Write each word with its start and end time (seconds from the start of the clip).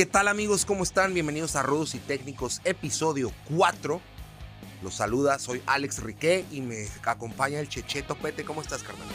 ¿Qué 0.00 0.06
tal 0.06 0.28
amigos? 0.28 0.64
¿Cómo 0.64 0.82
están? 0.82 1.12
Bienvenidos 1.12 1.56
a 1.56 1.62
Rudos 1.62 1.94
y 1.94 1.98
Técnicos, 1.98 2.62
episodio 2.64 3.32
4. 3.54 4.00
Los 4.82 4.94
saluda, 4.94 5.38
soy 5.38 5.60
Alex 5.66 6.02
Riqué 6.02 6.46
y 6.50 6.62
me 6.62 6.86
acompaña 7.04 7.60
el 7.60 7.68
Checheto 7.68 8.14
Pete. 8.14 8.42
¿Cómo 8.42 8.62
estás, 8.62 8.82
carnal? 8.82 9.06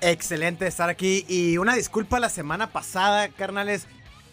Excelente 0.00 0.64
estar 0.68 0.88
aquí 0.88 1.24
y 1.28 1.58
una 1.58 1.74
disculpa 1.74 2.20
la 2.20 2.28
semana 2.28 2.70
pasada, 2.70 3.30
carnales. 3.30 3.88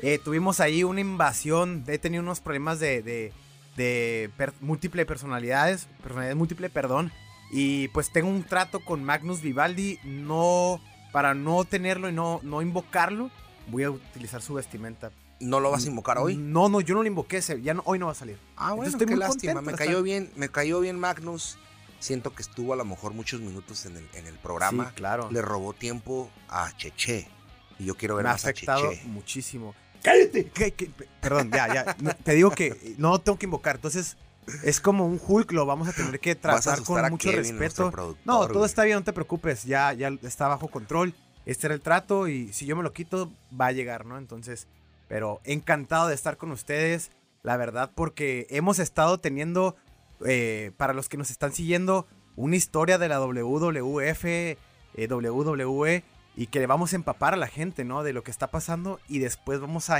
Eh, 0.05 0.20
tuvimos 0.20 0.59
ahí 0.59 0.83
una 0.83 0.99
invasión, 0.99 1.83
he 1.88 1.97
tenido 1.97 2.21
unos 2.21 2.41
problemas 2.41 2.77
de, 2.79 3.02
de, 3.02 3.31
de 3.77 4.29
per- 4.38 4.53
múltiple 4.59 5.05
personalidades, 5.05 5.88
personalidad 6.02 6.35
múltiple, 6.35 6.70
perdón. 6.70 7.12
Y 7.52 7.88
pues 7.89 8.12
tengo 8.12 8.29
un 8.29 8.43
trato 8.43 8.79
con 8.84 9.03
Magnus 9.03 9.41
Vivaldi, 9.41 9.99
no, 10.03 10.81
para 11.13 11.34
no 11.34 11.63
tenerlo 11.63 12.09
y 12.09 12.12
no, 12.12 12.41
no 12.43 12.62
invocarlo, 12.62 13.31
voy 13.67 13.84
a 13.84 13.91
utilizar 13.91 14.41
su 14.41 14.55
vestimenta. 14.55 15.12
¿No 15.39 15.59
lo 15.59 15.71
vas 15.71 15.85
a 15.85 15.88
invocar 15.89 16.17
hoy? 16.17 16.35
No, 16.35 16.67
no, 16.67 16.81
yo 16.81 16.95
no 16.95 17.01
lo 17.01 17.07
invoqué, 17.07 17.40
ya 17.62 17.73
no, 17.73 17.81
hoy 17.85 17.98
no 17.99 18.07
va 18.07 18.12
a 18.12 18.15
salir. 18.15 18.38
Ah, 18.57 18.73
bueno, 18.73 18.91
estoy 18.91 19.07
qué 19.07 19.13
muy 19.15 19.20
lástima. 19.20 19.62
Me 19.62 19.73
cayó 19.73 19.91
estar- 19.99 20.04
bien, 20.04 20.31
me 20.35 20.49
cayó 20.49 20.79
bien 20.81 20.99
Magnus. 20.99 21.57
Siento 21.99 22.34
que 22.35 22.41
estuvo 22.41 22.73
a 22.73 22.76
lo 22.76 22.84
mejor 22.84 23.13
muchos 23.13 23.40
minutos 23.40 23.85
en 23.85 23.95
el, 23.95 24.07
en 24.15 24.27
el 24.27 24.35
programa. 24.35 24.90
Sí, 24.90 24.95
claro. 24.95 25.29
Le 25.31 25.41
robó 25.41 25.71
tiempo 25.71 26.29
a 26.49 26.76
Cheche. 26.76 27.27
Y 27.79 27.85
yo 27.85 27.95
quiero 27.95 28.15
ver 28.15 28.23
me 28.23 28.29
ha 28.29 28.34
más 28.34 28.45
a 28.45 28.49
afectado 28.49 28.91
Cheche. 28.91 29.05
muchísimo. 29.07 29.73
¡Cállate! 30.03 30.45
¿Qué- 30.53 30.71
qué? 30.73 30.91
Perdón, 31.21 31.49
ya, 31.52 31.73
ya. 31.73 31.95
No, 32.02 32.13
te 32.16 32.34
digo 32.34 32.52
que 32.52 32.95
no 32.98 33.20
tengo 33.20 33.39
que 33.39 33.45
invocar. 33.45 33.75
Entonces, 33.77 34.17
es 34.63 34.79
como 34.81 35.05
un 35.07 35.20
Hulk, 35.26 35.51
lo 35.54 35.65
vamos 35.65 35.87
a 35.87 35.93
tener 35.93 36.20
que 36.20 36.35
tratar 36.35 36.84
con 36.84 37.09
mucho 37.09 37.29
Kevin, 37.32 37.57
respeto. 37.57 38.15
No, 38.26 38.41
todo 38.48 38.54
güey. 38.59 38.65
está 38.65 38.84
bien, 38.84 38.98
no 38.98 39.04
te 39.04 39.13
preocupes. 39.13 39.63
Ya, 39.63 39.93
ya 39.93 40.09
está 40.24 40.48
bajo 40.49 40.68
control. 40.68 41.13
Este 41.46 41.68
era 41.68 41.74
el 41.74 41.81
trato 41.81 42.27
y 42.27 42.51
si 42.54 42.65
yo 42.65 42.76
me 42.76 42.84
lo 42.84 42.93
quito, 42.93 43.31
va 43.59 43.68
a 43.68 43.71
llegar, 43.71 44.05
¿no? 44.05 44.18
Entonces, 44.18 44.68
pero 45.07 45.41
encantado 45.46 46.07
de 46.09 46.15
estar 46.15 46.37
con 46.37 46.51
ustedes. 46.51 47.12
La 47.41 47.57
verdad, 47.57 47.91
porque 47.93 48.48
hemos 48.49 48.79
estado 48.79 49.18
teniendo, 49.20 49.76
eh, 50.26 50.71
para 50.77 50.93
los 50.93 51.09
que 51.09 51.18
nos 51.18 51.29
están 51.31 51.51
siguiendo, 51.54 52.07
una 52.37 52.55
historia 52.55 52.98
de 52.98 53.09
la 53.09 53.20
WWF, 53.20 54.26
eh, 54.26 54.57
WWE, 55.09 56.04
y 56.35 56.48
que 56.48 56.59
le 56.59 56.67
vamos 56.67 56.93
a 56.93 56.95
empapar 56.95 57.34
a 57.34 57.37
la 57.37 57.48
gente, 57.48 57.84
¿no? 57.84 58.03
De 58.03 58.13
lo 58.13 58.23
que 58.23 58.31
está 58.31 58.49
pasando 58.49 58.99
y 59.07 59.20
después 59.20 59.59
vamos 59.59 59.89
a, 59.89 59.99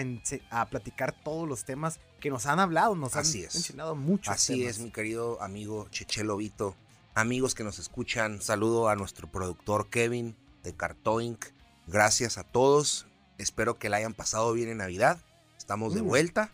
platicar 0.70 1.12
todos 1.24 1.48
los 1.48 1.64
temas 1.66 2.00
que 2.20 2.30
nos 2.30 2.46
han 2.48 2.60
hablado, 2.60 2.96
nos 2.96 3.16
Así 3.16 3.42
han 3.42 3.48
es. 3.50 3.56
mencionado 3.56 3.96
muchos 3.96 4.34
Así 4.34 4.60
temas. 4.60 4.78
es, 4.78 4.80
mi 4.84 4.92
querido 4.92 5.42
amigo 5.42 5.88
Cheche 5.92 6.24
Lobito. 6.24 6.76
Amigos 7.16 7.54
que 7.54 7.64
nos 7.64 7.78
escuchan, 7.78 8.42
saludo 8.42 8.90
a 8.90 8.96
nuestro 8.96 9.30
productor 9.32 9.90
Kevin 9.90 10.36
de 10.64 10.74
Cartoink. 10.76 11.46
Gracias 11.86 12.38
a 12.40 12.44
todos. 12.44 13.06
Espero 13.38 13.78
que 13.78 13.90
la 13.90 13.98
hayan 13.98 14.14
pasado 14.16 14.54
bien 14.54 14.70
en 14.70 14.78
Navidad. 14.78 15.20
Estamos 15.58 15.94
de 15.94 16.02
Mm. 16.02 16.08
vuelta. 16.08 16.52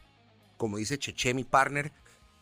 Como 0.57 0.75
dice 0.77 0.99
Cheche, 0.99 1.33
mi 1.33 1.45
partner, 1.45 1.93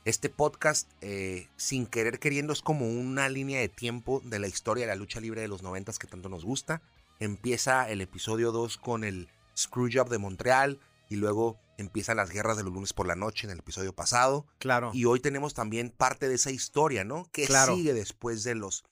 este 0.05 0.29
podcast, 0.29 0.89
eh, 1.01 1.47
sin 1.57 1.85
querer 1.85 2.17
queriendo, 2.19 2.53
es 2.53 2.61
como 2.63 2.87
una 2.89 3.29
línea 3.29 3.59
de 3.59 3.69
tiempo 3.69 4.21
de 4.25 4.39
la 4.39 4.47
historia 4.47 4.85
de 4.85 4.91
la 4.93 4.95
lucha 4.95 5.19
libre 5.19 5.41
de 5.41 5.47
los 5.47 5.61
noventas 5.61 5.99
que 5.99 6.07
tanto 6.07 6.29
nos 6.29 6.43
gusta. 6.43 6.81
Empieza 7.19 7.89
el 7.89 8.01
episodio 8.01 8.51
2 8.51 8.77
con 8.77 9.03
el 9.03 9.29
Screwjob 9.57 10.09
de 10.09 10.17
Montreal 10.19 10.79
y 11.09 11.15
luego 11.15 11.59
empiezan 11.77 12.17
las 12.17 12.29
guerras 12.29 12.57
de 12.57 12.63
los 12.63 12.73
lunes 12.73 12.93
por 12.93 13.07
la 13.07 13.15
noche 13.15 13.47
en 13.47 13.51
el 13.51 13.59
episodio 13.59 13.93
pasado. 13.93 14.45
Claro. 14.59 14.91
Y 14.93 15.05
hoy 15.05 15.19
tenemos 15.19 15.53
también 15.53 15.89
parte 15.89 16.27
de 16.27 16.35
esa 16.35 16.51
historia, 16.51 17.03
¿no? 17.03 17.29
Que 17.31 17.45
Claro. 17.45 17.75
sigue 17.75 17.93
después 17.93 18.43
de 18.43 18.55
los 18.55 18.83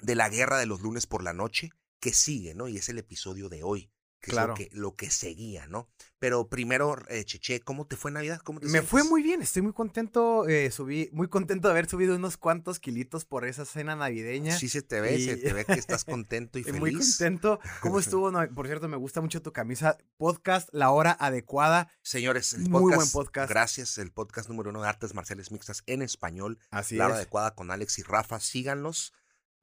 de 0.00 0.14
la 0.14 0.28
guerra 0.28 0.58
de 0.58 0.66
los 0.66 0.80
lunes 0.82 1.06
por 1.06 1.22
la 1.22 1.32
noche, 1.32 1.70
que 2.00 2.12
sigue, 2.12 2.54
¿no? 2.54 2.68
Y 2.68 2.76
es 2.76 2.88
el 2.88 2.98
episodio 2.98 3.48
de 3.48 3.62
hoy, 3.62 3.90
que 4.24 4.30
Claro. 4.32 4.54
es 4.54 4.60
lo 4.60 4.68
que, 4.70 4.76
lo 4.76 4.96
que 4.96 5.10
seguía, 5.10 5.66
¿no? 5.66 5.88
Pero 6.18 6.48
primero, 6.48 6.96
eh, 7.08 7.24
Cheche, 7.24 7.60
¿cómo 7.60 7.86
te 7.86 7.96
fue 7.96 8.10
Navidad? 8.10 8.40
¿Cómo 8.42 8.58
te 8.58 8.66
Me 8.68 8.80
fue 8.80 9.04
muy 9.04 9.22
bien, 9.22 9.42
estoy 9.42 9.60
muy 9.60 9.74
contento, 9.74 10.48
eh, 10.48 10.70
subí, 10.70 11.10
muy 11.12 11.28
contento 11.28 11.68
de 11.68 11.72
haber 11.72 11.86
subido 11.86 12.16
unos 12.16 12.38
cuantos 12.38 12.80
kilitos 12.80 13.26
por 13.26 13.44
esa 13.44 13.64
cena 13.66 13.94
navideña. 13.94 14.56
Sí 14.56 14.68
se 14.70 14.80
te 14.80 15.00
ve, 15.02 15.20
se 15.22 15.36
te 15.36 15.52
ve 15.52 15.66
que 15.66 15.74
estás 15.74 16.04
contento 16.04 16.58
y 16.58 16.64
feliz. 16.64 16.80
muy 16.80 16.94
contento. 16.94 17.60
¿Cómo 17.82 17.98
estuvo? 18.00 18.30
No, 18.30 18.48
por 18.54 18.66
cierto, 18.66 18.88
me 18.88 18.96
gusta 18.96 19.20
mucho 19.20 19.42
tu 19.42 19.52
camisa. 19.52 19.98
Podcast, 20.16 20.70
la 20.72 20.90
hora 20.90 21.14
adecuada. 21.20 21.90
Señores, 22.02 22.54
el 22.54 22.62
Muy 22.70 22.80
podcast, 22.92 23.12
buen 23.12 23.26
podcast. 23.26 23.50
Gracias, 23.50 23.98
el 23.98 24.10
podcast 24.10 24.48
número 24.48 24.70
uno 24.70 24.80
de 24.80 24.88
artes 24.88 25.12
marciales 25.14 25.50
mixtas 25.52 25.82
en 25.86 26.00
español. 26.00 26.58
Así 26.70 26.96
la 26.96 27.04
hora 27.06 27.14
es. 27.16 27.20
adecuada 27.20 27.54
con 27.54 27.70
Alex 27.70 27.98
y 27.98 28.02
Rafa. 28.02 28.40
Síganlos. 28.40 29.12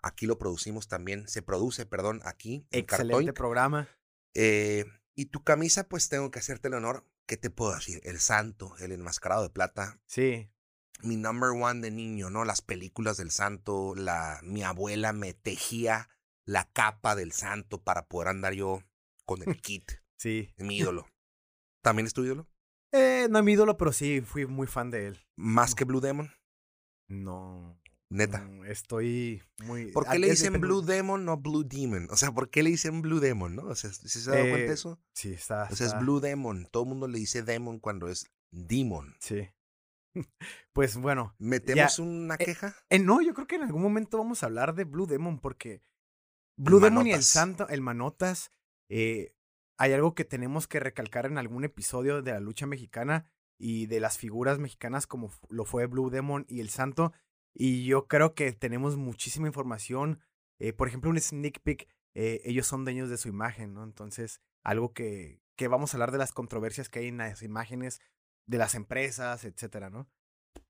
Aquí 0.04 0.26
lo 0.28 0.38
producimos 0.38 0.88
también. 0.88 1.28
Se 1.28 1.42
produce, 1.42 1.86
perdón, 1.86 2.22
aquí. 2.24 2.66
En 2.72 2.80
Excelente 2.82 3.34
programa. 3.34 3.88
Eh, 4.34 4.86
y 5.16 5.26
tu 5.26 5.44
camisa, 5.44 5.88
pues 5.88 6.10
tengo 6.10 6.32
que 6.32 6.40
hacerte 6.40 6.68
el 6.68 6.76
honor. 6.76 7.06
¿Qué 7.26 7.38
te 7.38 7.50
puedo 7.50 7.74
decir? 7.76 8.02
El 8.04 8.20
santo, 8.20 8.76
el 8.80 8.92
enmascarado 8.92 9.44
de 9.44 9.50
plata. 9.50 10.02
Sí. 10.08 10.50
Mi 11.02 11.16
number 11.18 11.50
one 11.50 11.82
de 11.82 11.92
niño, 11.92 12.30
¿no? 12.30 12.46
Las 12.46 12.62
películas 12.62 13.18
del 13.18 13.32
santo. 13.32 13.96
La, 13.96 14.40
mi 14.44 14.64
abuela 14.64 15.14
me 15.14 15.34
tejía 15.34 16.10
la 16.46 16.70
capa 16.72 17.16
del 17.16 17.32
santo 17.32 17.84
para 17.84 18.08
poder 18.08 18.30
andar 18.30 18.54
yo 18.54 18.84
con 19.26 19.42
el 19.42 19.56
kit. 19.62 19.92
Sí. 20.18 20.54
mi 20.58 20.78
ídolo. 20.80 21.08
¿También 21.82 22.06
es 22.06 22.14
tu 22.14 22.24
ídolo? 22.24 22.48
Eh, 22.92 23.28
no 23.30 23.40
es 23.40 23.46
mi 23.46 23.54
ídolo, 23.54 23.78
pero 23.78 23.94
sí 23.94 24.22
fui 24.22 24.46
muy 24.46 24.68
fan 24.68 24.92
de 24.92 25.08
él. 25.08 25.26
Más 25.36 25.76
que 25.76 25.86
Blue 25.86 26.02
Demon. 26.02 26.32
No. 27.08 27.82
Neta. 28.12 28.40
no, 28.40 28.66
estoy 28.66 29.42
muy. 29.64 29.92
¿Por 29.92 30.06
qué 30.06 30.20
le 30.20 30.30
dicen 30.30 30.60
Blue 30.60 30.82
Demon, 30.82 31.24
no 31.24 31.38
Blue 31.38 31.64
Demon? 31.64 32.08
O 32.12 32.18
sea, 32.18 32.32
¿por 32.32 32.50
qué 32.50 32.62
le 32.62 32.70
dicen 32.72 33.02
Blue 33.02 33.22
Demon, 33.22 33.56
no? 33.56 33.64
O 33.64 33.76
sea, 33.76 33.92
¿sí 33.92 34.20
se 34.20 34.30
ha 34.30 34.34
dado 34.34 34.44
cuenta 34.50 34.66
Eh, 34.66 34.68
de 34.68 34.74
eso? 34.74 35.00
Sí, 35.14 35.32
está. 35.32 35.68
O 35.72 35.76
sea, 35.76 35.88
es 35.88 35.98
Blue 35.98 36.20
Demon. 36.20 36.68
Todo 36.70 36.84
el 36.84 36.90
mundo 36.90 37.08
le 37.08 37.20
dice 37.20 37.42
Demon 37.42 37.80
cuando 37.80 38.10
es 38.10 38.28
Demon. 38.52 39.16
Sí. 39.22 39.48
pues 40.74 40.98
bueno. 40.98 41.36
¿Metemos 41.40 42.00
una 42.00 42.36
eh, 42.36 42.46
queja? 42.46 42.76
Eh, 42.90 43.00
no, 43.00 43.22
yo 43.22 43.34
creo 43.34 43.48
que 43.48 43.56
en 43.56 43.64
algún 43.64 43.82
momento 43.82 44.18
vamos 44.18 44.44
a 44.44 44.48
hablar 44.48 44.76
de 44.76 44.84
Blue 44.84 45.08
Demon 45.08 45.40
porque 45.40 45.82
Blue 46.58 46.82
Demon 46.82 47.08
y 47.08 47.14
el. 47.14 47.24
Santo, 47.24 47.68
el 47.70 47.80
Manotas, 47.82 48.52
eh, 48.90 49.34
hay 49.78 49.94
algo 49.94 50.16
que 50.16 50.26
tenemos 50.26 50.68
que 50.68 50.80
recalcar 50.80 51.26
en 51.26 51.38
algún 51.38 51.64
episodio 51.64 52.22
de 52.22 52.34
la 52.34 52.40
lucha 52.42 52.68
mexicana 52.68 53.26
y 53.58 53.86
de 53.86 54.00
las 54.00 54.18
figuras 54.18 54.60
mexicanas 54.60 55.08
como 55.08 55.32
lo 55.50 55.66
fue 55.66 55.86
Blue 55.86 56.10
Demon 56.10 56.46
y 56.50 56.60
el 56.60 56.70
Santo. 56.70 57.14
Y 57.54 57.86
yo 57.86 58.08
creo 58.08 58.34
que 58.34 58.52
tenemos 58.54 58.98
muchísima 58.98 59.48
información. 59.48 60.20
eh, 60.60 60.74
por 60.74 60.88
ejemplo, 60.88 61.10
un 61.10 61.20
sneak 61.20 61.60
peek, 61.62 61.88
eh, 62.14 62.42
ellos 62.46 62.68
son 62.68 62.84
dueños 62.86 63.10
de 63.10 63.18
su 63.18 63.28
imagen, 63.30 63.74
¿no? 63.74 63.84
Entonces, 63.84 64.42
algo 64.64 64.94
que, 64.94 65.42
que 65.56 65.68
vamos 65.68 65.94
a 65.94 65.98
hablar 65.98 66.12
de 66.12 66.18
las 66.20 66.32
controversias 66.34 66.88
que 66.90 67.00
hay 67.00 67.08
en 67.08 67.18
las 67.18 67.42
imágenes 67.42 68.00
de 68.48 68.58
las 68.60 68.76
empresas, 68.76 69.44
etcétera, 69.44 69.90
¿no? 69.90 70.08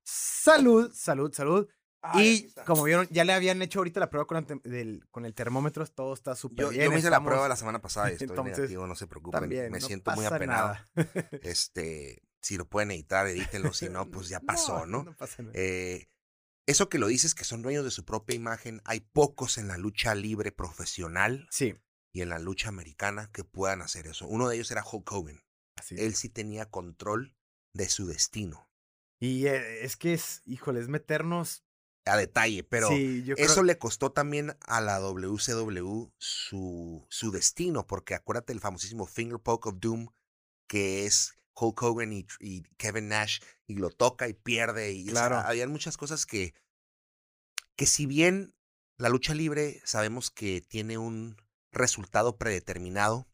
Salud, 0.04 0.92
salud, 0.94 1.32
salud. 1.32 1.68
y 2.14 2.48
como 2.66 2.82
vieron, 2.84 3.06
ya 3.10 3.24
le 3.24 3.32
habían 3.32 3.62
hecho 3.62 3.78
ahorita 3.80 4.00
la 4.00 4.10
prueba 4.10 4.26
con, 4.26 4.36
el 4.38 4.46
del- 4.70 5.06
con 5.10 5.24
el 5.24 5.34
termómetro, 5.34 5.86
todo 5.86 6.14
está 6.14 6.34
súper 6.34 6.70
bien. 6.70 6.84
yo 6.84 6.90
me 6.90 6.98
hice 6.98 7.10
la 7.10 7.22
prueba 7.22 7.48
la 7.48 7.56
semana 7.56 7.80
pasada 7.80 8.10
y 8.10 8.14
estoy 8.14 8.28
Entonces, 8.28 8.56
negativo, 8.56 8.86
no 8.86 8.94
se 8.96 9.06
preocupen. 9.06 9.40
También, 9.40 9.70
me 9.70 9.78
no 9.80 9.86
siento 9.86 10.10
muy 10.12 10.24
apenado. 10.24 10.68
nada. 10.68 10.88
Este, 11.42 12.22
si 12.40 12.56
lo 12.56 12.64
pueden 12.68 12.90
editar, 12.90 13.26
edítenlo, 13.28 13.72
si 13.72 13.88
no, 13.88 14.10
pues 14.10 14.28
ya 14.28 14.40
pasó, 14.46 14.86
¿no? 14.86 15.04
No 15.04 15.12
pasa 15.16 15.42
nada. 15.42 15.52
Eh, 15.56 16.08
eso 16.66 16.88
que 16.88 16.98
lo 16.98 17.08
dices, 17.08 17.34
que 17.34 17.44
son 17.44 17.62
dueños 17.62 17.84
de 17.84 17.90
su 17.90 18.04
propia 18.04 18.36
imagen, 18.36 18.80
hay 18.84 19.00
pocos 19.00 19.58
en 19.58 19.68
la 19.68 19.78
lucha 19.78 20.14
libre 20.14 20.52
profesional 20.52 21.46
sí, 21.50 21.74
y 22.12 22.20
en 22.22 22.28
la 22.28 22.38
lucha 22.38 22.68
americana 22.68 23.30
que 23.32 23.44
puedan 23.44 23.82
hacer 23.82 24.06
eso. 24.06 24.26
Uno 24.26 24.48
de 24.48 24.56
ellos 24.56 24.70
era 24.70 24.84
Hulk 24.84 25.10
Hogan. 25.10 25.40
así. 25.76 25.96
Él 25.98 26.14
sí 26.14 26.28
tenía 26.28 26.66
control 26.70 27.34
de 27.74 27.88
su 27.88 28.06
destino. 28.06 28.68
Y 29.20 29.46
eh, 29.46 29.84
es 29.84 29.96
que 29.96 30.12
es, 30.14 30.42
híjole, 30.44 30.80
es 30.80 30.88
meternos. 30.88 31.64
A 32.04 32.16
detalle, 32.16 32.64
pero 32.64 32.88
sí, 32.88 33.22
yo 33.24 33.36
creo- 33.36 33.46
eso 33.46 33.62
le 33.62 33.78
costó 33.78 34.10
también 34.10 34.56
a 34.66 34.80
la 34.80 34.98
WCW 34.98 36.10
su, 36.18 37.06
su 37.08 37.30
destino, 37.30 37.86
porque 37.86 38.14
acuérdate 38.14 38.52
el 38.52 38.58
famosísimo 38.60 39.06
Finger 39.06 39.38
Poke 39.38 39.68
of 39.68 39.76
Doom, 39.78 40.08
que 40.68 41.06
es 41.06 41.34
Hulk 41.54 41.82
Hogan 41.82 42.12
y, 42.12 42.26
y 42.40 42.62
Kevin 42.78 43.08
Nash, 43.08 43.40
y 43.66 43.74
lo 43.76 43.90
toca 43.90 44.28
y 44.28 44.34
pierde. 44.34 44.92
Y, 44.92 45.02
o 45.08 45.12
sea, 45.12 45.28
Claro. 45.28 45.38
habían 45.38 45.70
muchas 45.70 45.96
cosas 45.96 46.26
que, 46.26 46.54
que 47.76 47.86
si 47.86 48.06
bien 48.06 48.54
la 48.98 49.08
lucha 49.08 49.34
libre 49.34 49.80
sabemos 49.84 50.30
que 50.30 50.60
tiene 50.60 50.98
un 50.98 51.36
resultado 51.72 52.36
predeterminado, 52.38 53.26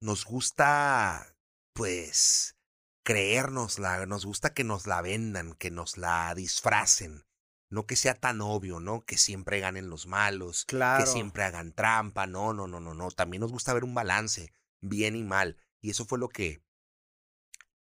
nos 0.00 0.24
gusta, 0.24 1.36
pues, 1.74 2.56
creérnosla, 3.04 4.06
nos 4.06 4.24
gusta 4.24 4.52
que 4.54 4.64
nos 4.64 4.86
la 4.86 5.00
vendan, 5.02 5.54
que 5.54 5.70
nos 5.70 5.96
la 5.96 6.34
disfracen. 6.34 7.24
No 7.70 7.86
que 7.86 7.96
sea 7.96 8.14
tan 8.14 8.40
obvio, 8.42 8.80
¿no? 8.80 9.04
Que 9.06 9.16
siempre 9.16 9.58
ganen 9.60 9.88
los 9.88 10.06
malos, 10.06 10.66
Claro. 10.66 11.04
que 11.04 11.10
siempre 11.10 11.44
hagan 11.44 11.72
trampa. 11.72 12.26
No, 12.26 12.52
no, 12.52 12.66
no, 12.66 12.80
no, 12.80 12.92
no. 12.94 13.10
También 13.10 13.40
nos 13.40 13.50
gusta 13.52 13.72
ver 13.72 13.84
un 13.84 13.94
balance, 13.94 14.52
bien 14.82 15.16
y 15.16 15.22
mal. 15.24 15.56
Y 15.80 15.90
eso 15.90 16.04
fue 16.04 16.18
lo 16.18 16.28
que 16.28 16.62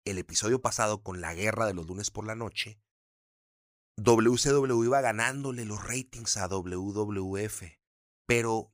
el 0.05 0.17
episodio 0.17 0.61
pasado 0.61 1.01
con 1.01 1.21
la 1.21 1.33
guerra 1.33 1.65
de 1.65 1.73
los 1.73 1.87
lunes 1.87 2.11
por 2.11 2.25
la 2.25 2.35
noche, 2.35 2.79
WCW 3.97 4.83
iba 4.83 5.01
ganándole 5.01 5.65
los 5.65 5.83
ratings 5.83 6.37
a 6.37 6.47
WWF, 6.47 7.63
pero 8.25 8.73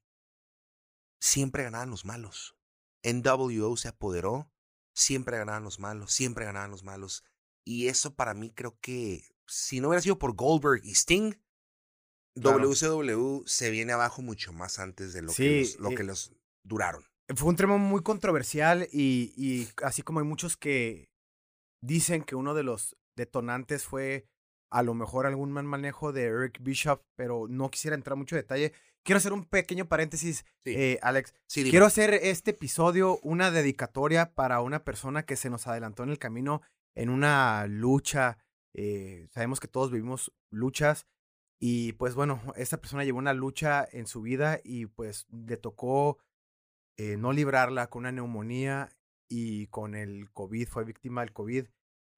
siempre 1.20 1.64
ganaban 1.64 1.90
los 1.90 2.06
malos. 2.06 2.56
NWO 3.04 3.78
se 3.78 3.90
apoderó, 3.90 4.52
siempre 4.94 5.38
ganaban 5.38 5.64
los 5.64 5.80
malos, 5.80 6.12
siempre 6.12 6.46
ganaban 6.46 6.72
los 6.72 6.84
malos. 6.84 7.24
Y 7.66 7.88
eso 7.88 8.16
para 8.16 8.34
mí 8.34 8.52
creo 8.52 8.78
que 8.80 9.24
si 9.46 9.80
no 9.80 9.90
hubiera 9.90 10.02
sido 10.02 10.18
por 10.18 10.36
Goldberg 10.36 10.82
y 10.84 10.92
Sting, 10.92 11.34
WCW 12.36 13.44
se 13.46 13.70
viene 13.70 13.94
abajo 13.94 14.22
mucho 14.22 14.54
más 14.54 14.80
antes 14.80 15.14
de 15.14 15.22
lo, 15.22 15.34
que, 15.34 15.62
los, 15.62 15.80
lo 15.80 15.90
que 15.90 16.04
los 16.04 16.34
duraron. 16.64 17.06
Fue 17.36 17.50
un 17.50 17.56
tema 17.56 17.78
muy 17.78 18.02
controversial 18.02 18.88
y, 18.92 19.34
y 19.36 19.70
así 19.84 20.02
como 20.02 20.20
hay 20.20 20.26
muchos 20.26 20.58
que 20.58 21.09
dicen 21.82 22.24
que 22.24 22.36
uno 22.36 22.54
de 22.54 22.64
los 22.64 22.96
detonantes 23.16 23.86
fue 23.86 24.28
a 24.72 24.84
lo 24.84 24.94
mejor 24.94 25.26
algún 25.26 25.52
mal 25.52 25.66
manejo 25.66 26.12
de 26.12 26.26
Eric 26.26 26.60
Bishop, 26.62 27.04
pero 27.16 27.48
no 27.48 27.70
quisiera 27.72 27.96
entrar 27.96 28.16
mucho 28.16 28.36
detalle. 28.36 28.74
Quiero 29.04 29.18
hacer 29.18 29.34
un 29.34 29.46
pequeño 29.46 29.88
paréntesis, 29.88 30.46
eh, 30.66 31.00
Alex. 31.02 31.34
Quiero 31.48 31.86
hacer 31.86 32.14
este 32.14 32.52
episodio 32.52 33.20
una 33.24 33.50
dedicatoria 33.50 34.34
para 34.36 34.62
una 34.62 34.84
persona 34.84 35.24
que 35.24 35.36
se 35.36 35.50
nos 35.50 35.68
adelantó 35.68 36.04
en 36.04 36.10
el 36.10 36.20
camino 36.20 36.62
en 36.96 37.10
una 37.10 37.66
lucha. 37.68 38.38
Eh, 38.74 39.28
sabemos 39.32 39.60
que 39.60 39.68
todos 39.68 39.92
vivimos 39.92 40.32
luchas 40.52 41.08
y 41.60 41.94
pues 41.94 42.16
bueno, 42.16 42.42
esta 42.56 42.80
persona 42.80 43.04
llevó 43.04 43.18
una 43.18 43.34
lucha 43.34 43.88
en 43.92 44.08
su 44.08 44.22
vida 44.22 44.60
y 44.64 44.86
pues 44.86 45.28
le 45.32 45.58
tocó 45.58 46.20
eh, 46.98 47.18
no 47.18 47.34
librarla 47.34 47.90
con 47.90 48.02
una 48.02 48.12
neumonía 48.12 48.90
y 49.30 49.68
con 49.68 49.96
el 49.96 50.32
COVID, 50.32 50.68
fue 50.68 50.84
víctima 50.84 51.22
del 51.22 51.32
COVID 51.32 51.66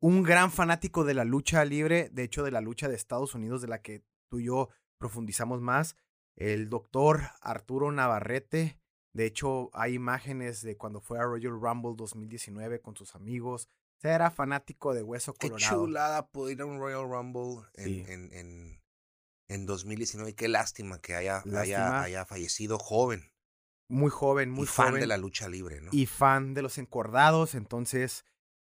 un 0.02 0.24
gran 0.24 0.52
fanático 0.52 1.04
de 1.06 1.14
la 1.14 1.24
lucha 1.24 1.64
libre, 1.64 2.10
de 2.12 2.24
hecho 2.24 2.44
de 2.44 2.52
la 2.52 2.60
lucha 2.60 2.90
de 2.90 2.96
Estados 2.96 3.36
Unidos, 3.36 3.62
de 3.62 3.68
la 3.68 3.82
que 3.82 4.04
tú 4.30 4.40
y 4.40 4.46
yo 4.46 4.70
profundizamos 4.98 5.62
más, 5.62 5.96
el 6.36 6.70
doctor 6.70 7.22
Arturo 7.40 7.92
Navarrete. 7.92 8.80
De 9.14 9.26
hecho, 9.26 9.70
hay 9.74 9.94
imágenes 9.94 10.62
de 10.62 10.76
cuando 10.76 11.02
fue 11.02 11.20
a 11.20 11.24
Royal 11.24 11.60
Rumble 11.60 11.94
2019 11.96 12.82
con 12.82 12.96
sus 12.96 13.14
amigos. 13.14 13.70
O 13.98 14.02
sea, 14.02 14.16
era 14.16 14.32
fanático 14.32 14.94
de 14.94 15.04
Hueso 15.04 15.34
Colorado. 15.34 15.60
Qué 15.60 15.76
chulada 15.76 16.28
poder 16.28 16.56
ir 16.58 16.62
a 16.62 16.66
un 16.66 16.80
Royal 16.80 17.08
Rumble 17.08 17.68
en, 17.76 18.10
en, 18.34 18.82
en, 19.48 19.66
2019. 19.68 20.34
Qué 20.34 20.48
lástima 20.48 21.00
que 21.00 21.14
haya, 21.14 21.44
haya, 21.46 22.26
fallecido 22.26 22.80
joven. 22.80 23.31
Muy 23.92 24.10
joven, 24.10 24.50
muy 24.50 24.64
y 24.64 24.68
fan 24.68 24.94
de 24.94 25.06
la 25.06 25.18
lucha 25.18 25.50
libre, 25.50 25.82
¿no? 25.82 25.90
Y 25.92 26.06
fan 26.06 26.54
de 26.54 26.62
los 26.62 26.78
encordados. 26.78 27.56
Entonces, 27.56 28.26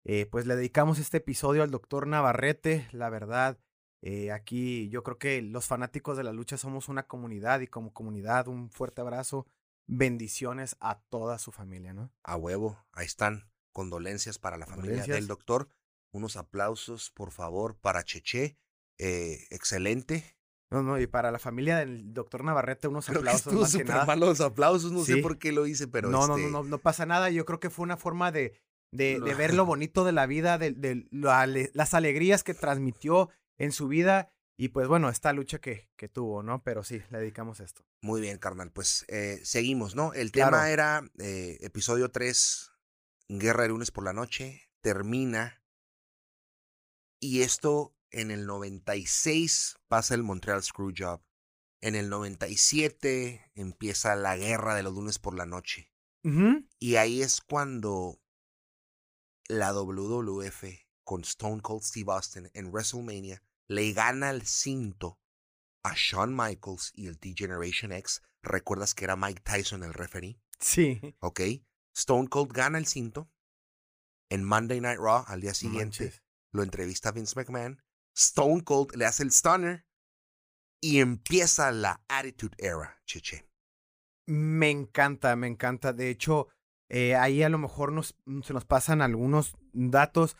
eh, 0.05 0.27
pues 0.31 0.47
le 0.47 0.55
dedicamos 0.55 0.99
este 1.01 1.17
episodio 1.17 1.65
al 1.65 1.73
doctor 1.73 2.07
Navarrete, 2.07 2.89
la 2.93 3.11
verdad. 3.11 3.59
Eh, 4.01 4.31
aquí 4.31 4.89
yo 4.91 5.03
creo 5.03 5.19
que 5.19 5.43
los 5.43 5.67
fanáticos 5.67 6.17
de 6.17 6.23
la 6.23 6.33
lucha 6.33 6.57
somos 6.57 6.89
una 6.89 7.09
comunidad 7.09 7.61
y 7.61 7.67
como 7.67 7.93
comunidad 7.93 8.47
un 8.47 8.71
fuerte 8.71 9.01
abrazo, 9.01 9.47
bendiciones 9.89 10.77
a 10.79 11.01
toda 11.01 11.39
su 11.39 11.51
familia, 11.51 11.93
¿no? 11.93 12.13
A 12.23 12.37
huevo, 12.37 12.79
ahí 12.93 13.07
están, 13.07 13.51
condolencias 13.73 14.39
para 14.39 14.57
la 14.57 14.67
familia 14.67 15.03
del 15.03 15.27
doctor, 15.27 15.69
unos 16.13 16.37
aplausos 16.37 17.11
por 17.11 17.33
favor 17.33 17.77
para 17.77 18.05
Cheche, 18.05 18.57
eh, 18.99 19.47
excelente. 19.51 20.38
No, 20.71 20.83
no, 20.83 21.01
y 21.01 21.07
para 21.07 21.31
la 21.31 21.39
familia 21.39 21.79
del 21.79 22.13
doctor 22.13 22.45
Navarrete 22.45 22.89
unos 22.89 23.09
aplausos. 23.09 23.73
Que 23.73 23.79
súper 23.79 24.07
malos 24.07 24.41
aplausos, 24.41 24.93
no 24.93 25.05
sé 25.05 25.17
por 25.19 25.39
qué 25.39 25.53
lo 25.53 25.67
hice, 25.67 25.89
pero 25.89 26.11
no, 26.11 26.27
no, 26.27 26.37
este 26.37 26.51
no, 26.51 26.63
no 26.63 26.79
pasa 26.79 27.07
nada, 27.07 27.31
yo 27.31 27.45
creo 27.45 27.59
que 27.59 27.71
fue 27.71 27.85
una 27.85 27.97
forma 27.97 28.33
de 28.33 28.55
de, 28.93 29.21
de 29.21 29.35
ver 29.35 29.55
lo 29.55 29.67
bonito 29.67 30.05
de 30.05 30.13
la 30.13 30.27
vida, 30.27 30.59
de, 30.59 30.73
de 30.73 31.07
las 31.11 31.95
alegrías 31.95 32.45
que 32.45 32.55
transmitió 32.55 33.31
en 33.59 33.73
su 33.73 33.89
vida 33.89 34.33
y 34.61 34.69
pues 34.71 34.89
bueno, 34.89 35.09
esta 35.09 35.33
lucha 35.33 35.61
que, 35.61 35.89
que 35.97 36.09
tuvo, 36.09 36.43
¿no? 36.43 36.65
Pero 36.65 36.83
sí, 36.83 37.01
le 37.11 37.19
dedicamos 37.19 37.61
esto. 37.61 37.85
Muy 38.03 38.21
bien, 38.21 38.39
carnal. 38.39 38.73
Pues 38.73 39.05
eh, 39.07 39.41
seguimos, 39.45 39.95
¿no? 39.95 40.13
El 40.15 40.33
tema 40.33 40.71
era 40.71 41.09
eh, 41.19 41.59
episodio 41.61 42.11
3, 42.11 42.73
Guerra 43.29 43.63
de 43.63 43.69
lunes 43.69 43.93
por 43.93 44.03
la 44.03 44.13
noche, 44.13 44.69
termina. 44.81 45.63
Y 47.21 47.43
esto 47.43 47.95
en 48.11 48.31
el 48.31 48.47
96 48.47 49.77
pasa 49.89 50.15
el 50.15 50.23
Montreal 50.23 50.63
Screwjob. 50.63 51.23
En 51.81 51.95
el 51.95 52.09
97 52.09 53.53
empieza 53.55 54.17
la 54.17 54.37
guerra 54.37 54.75
de 54.75 54.83
los 54.83 54.95
lunes 54.95 55.19
por 55.19 55.35
la 55.35 55.47
noche. 55.47 55.93
Y 56.79 56.97
ahí 56.97 57.23
es 57.23 57.41
cuando 57.41 58.21
la 59.49 59.73
WWF 59.73 60.65
con 61.05 61.23
Stone 61.23 61.63
Cold 61.63 61.83
Steve 61.83 62.13
Austin 62.13 62.51
en 62.53 62.71
WrestleMania 62.71 63.43
le 63.67 63.93
gana 63.95 64.29
el 64.29 64.47
cinto 64.47 65.19
a 65.83 65.95
Shawn 65.97 66.37
Michaels 66.37 66.93
y 66.95 67.07
el 67.07 67.17
D-Generation 67.17 67.93
X. 67.93 68.21
¿Recuerdas 68.43 68.95
que 68.95 69.05
era 69.05 69.17
Mike 69.17 69.41
Tyson 69.43 69.85
el 69.85 69.95
referee? 69.95 70.39
Sí. 70.59 71.01
Ok. 71.21 71.41
Stone 71.95 72.29
Cold 72.29 72.53
gana 72.53 72.77
el 72.77 72.87
cinto. 72.87 73.31
En 74.29 74.45
Monday 74.45 74.81
Night 74.81 74.99
Raw, 74.99 75.25
al 75.27 75.41
día 75.41 75.55
siguiente, 75.55 76.13
lo 76.53 76.63
entrevista 76.63 77.11
Vince 77.13 77.35
McMahon. 77.37 77.83
Stone 78.19 78.65
Cold 78.65 78.97
le 78.97 79.07
hace 79.07 79.23
el 79.23 79.31
stunner 79.31 79.87
y 80.81 80.99
empieza 80.99 81.71
la 81.71 82.03
Attitude 82.09 82.57
Era, 82.59 83.01
Cheche. 83.07 83.47
Me 84.27 84.71
encanta, 84.71 85.35
me 85.37 85.47
encanta. 85.47 85.93
De 85.93 86.11
hecho, 86.11 86.49
eh, 86.89 87.15
ahí 87.15 87.43
a 87.43 87.49
lo 87.49 87.59
mejor 87.59 87.93
nos, 87.93 88.17
mm, 88.27 88.43
se 88.43 88.53
nos 88.53 88.65
pasan 88.65 89.03
algunos 89.03 89.57
datos. 89.73 90.37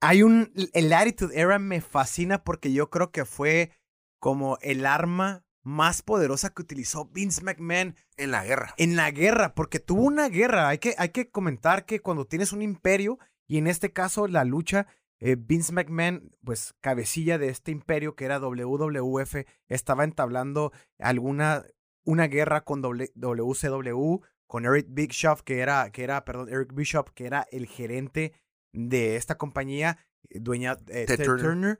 Hay 0.00 0.22
un. 0.22 0.52
El 0.74 0.92
Attitude 0.92 1.38
Era 1.38 1.58
me 1.58 1.80
fascina 1.80 2.44
porque 2.44 2.72
yo 2.72 2.90
creo 2.90 3.10
que 3.10 3.24
fue 3.24 3.72
como 4.20 4.58
el 4.60 4.84
arma 4.84 5.44
más 5.64 6.02
poderosa 6.02 6.50
que 6.50 6.62
utilizó 6.62 7.06
Vince 7.06 7.42
McMahon. 7.42 7.96
En 8.16 8.30
la 8.30 8.44
guerra. 8.44 8.74
En 8.76 8.96
la 8.96 9.10
guerra, 9.10 9.54
porque 9.54 9.80
tuvo 9.80 10.02
una 10.02 10.28
guerra. 10.28 10.68
Hay 10.68 10.78
que, 10.78 10.94
hay 10.98 11.10
que 11.10 11.30
comentar 11.30 11.86
que 11.86 12.00
cuando 12.00 12.26
tienes 12.26 12.52
un 12.52 12.62
imperio, 12.62 13.18
y 13.48 13.58
en 13.58 13.66
este 13.66 13.92
caso 13.92 14.28
la 14.28 14.44
lucha, 14.44 14.86
eh, 15.22 15.36
Vince 15.38 15.72
McMahon, 15.72 16.30
pues 16.44 16.74
cabecilla 16.80 17.38
de 17.38 17.48
este 17.48 17.70
imperio 17.70 18.16
que 18.16 18.24
era 18.24 18.40
WWF, 18.40 19.46
estaba 19.68 20.04
entablando 20.04 20.72
alguna. 20.98 21.64
Una 22.04 22.26
guerra 22.26 22.62
con 22.62 22.82
WCW, 22.82 24.22
con 24.48 24.66
Eric 24.66 24.88
Bishop, 24.90 25.42
que 25.42 25.60
era, 25.60 25.92
que 25.92 26.02
era, 26.02 26.24
perdón, 26.24 26.48
Eric 26.48 26.74
Bishop, 26.74 27.10
que 27.14 27.26
era 27.26 27.46
el 27.52 27.66
gerente 27.66 28.32
de 28.72 29.16
esta 29.16 29.38
compañía, 29.38 29.98
eh, 30.28 30.40
dueña 30.40 30.74
de 30.76 31.04
eh, 31.04 31.16
Turner. 31.16 31.78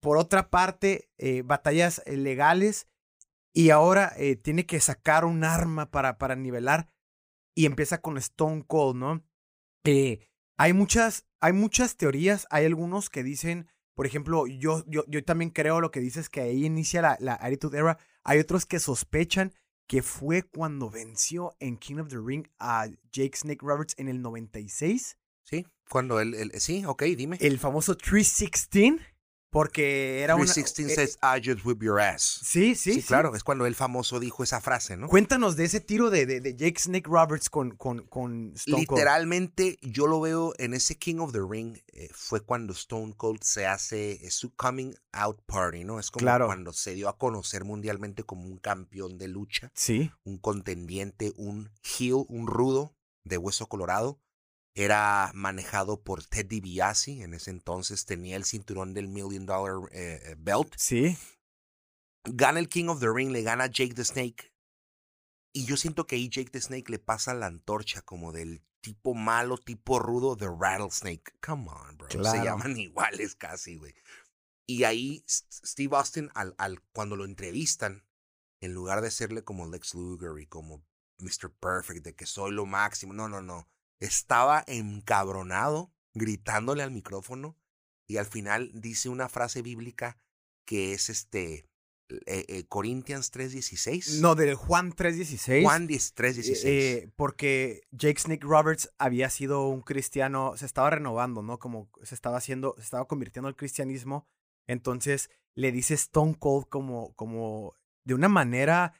Por 0.00 0.16
otra 0.16 0.48
parte, 0.48 1.10
eh, 1.18 1.42
batallas 1.42 2.02
legales 2.06 2.88
y 3.52 3.70
ahora 3.70 4.14
tiene 4.42 4.64
que 4.64 4.80
sacar 4.80 5.24
un 5.26 5.44
arma 5.44 5.90
para, 5.90 6.16
para 6.16 6.34
nivelar 6.34 6.88
y 7.54 7.66
empieza 7.66 8.00
con 8.00 8.16
Stone 8.16 8.64
Cold, 8.66 8.96
¿no? 8.96 9.22
hay, 10.56 10.72
muchas, 10.72 11.26
hay 11.42 11.52
muchas 11.52 11.96
teorías, 11.96 12.46
hay 12.50 12.64
algunos 12.64 13.10
que 13.10 13.24
dicen, 13.24 13.66
por 13.94 14.06
ejemplo, 14.06 14.46
yo, 14.46 14.84
yo, 14.86 15.04
yo 15.08 15.24
también 15.24 15.50
creo 15.50 15.80
lo 15.80 15.90
que 15.90 15.98
dices 15.98 16.30
que 16.30 16.40
ahí 16.40 16.64
inicia 16.64 17.02
la, 17.02 17.16
la 17.18 17.34
Attitude 17.34 17.78
Era, 17.78 17.98
hay 18.22 18.38
otros 18.38 18.64
que 18.64 18.78
sospechan 18.78 19.52
que 19.88 20.02
fue 20.02 20.44
cuando 20.44 20.88
venció 20.88 21.56
en 21.58 21.78
King 21.78 21.96
of 21.96 22.08
the 22.08 22.18
Ring 22.24 22.46
a 22.60 22.86
Jake 23.10 23.36
Snake 23.36 23.58
Roberts 23.60 23.94
en 23.98 24.08
el 24.08 24.22
96. 24.22 25.18
Sí, 25.42 25.66
cuando 25.90 26.20
él, 26.20 26.52
sí, 26.60 26.84
ok, 26.86 27.02
dime. 27.16 27.38
El 27.40 27.58
famoso 27.58 27.96
316 27.96 29.00
porque 29.52 30.22
era 30.22 30.34
316 30.34 30.86
una, 30.86 30.94
says, 30.94 31.18
I 31.22 31.38
just 31.46 31.64
whip 31.66 31.82
your 31.82 32.00
ass. 32.00 32.40
Sí, 32.42 32.74
sí, 32.74 32.94
sí. 32.94 33.02
claro, 33.02 33.36
es 33.36 33.44
cuando 33.44 33.66
el 33.66 33.74
famoso 33.74 34.18
dijo 34.18 34.42
esa 34.42 34.62
frase, 34.62 34.96
¿no? 34.96 35.08
Cuéntanos 35.08 35.56
de 35.56 35.64
ese 35.64 35.80
tiro 35.80 36.08
de, 36.08 36.24
de, 36.24 36.56
Jake 36.56 36.80
Snake 36.80 37.06
Roberts 37.06 37.50
con, 37.50 37.72
con, 37.76 38.06
con 38.06 38.54
Stone 38.56 38.86
Cold. 38.86 38.98
Literalmente, 38.98 39.78
yo 39.82 40.06
lo 40.06 40.22
veo 40.22 40.54
en 40.56 40.72
ese 40.72 40.96
King 40.96 41.18
of 41.18 41.32
the 41.32 41.40
Ring, 41.46 41.76
eh, 41.92 42.08
fue 42.14 42.40
cuando 42.40 42.72
Stone 42.72 43.12
Cold 43.14 43.42
se 43.42 43.66
hace 43.66 44.24
eh, 44.24 44.30
su 44.30 44.54
coming 44.54 44.94
out 45.12 45.42
party, 45.44 45.84
¿no? 45.84 46.00
Es 46.00 46.10
como 46.10 46.24
cuando 46.24 46.72
se 46.72 46.94
dio 46.94 47.10
a 47.10 47.18
conocer 47.18 47.66
mundialmente 47.66 48.24
como 48.24 48.46
un 48.46 48.56
campeón 48.56 49.18
de 49.18 49.28
lucha. 49.28 49.70
Sí. 49.74 50.10
Un 50.24 50.38
contendiente, 50.38 51.34
un 51.36 51.70
heel, 51.82 52.24
un 52.28 52.46
rudo 52.46 52.96
de 53.22 53.36
hueso 53.36 53.66
colorado 53.66 54.18
era 54.74 55.30
manejado 55.34 56.02
por 56.02 56.24
Ted 56.24 56.46
DiBiase. 56.46 57.22
En 57.22 57.34
ese 57.34 57.50
entonces 57.50 58.04
tenía 58.04 58.36
el 58.36 58.44
cinturón 58.44 58.94
del 58.94 59.08
Million 59.08 59.46
Dollar 59.46 59.90
eh, 59.92 60.20
eh, 60.24 60.36
Belt. 60.38 60.74
Sí. 60.76 61.16
Gana 62.24 62.58
el 62.58 62.68
King 62.68 62.86
of 62.86 63.00
the 63.00 63.08
Ring, 63.12 63.30
le 63.30 63.42
gana 63.42 63.66
Jake 63.66 63.94
the 63.94 64.04
Snake. 64.04 64.52
Y 65.54 65.66
yo 65.66 65.76
siento 65.76 66.06
que 66.06 66.16
ahí 66.16 66.28
Jake 66.28 66.50
the 66.50 66.60
Snake 66.60 66.90
le 66.90 66.98
pasa 66.98 67.34
la 67.34 67.46
antorcha 67.46 68.00
como 68.02 68.32
del 68.32 68.64
tipo 68.80 69.14
malo, 69.14 69.58
tipo 69.58 69.98
rudo 69.98 70.36
de 70.36 70.48
Rattlesnake. 70.48 71.34
Come 71.44 71.68
on, 71.68 71.98
bro. 71.98 72.08
Se 72.10 72.44
llaman 72.44 72.76
iguales 72.78 73.34
casi, 73.34 73.76
güey. 73.76 73.94
Y 74.66 74.84
ahí 74.84 75.24
Steve 75.28 75.94
Austin, 75.96 76.30
al, 76.34 76.54
al, 76.56 76.80
cuando 76.92 77.16
lo 77.16 77.24
entrevistan, 77.24 78.06
en 78.62 78.72
lugar 78.72 79.02
de 79.02 79.10
serle 79.10 79.42
como 79.42 79.68
Lex 79.68 79.94
Luger 79.94 80.40
y 80.40 80.46
como 80.46 80.86
Mr. 81.18 81.50
Perfect, 81.50 82.04
de 82.04 82.14
que 82.14 82.24
soy 82.24 82.52
lo 82.52 82.64
máximo, 82.64 83.12
no, 83.12 83.28
no, 83.28 83.42
no 83.42 83.68
estaba 84.02 84.64
encabronado 84.66 85.92
gritándole 86.12 86.82
al 86.82 86.90
micrófono 86.90 87.56
y 88.08 88.16
al 88.16 88.26
final 88.26 88.70
dice 88.74 89.08
una 89.08 89.28
frase 89.28 89.62
bíblica 89.62 90.18
que 90.66 90.92
es 90.92 91.08
este 91.08 91.66
eh, 92.26 92.44
eh, 92.48 92.64
Corinthians 92.68 93.32
3.16. 93.32 94.20
No, 94.20 94.34
del 94.34 94.54
Juan 94.54 94.92
3.16. 94.92 95.62
Juan 95.62 95.88
3.16. 95.88 96.60
Eh, 96.64 97.10
porque 97.16 97.82
Jake 97.90 98.20
Snake 98.20 98.44
Roberts 98.46 98.92
había 98.98 99.30
sido 99.30 99.68
un 99.68 99.80
cristiano, 99.80 100.54
se 100.56 100.66
estaba 100.66 100.90
renovando, 100.90 101.42
¿no? 101.42 101.58
Como 101.58 101.88
se 102.02 102.14
estaba 102.14 102.36
haciendo, 102.36 102.74
se 102.76 102.82
estaba 102.82 103.06
convirtiendo 103.06 103.48
al 103.48 103.56
cristianismo. 103.56 104.26
Entonces 104.66 105.30
le 105.54 105.72
dice 105.72 105.94
Stone 105.94 106.36
Cold 106.38 106.66
como, 106.68 107.14
como 107.14 107.76
de 108.04 108.14
una 108.14 108.28
manera, 108.28 108.94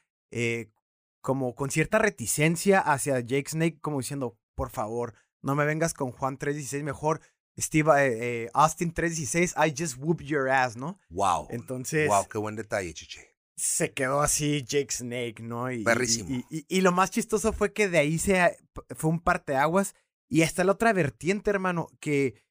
como 1.21 1.53
con 1.53 1.69
cierta 1.69 1.99
reticencia 1.99 2.79
hacia 2.79 3.19
Jake 3.19 3.49
Snake, 3.49 3.79
como 3.79 3.99
diciendo, 3.99 4.37
por 4.55 4.69
favor, 4.69 5.13
no 5.41 5.55
me 5.55 5.65
vengas 5.65 5.93
con 5.93 6.11
Juan 6.11 6.37
3.16, 6.37 6.83
mejor 6.83 7.21
Steve 7.57 7.91
eh, 7.97 8.43
eh, 8.45 8.49
Austin 8.53 8.91
316, 8.93 9.55
I 9.57 9.73
just 9.77 9.97
whoop 9.97 10.21
your 10.21 10.49
ass, 10.49 10.75
¿no? 10.75 10.99
Wow. 11.09 11.47
Entonces. 11.51 12.07
Wow, 12.07 12.27
qué 12.27 12.37
buen 12.37 12.55
detalle, 12.55 12.93
chiche. 12.93 13.35
Se 13.55 13.93
quedó 13.93 14.21
así 14.21 14.63
Jake 14.63 14.91
Snake, 14.91 15.35
¿no? 15.41 15.71
Y, 15.71 15.83
Y, 16.49 16.65
y, 16.67 16.81
lo 16.81 16.91
más 16.91 17.11
chistoso 17.11 17.53
fue 17.53 17.71
que 17.71 17.87
de 17.87 17.99
ahí 17.99 18.17
se 18.17 18.57
fue 18.95 19.11
un 19.11 19.19
parteaguas. 19.19 19.93
Y 20.27 20.41
está 20.41 20.63
la 20.63 20.71
otra 20.71 20.93
vertiente, 20.93 21.51
hermano, 21.51 21.89
que 21.99 22.41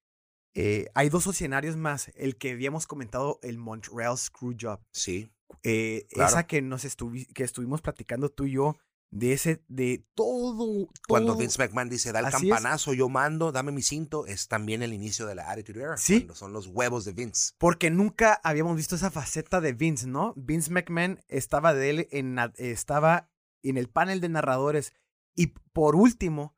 eh, 0.55 0.87
hay 0.95 1.09
dos 1.09 1.27
escenarios 1.27 1.77
más. 1.77 2.13
El 2.15 2.37
que 2.37 2.53
habíamos 2.53 2.87
comentado, 2.87 3.41
el 3.43 3.59
Montreal 3.59 4.17
Screwjob. 4.17 4.79
Sí. 4.93 5.33
Esa 5.65 6.47
que 6.47 6.63
nos 6.63 6.87
que 7.35 7.45
estuvimos 7.45 7.83
platicando 7.83 8.31
tú 8.31 8.45
y 8.45 8.53
yo 8.53 8.77
de 9.13 9.35
ese, 9.35 9.63
de 9.69 10.07
todo, 10.15 10.89
Cuando 11.07 11.37
Vince 11.37 11.63
McMahon 11.63 11.91
dice, 11.91 12.13
da 12.13 12.21
el 12.21 12.31
campanazo, 12.31 12.95
yo 12.95 13.11
mando, 13.11 13.53
dame 13.53 13.71
mi 13.71 13.83
cinto, 13.83 14.27
es 14.27 14.49
también 14.49 14.83
el 14.83 14.95
inicio 14.95 15.27
de 15.27 15.35
la 15.35 15.51
Attitude 15.51 15.83
Era. 15.83 15.97
Sí. 15.99 16.21
Cuando 16.21 16.35
son 16.35 16.55
los 16.55 16.67
huevos 16.67 17.05
de 17.05 17.13
Vince. 17.13 17.53
Porque 17.59 17.91
nunca 17.91 18.41
habíamos 18.43 18.75
visto 18.75 18.97
esa 18.97 19.11
faceta 19.11 19.61
de 19.61 19.75
Vince, 19.75 20.07
¿no? 20.07 20.33
Vince 20.35 20.71
McMahon 20.71 21.21
estaba 21.29 21.75
de 21.75 21.91
él 21.91 22.09
en, 22.11 22.39
estaba 22.57 23.31
en 23.63 23.77
el 23.77 23.91
panel 23.91 24.23
de 24.23 24.31
narradores. 24.31 24.95
Y 25.37 25.49
por 25.75 25.95
último, 25.95 26.57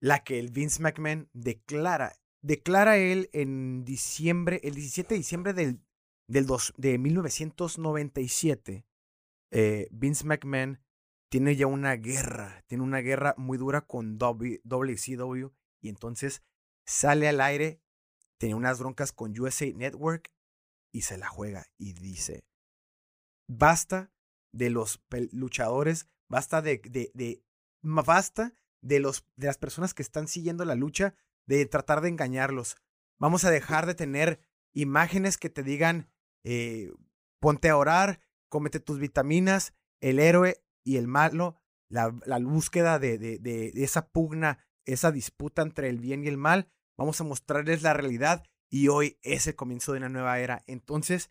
la 0.00 0.22
que 0.22 0.38
el 0.38 0.52
Vince 0.52 0.80
McMahon 0.80 1.30
declara, 1.32 2.12
declara 2.42 2.96
él 2.96 3.28
en 3.32 3.84
diciembre, 3.84 4.60
el 4.62 4.76
17 4.76 5.14
de 5.14 5.18
diciembre 5.18 5.52
del, 5.52 5.80
del 6.28 6.46
dos, 6.46 6.74
de 6.76 6.96
1997, 6.96 8.86
eh, 9.50 9.88
Vince 9.90 10.24
McMahon 10.24 10.78
tiene 11.32 11.56
ya 11.56 11.66
una 11.66 11.96
guerra, 11.96 12.62
tiene 12.66 12.84
una 12.84 12.98
guerra 12.98 13.34
muy 13.38 13.56
dura 13.56 13.86
con 13.86 14.18
WCW 14.18 15.46
y 15.80 15.88
entonces 15.88 16.42
sale 16.84 17.26
al 17.26 17.40
aire, 17.40 17.80
tiene 18.38 18.54
unas 18.54 18.78
broncas 18.78 19.12
con 19.12 19.32
USA 19.40 19.64
Network 19.74 20.30
y 20.92 21.00
se 21.00 21.16
la 21.16 21.28
juega 21.28 21.64
y 21.78 21.94
dice, 21.94 22.44
basta 23.48 24.12
de 24.52 24.68
los 24.68 25.02
luchadores, 25.30 26.06
basta 26.28 26.60
de, 26.60 26.82
de, 26.84 27.10
de, 27.14 27.42
basta 27.80 28.52
de, 28.82 29.00
los, 29.00 29.26
de 29.36 29.46
las 29.46 29.56
personas 29.56 29.94
que 29.94 30.02
están 30.02 30.28
siguiendo 30.28 30.66
la 30.66 30.74
lucha, 30.74 31.14
de 31.46 31.64
tratar 31.64 32.02
de 32.02 32.10
engañarlos. 32.10 32.76
Vamos 33.18 33.46
a 33.46 33.50
dejar 33.50 33.86
de 33.86 33.94
tener 33.94 34.38
imágenes 34.74 35.38
que 35.38 35.48
te 35.48 35.62
digan, 35.62 36.10
eh, 36.44 36.92
ponte 37.40 37.70
a 37.70 37.78
orar, 37.78 38.20
cómete 38.50 38.80
tus 38.80 38.98
vitaminas, 38.98 39.72
el 40.02 40.18
héroe 40.18 40.62
y 40.84 40.96
el 40.96 41.08
malo, 41.08 41.56
la, 41.88 42.14
la 42.26 42.38
búsqueda 42.38 42.98
de, 42.98 43.18
de, 43.18 43.38
de, 43.38 43.72
esa 43.76 44.08
pugna, 44.08 44.58
esa 44.84 45.12
disputa 45.12 45.62
entre 45.62 45.88
el 45.88 45.98
bien 45.98 46.24
y 46.24 46.28
el 46.28 46.38
mal. 46.38 46.70
Vamos 46.96 47.20
a 47.20 47.24
mostrarles 47.24 47.82
la 47.82 47.94
realidad 47.94 48.44
y 48.70 48.88
hoy 48.88 49.18
es 49.22 49.46
el 49.46 49.56
comienzo 49.56 49.92
de 49.92 49.98
una 49.98 50.08
nueva 50.08 50.38
era. 50.40 50.64
Entonces, 50.66 51.30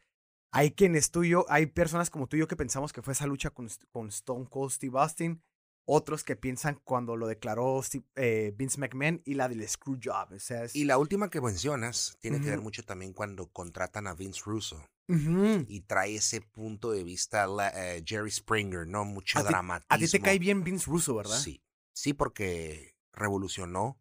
hay 0.51 0.71
quienes 0.71 1.11
tú 1.11 1.23
y 1.23 1.29
yo, 1.29 1.45
hay 1.49 1.65
personas 1.67 2.09
como 2.09 2.27
tú 2.27 2.35
y 2.35 2.39
yo 2.39 2.47
que 2.47 2.55
pensamos 2.55 2.93
que 2.93 3.01
fue 3.01 3.13
esa 3.13 3.25
lucha 3.25 3.49
con, 3.49 3.67
con 3.91 4.09
Stone 4.09 4.47
Cold 4.49 4.71
Steve 4.71 4.99
Austin, 4.99 5.41
otros 5.85 6.23
que 6.23 6.35
piensan 6.35 6.79
cuando 6.83 7.15
lo 7.15 7.27
declaró 7.27 7.81
eh, 8.15 8.53
Vince 8.55 8.79
McMahon 8.79 9.21
y 9.25 9.33
la 9.33 9.49
del 9.49 9.67
Screwjob. 9.67 10.33
O 10.33 10.39
sea, 10.39 10.65
Y 10.73 10.85
la 10.85 10.97
última 10.97 11.29
que 11.29 11.41
mencionas 11.41 12.17
tiene 12.21 12.39
que 12.39 12.49
ver 12.49 12.61
mucho 12.61 12.83
también 12.83 13.13
cuando 13.13 13.47
contratan 13.47 14.07
a 14.07 14.13
Vince 14.13 14.41
Russo. 14.45 14.83
Y 15.07 15.81
trae 15.81 16.15
ese 16.15 16.39
punto 16.39 16.91
de 16.91 17.03
vista 17.03 17.45
eh, 17.75 18.01
Jerry 18.05 18.31
Springer, 18.31 18.87
¿no? 18.87 19.03
Mucho 19.03 19.43
dramatismo. 19.43 19.87
a 19.89 19.97
ti 19.97 20.07
te 20.07 20.21
cae 20.21 20.39
bien 20.39 20.63
Vince 20.63 20.85
Russo, 20.89 21.15
¿verdad? 21.15 21.37
Sí. 21.37 21.61
Sí, 21.93 22.13
porque 22.13 22.95
revolucionó 23.11 23.99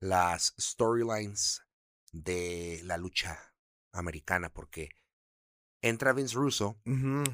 las 0.00 0.54
storylines 0.58 1.62
de 2.12 2.80
la 2.84 2.96
lucha 2.96 3.54
americana, 3.92 4.52
porque 4.52 4.90
entra 5.82 6.12
Vince 6.12 6.34
Russo 6.34 6.80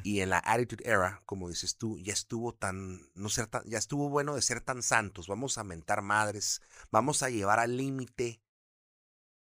y 0.02 0.20
en 0.20 0.30
la 0.30 0.42
Attitude 0.44 0.88
Era, 0.88 1.22
como 1.26 1.48
dices 1.48 1.76
tú, 1.76 1.98
ya 1.98 2.12
estuvo 2.12 2.54
tan, 2.54 3.08
no 3.14 3.28
ser 3.28 3.46
tan, 3.46 3.64
ya 3.64 3.78
estuvo 3.78 4.08
bueno 4.08 4.34
de 4.34 4.42
ser 4.42 4.60
tan 4.60 4.82
santos, 4.82 5.28
vamos 5.28 5.58
a 5.58 5.64
mentar 5.64 6.02
madres, 6.02 6.60
vamos 6.90 7.22
a 7.22 7.30
llevar 7.30 7.58
al 7.58 7.76
límite 7.76 8.42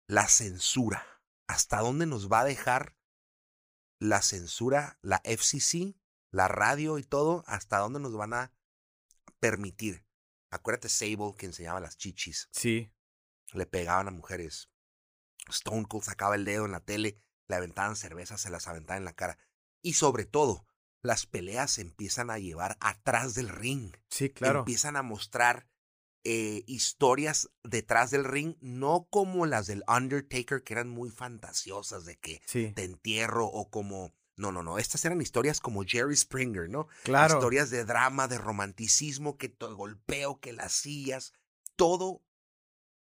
la 0.07 0.27
censura. 0.27 1.05
¿Hasta 1.47 1.79
dónde 1.79 2.05
nos 2.05 2.31
va 2.31 2.41
a 2.41 2.45
dejar 2.45 2.95
la 3.99 4.21
censura, 4.21 4.97
la 5.01 5.21
FCC, 5.23 5.95
la 6.31 6.47
radio 6.47 6.97
y 6.97 7.03
todo? 7.03 7.43
¿Hasta 7.47 7.79
dónde 7.79 7.99
nos 7.99 8.15
van 8.15 8.33
a 8.33 8.53
permitir? 9.39 10.05
Acuérdate 10.49 10.87
Sable 10.87 11.35
que 11.37 11.45
enseñaba 11.45 11.79
las 11.79 11.97
chichis. 11.97 12.47
Sí. 12.51 12.93
Le 13.51 13.65
pegaban 13.65 14.07
a 14.07 14.11
mujeres. 14.11 14.69
Stone 15.49 15.85
Cold 15.87 16.03
sacaba 16.03 16.35
el 16.35 16.45
dedo 16.45 16.65
en 16.65 16.71
la 16.71 16.79
tele 16.79 17.21
le 17.47 17.55
aventaban 17.55 17.95
cervezas, 17.95 18.41
se 18.41 18.49
las 18.49 18.67
aventaban 18.67 18.99
en 18.99 19.05
la 19.05 19.13
cara. 19.13 19.37
Y 19.81 19.93
sobre 19.93 20.25
todo, 20.25 20.65
las 21.01 21.25
peleas 21.25 21.71
se 21.71 21.81
empiezan 21.81 22.29
a 22.29 22.39
llevar 22.39 22.77
atrás 22.79 23.35
del 23.35 23.49
ring. 23.49 23.95
Sí, 24.09 24.29
claro. 24.29 24.59
Empiezan 24.59 24.95
a 24.95 25.03
mostrar 25.03 25.67
eh, 26.23 26.63
historias 26.67 27.49
detrás 27.63 28.09
del 28.09 28.23
ring, 28.23 28.55
no 28.61 29.07
como 29.09 29.45
las 29.45 29.67
del 29.67 29.83
Undertaker, 29.87 30.63
que 30.63 30.73
eran 30.73 30.89
muy 30.89 31.09
fantasiosas 31.09 32.05
de 32.05 32.17
que 32.17 32.41
te 32.47 32.83
entierro 32.83 33.45
o 33.45 33.69
como... 33.69 34.13
No, 34.35 34.51
no, 34.51 34.63
no. 34.63 34.79
Estas 34.79 35.05
eran 35.05 35.21
historias 35.21 35.59
como 35.59 35.83
Jerry 35.83 36.15
Springer, 36.15 36.67
¿no? 36.67 36.87
Claro. 37.03 37.35
Historias 37.35 37.69
de 37.69 37.85
drama, 37.85 38.27
de 38.27 38.39
romanticismo, 38.39 39.37
que 39.37 39.49
te 39.49 39.65
golpeo, 39.67 40.39
que 40.39 40.53
las 40.53 40.71
sillas, 40.71 41.33
todo 41.75 42.23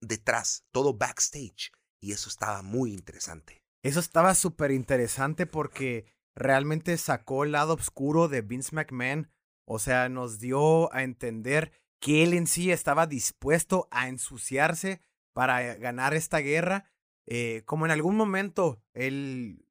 detrás, 0.01 0.65
todo 0.71 0.95
backstage. 0.95 1.71
Y 2.01 2.11
eso 2.11 2.27
estaba 2.27 2.61
muy 2.61 2.91
interesante. 2.91 3.62
Eso 3.83 3.99
estaba 3.99 4.33
súper 4.33 4.71
interesante 4.71 5.45
porque 5.45 6.05
realmente 6.35 6.97
sacó 6.97 7.43
el 7.43 7.51
lado 7.51 7.73
oscuro 7.73 8.29
de 8.29 8.41
Vince 8.41 8.73
McMahon. 8.73 9.29
O 9.65 9.77
sea, 9.77 10.09
nos 10.09 10.39
dio 10.39 10.93
a 10.93 11.03
entender 11.03 11.71
que 11.99 12.23
él 12.23 12.33
en 12.33 12.47
sí 12.47 12.71
estaba 12.71 13.07
dispuesto 13.07 13.87
a 13.91 14.07
ensuciarse 14.07 15.01
para 15.33 15.75
ganar 15.75 16.13
esta 16.13 16.39
guerra. 16.39 16.91
Eh, 17.25 17.63
como 17.65 17.85
en 17.85 17.91
algún 17.91 18.15
momento, 18.15 18.81
él, 18.93 19.65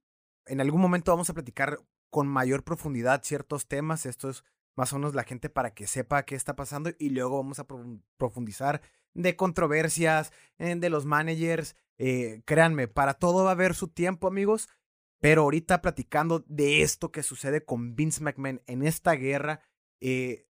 en 0.46 0.60
algún 0.60 0.80
momento 0.80 1.10
vamos 1.10 1.30
a 1.30 1.34
platicar 1.34 1.78
con 2.10 2.28
mayor 2.28 2.64
profundidad 2.64 3.22
ciertos 3.22 3.66
temas. 3.66 4.04
Esto 4.04 4.28
es 4.28 4.44
más 4.76 4.92
o 4.92 4.96
menos 4.96 5.14
la 5.14 5.24
gente 5.24 5.48
para 5.48 5.72
que 5.74 5.86
sepa 5.86 6.24
qué 6.24 6.34
está 6.34 6.54
pasando 6.54 6.90
y 6.98 7.10
luego 7.10 7.38
vamos 7.38 7.58
a 7.58 7.66
profundizar 8.16 8.82
de 9.14 9.36
controversias, 9.36 10.32
de 10.58 10.90
los 10.90 11.06
managers, 11.06 11.74
eh, 11.98 12.42
créanme, 12.44 12.88
para 12.88 13.14
todo 13.14 13.44
va 13.44 13.50
a 13.50 13.52
haber 13.52 13.74
su 13.74 13.88
tiempo, 13.88 14.26
amigos. 14.26 14.68
Pero 15.20 15.42
ahorita 15.42 15.82
platicando 15.82 16.44
de 16.48 16.82
esto 16.82 17.12
que 17.12 17.22
sucede 17.22 17.64
con 17.64 17.94
Vince 17.94 18.22
McMahon 18.22 18.60
en 18.66 18.82
esta 18.82 19.12
guerra, 19.12 19.60
eh, 20.00 20.48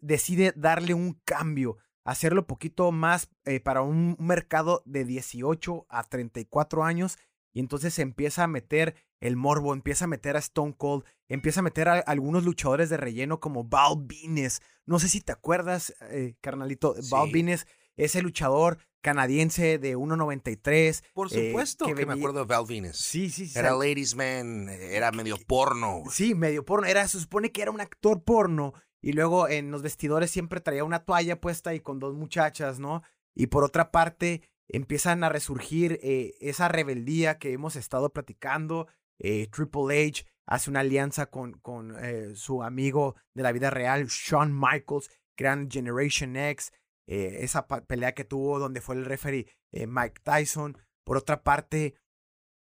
decide 0.00 0.52
darle 0.56 0.94
un 0.94 1.20
cambio, 1.24 1.78
hacerlo 2.04 2.48
poquito 2.48 2.90
más 2.90 3.30
eh, 3.44 3.60
para 3.60 3.82
un 3.82 4.16
mercado 4.18 4.82
de 4.84 5.04
18 5.04 5.86
a 5.88 6.02
34 6.02 6.82
años. 6.82 7.18
Y 7.52 7.60
entonces 7.60 7.96
empieza 8.00 8.44
a 8.44 8.48
meter 8.48 8.96
el 9.20 9.36
morbo, 9.36 9.74
empieza 9.74 10.06
a 10.06 10.08
meter 10.08 10.34
a 10.34 10.40
Stone 10.40 10.74
Cold, 10.76 11.04
empieza 11.28 11.60
a 11.60 11.64
meter 11.64 11.88
a 11.88 12.00
algunos 12.00 12.44
luchadores 12.44 12.90
de 12.90 12.96
relleno 12.96 13.38
como 13.38 13.62
Val 13.62 13.94
Venus. 13.98 14.60
No 14.86 14.98
sé 14.98 15.08
si 15.08 15.20
te 15.20 15.30
acuerdas, 15.30 15.94
carnalito, 16.40 16.96
Val 17.10 17.30
Venus, 17.32 17.66
ese 17.96 18.22
luchador 18.22 18.78
canadiense 19.00 19.78
de 19.78 19.96
1.93. 19.96 21.02
Por 21.12 21.28
eh, 21.32 21.48
supuesto 21.48 21.86
que, 21.86 22.06
me 22.06 22.14
acuerdo 22.14 22.40
de 22.40 22.44
Val 22.46 22.64
Venus. 22.66 22.96
Sí, 22.96 23.30
sí, 23.30 23.46
sí. 23.46 23.58
Era 23.58 23.72
ladies 23.72 24.14
man, 24.14 24.68
era 24.68 25.10
medio 25.12 25.36
porno. 25.46 26.02
Sí, 26.10 26.34
medio 26.34 26.64
porno. 26.64 26.86
Era, 26.86 27.06
se 27.08 27.20
supone 27.20 27.52
que 27.52 27.62
era 27.62 27.70
un 27.70 27.80
actor 27.80 28.22
porno. 28.22 28.74
Y 29.02 29.12
luego 29.12 29.48
en 29.48 29.70
los 29.70 29.82
vestidores 29.82 30.30
siempre 30.30 30.60
traía 30.60 30.84
una 30.84 31.04
toalla 31.04 31.40
puesta 31.40 31.74
y 31.74 31.80
con 31.80 31.98
dos 31.98 32.14
muchachas, 32.14 32.78
¿no? 32.78 33.02
Y 33.34 33.46
por 33.46 33.64
otra 33.64 33.90
parte, 33.90 34.42
empiezan 34.68 35.24
a 35.24 35.30
resurgir 35.30 35.98
eh, 36.02 36.34
esa 36.40 36.68
rebeldía 36.68 37.38
que 37.38 37.52
hemos 37.52 37.76
estado 37.76 38.12
platicando. 38.12 38.88
Eh, 39.18 39.48
Triple 39.50 40.06
H 40.06 40.26
hace 40.46 40.68
una 40.68 40.80
alianza 40.80 41.26
con, 41.26 41.52
con 41.60 41.96
su 42.34 42.62
amigo 42.62 43.14
de 43.34 43.42
la 43.44 43.52
vida 43.52 43.70
real, 43.70 44.06
Shawn 44.08 44.52
Michaels, 44.52 45.08
crean 45.36 45.70
Generation 45.70 46.36
X. 46.36 46.72
eh, 47.10 47.42
esa 47.42 47.66
pelea 47.66 48.14
que 48.14 48.22
tuvo 48.22 48.60
donde 48.60 48.80
fue 48.80 48.94
el 48.94 49.04
referee 49.04 49.48
eh, 49.72 49.88
Mike 49.88 50.20
Tyson. 50.22 50.78
Por 51.02 51.16
otra 51.16 51.42
parte, 51.42 51.96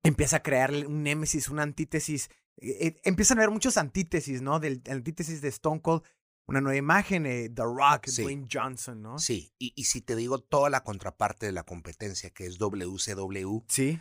empieza 0.04 0.38
a 0.38 0.44
crear 0.44 0.72
un 0.72 1.02
némesis, 1.02 1.50
una 1.50 1.64
antítesis. 1.64 2.30
Eh, 2.58 3.02
empiezan 3.06 3.40
a 3.40 3.42
haber 3.42 3.52
muchos 3.52 3.76
antítesis, 3.78 4.44
¿no? 4.44 4.60
Del 4.60 4.84
antítesis 4.88 5.42
de 5.42 5.48
Stone 5.48 5.82
Cold. 5.82 6.04
Una 6.48 6.62
nueva 6.62 6.78
imagen, 6.78 7.24
The 7.24 7.64
Rock, 7.64 8.06
Dwayne 8.20 8.48
Johnson, 8.52 9.02
¿no? 9.02 9.18
Sí, 9.18 9.52
y, 9.58 9.74
y 9.76 9.86
si 9.86 10.02
te 10.02 10.16
digo 10.16 10.38
toda 10.38 10.70
la 10.70 10.84
contraparte 10.84 11.48
de 11.48 11.52
la 11.52 11.64
competencia, 11.64 12.30
que 12.30 12.46
es 12.46 12.60
WCW. 12.60 13.64
Sí. 13.68 14.00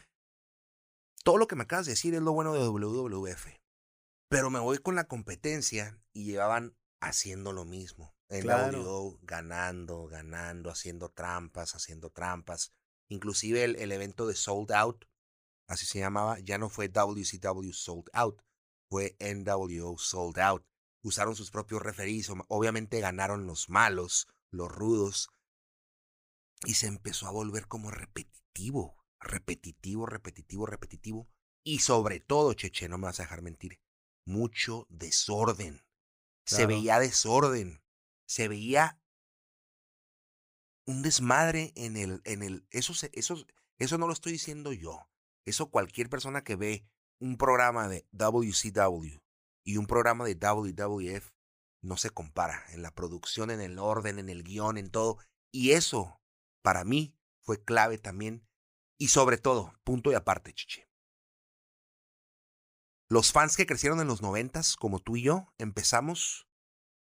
Todo 1.24 1.38
lo 1.38 1.46
que 1.46 1.56
me 1.56 1.62
acabas 1.62 1.86
de 1.86 1.92
decir 1.92 2.14
es 2.14 2.20
lo 2.20 2.34
bueno 2.34 2.52
de 2.52 2.60
WWF. 2.68 3.46
Pero 4.28 4.50
me 4.50 4.58
voy 4.58 4.76
con 4.76 4.94
la 4.94 5.04
competencia 5.04 5.98
y 6.12 6.24
llevaban 6.24 6.76
haciendo 7.00 7.54
lo 7.54 7.64
mismo. 7.64 8.13
En 8.28 8.42
claro. 8.42 9.18
ganando, 9.22 10.06
ganando, 10.06 10.70
haciendo 10.70 11.10
trampas, 11.10 11.74
haciendo 11.74 12.10
trampas. 12.10 12.72
Inclusive 13.08 13.64
el, 13.64 13.76
el, 13.76 13.92
evento 13.92 14.26
de 14.26 14.34
Sold 14.34 14.72
Out, 14.72 15.04
así 15.68 15.86
se 15.86 15.98
llamaba, 15.98 16.38
ya 16.40 16.58
no 16.58 16.70
fue 16.70 16.88
WCW 16.88 17.72
Sold 17.72 18.08
Out, 18.12 18.42
fue 18.88 19.16
NWO 19.20 19.98
Sold 19.98 20.38
Out. 20.38 20.66
Usaron 21.02 21.36
sus 21.36 21.50
propios 21.50 21.82
referís, 21.82 22.30
obviamente 22.48 23.00
ganaron 23.00 23.46
los 23.46 23.68
malos, 23.68 24.26
los 24.50 24.72
rudos, 24.72 25.28
y 26.64 26.74
se 26.74 26.86
empezó 26.86 27.26
a 27.26 27.32
volver 27.32 27.68
como 27.68 27.90
repetitivo, 27.90 29.04
repetitivo, 29.20 30.06
repetitivo, 30.06 30.66
repetitivo. 30.66 31.28
Y 31.62 31.80
sobre 31.80 32.20
todo, 32.20 32.54
Cheche, 32.54 32.88
no 32.88 32.98
me 32.98 33.04
vas 33.04 33.20
a 33.20 33.24
dejar 33.24 33.42
mentir, 33.42 33.80
mucho 34.24 34.86
desorden. 34.88 35.84
Se 36.46 36.66
veía 36.66 36.98
desorden. 36.98 37.83
Se 38.34 38.48
veía 38.48 39.00
un 40.88 41.02
desmadre 41.02 41.72
en 41.76 41.96
el, 41.96 42.20
en 42.24 42.42
el, 42.42 42.66
eso, 42.72 42.92
eso, 43.12 43.46
eso 43.78 43.96
no 43.96 44.08
lo 44.08 44.12
estoy 44.12 44.32
diciendo 44.32 44.72
yo. 44.72 45.08
Eso 45.44 45.70
cualquier 45.70 46.10
persona 46.10 46.42
que 46.42 46.56
ve 46.56 46.84
un 47.20 47.36
programa 47.36 47.86
de 47.86 48.08
WCW 48.10 49.20
y 49.64 49.76
un 49.76 49.86
programa 49.86 50.24
de 50.24 50.34
WWF 50.34 51.30
no 51.80 51.96
se 51.96 52.10
compara 52.10 52.64
en 52.70 52.82
la 52.82 52.92
producción, 52.92 53.52
en 53.52 53.60
el 53.60 53.78
orden, 53.78 54.18
en 54.18 54.28
el 54.28 54.42
guion, 54.42 54.78
en 54.78 54.90
todo. 54.90 55.18
Y 55.52 55.70
eso, 55.70 56.20
para 56.60 56.82
mí, 56.82 57.16
fue 57.40 57.62
clave 57.62 57.98
también. 57.98 58.44
Y 58.98 59.10
sobre 59.10 59.38
todo, 59.38 59.78
punto 59.84 60.10
y 60.10 60.16
aparte, 60.16 60.52
Chiche. 60.52 60.88
Los 63.08 63.30
fans 63.30 63.56
que 63.56 63.66
crecieron 63.66 64.00
en 64.00 64.08
los 64.08 64.22
noventas, 64.22 64.74
como 64.74 64.98
tú 64.98 65.14
y 65.14 65.22
yo, 65.22 65.46
empezamos 65.56 66.48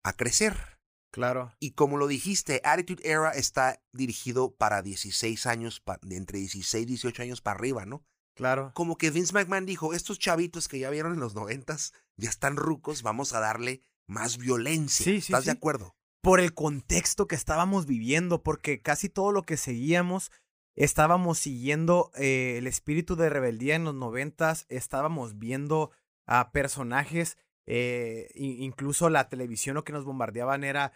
a 0.04 0.12
crecer. 0.12 0.83
Claro. 1.14 1.54
Y 1.60 1.74
como 1.74 1.98
lo 1.98 2.08
dijiste, 2.08 2.60
Attitude 2.64 3.08
Era 3.08 3.30
está 3.30 3.80
dirigido 3.92 4.56
para 4.56 4.82
16 4.82 5.46
años, 5.46 5.84
de 6.02 6.18
entre 6.18 6.40
16 6.40 6.82
y 6.82 6.86
18 6.88 7.22
años 7.22 7.42
para 7.42 7.60
arriba, 7.60 7.86
¿no? 7.86 8.04
Claro. 8.36 8.72
Como 8.74 8.98
que 8.98 9.12
Vince 9.12 9.32
McMahon 9.32 9.68
dijo, 9.68 9.94
estos 9.94 10.18
chavitos 10.18 10.68
que 10.68 10.80
ya 10.80 10.90
vieron 10.90 11.14
en 11.14 11.20
los 11.20 11.36
noventas 11.36 11.94
ya 12.18 12.32
están 12.32 12.56
rucos, 12.56 13.04
vamos 13.04 13.34
a 13.34 13.40
darle 13.40 13.84
más 14.08 14.40
violencia. 14.40 15.04
Sí, 15.04 15.22
sí, 15.22 15.32
¿Estás 15.32 15.46
de 15.46 15.52
acuerdo? 15.52 15.96
Por 16.22 16.40
el 16.40 16.56
contexto 16.56 17.28
que 17.28 17.36
estábamos 17.36 17.86
viviendo, 17.86 18.42
porque 18.42 18.82
casi 18.82 19.08
todo 19.08 19.32
lo 19.32 19.44
que 19.44 19.56
seguíamos 19.56 20.32
estábamos 20.76 21.38
siguiendo 21.38 22.10
eh, 22.16 22.56
el 22.58 22.66
espíritu 22.66 23.16
de 23.16 23.30
rebeldía 23.30 23.76
en 23.76 23.84
los 23.84 23.94
noventas, 23.94 24.66
estábamos 24.70 25.38
viendo 25.38 25.92
a 26.26 26.52
personajes, 26.52 27.38
eh, 27.68 28.32
incluso 28.34 29.10
la 29.12 29.30
televisión 29.30 29.76
lo 29.76 29.84
que 29.84 29.94
nos 29.94 30.06
bombardeaban 30.06 30.64
era 30.64 30.92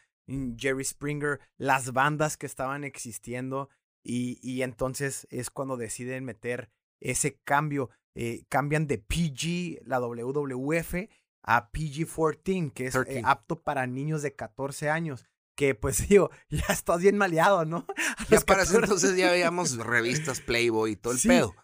Jerry 0.58 0.84
Springer, 0.84 1.40
las 1.58 1.94
bandas 1.94 2.38
que 2.38 2.46
estaban 2.46 2.84
existiendo 2.84 3.70
y, 4.04 4.40
y 4.42 4.62
entonces 4.62 5.28
es 5.30 5.50
cuando 5.50 5.78
deciden 5.78 6.26
meter 6.26 6.70
ese 7.00 7.40
cambio, 7.44 7.90
eh, 8.16 8.46
cambian 8.50 8.88
de 8.88 8.98
PG, 8.98 9.86
la 9.86 10.00
WWF, 10.00 11.10
a 11.44 11.72
PG-14, 11.72 12.74
que 12.74 12.88
es 12.88 12.98
apto 13.24 13.62
para 13.62 13.88
niños 13.88 14.22
de 14.22 14.36
14 14.36 14.90
años 14.90 15.26
que 15.58 15.76
pues 15.76 15.98
digo, 16.08 16.30
ya 16.50 16.68
estás 16.70 17.02
bien 17.02 17.18
maleado, 17.18 17.66
¿no? 17.66 17.86
Ya 18.30 18.40
para 18.40 18.64
entonces 18.64 19.18
ya 19.18 19.32
veíamos 19.32 19.76
revistas 19.78 20.40
Playboy 20.40 20.92
y 20.92 20.96
todo 20.96 21.14
el 21.14 21.20
pedo. 21.20 21.56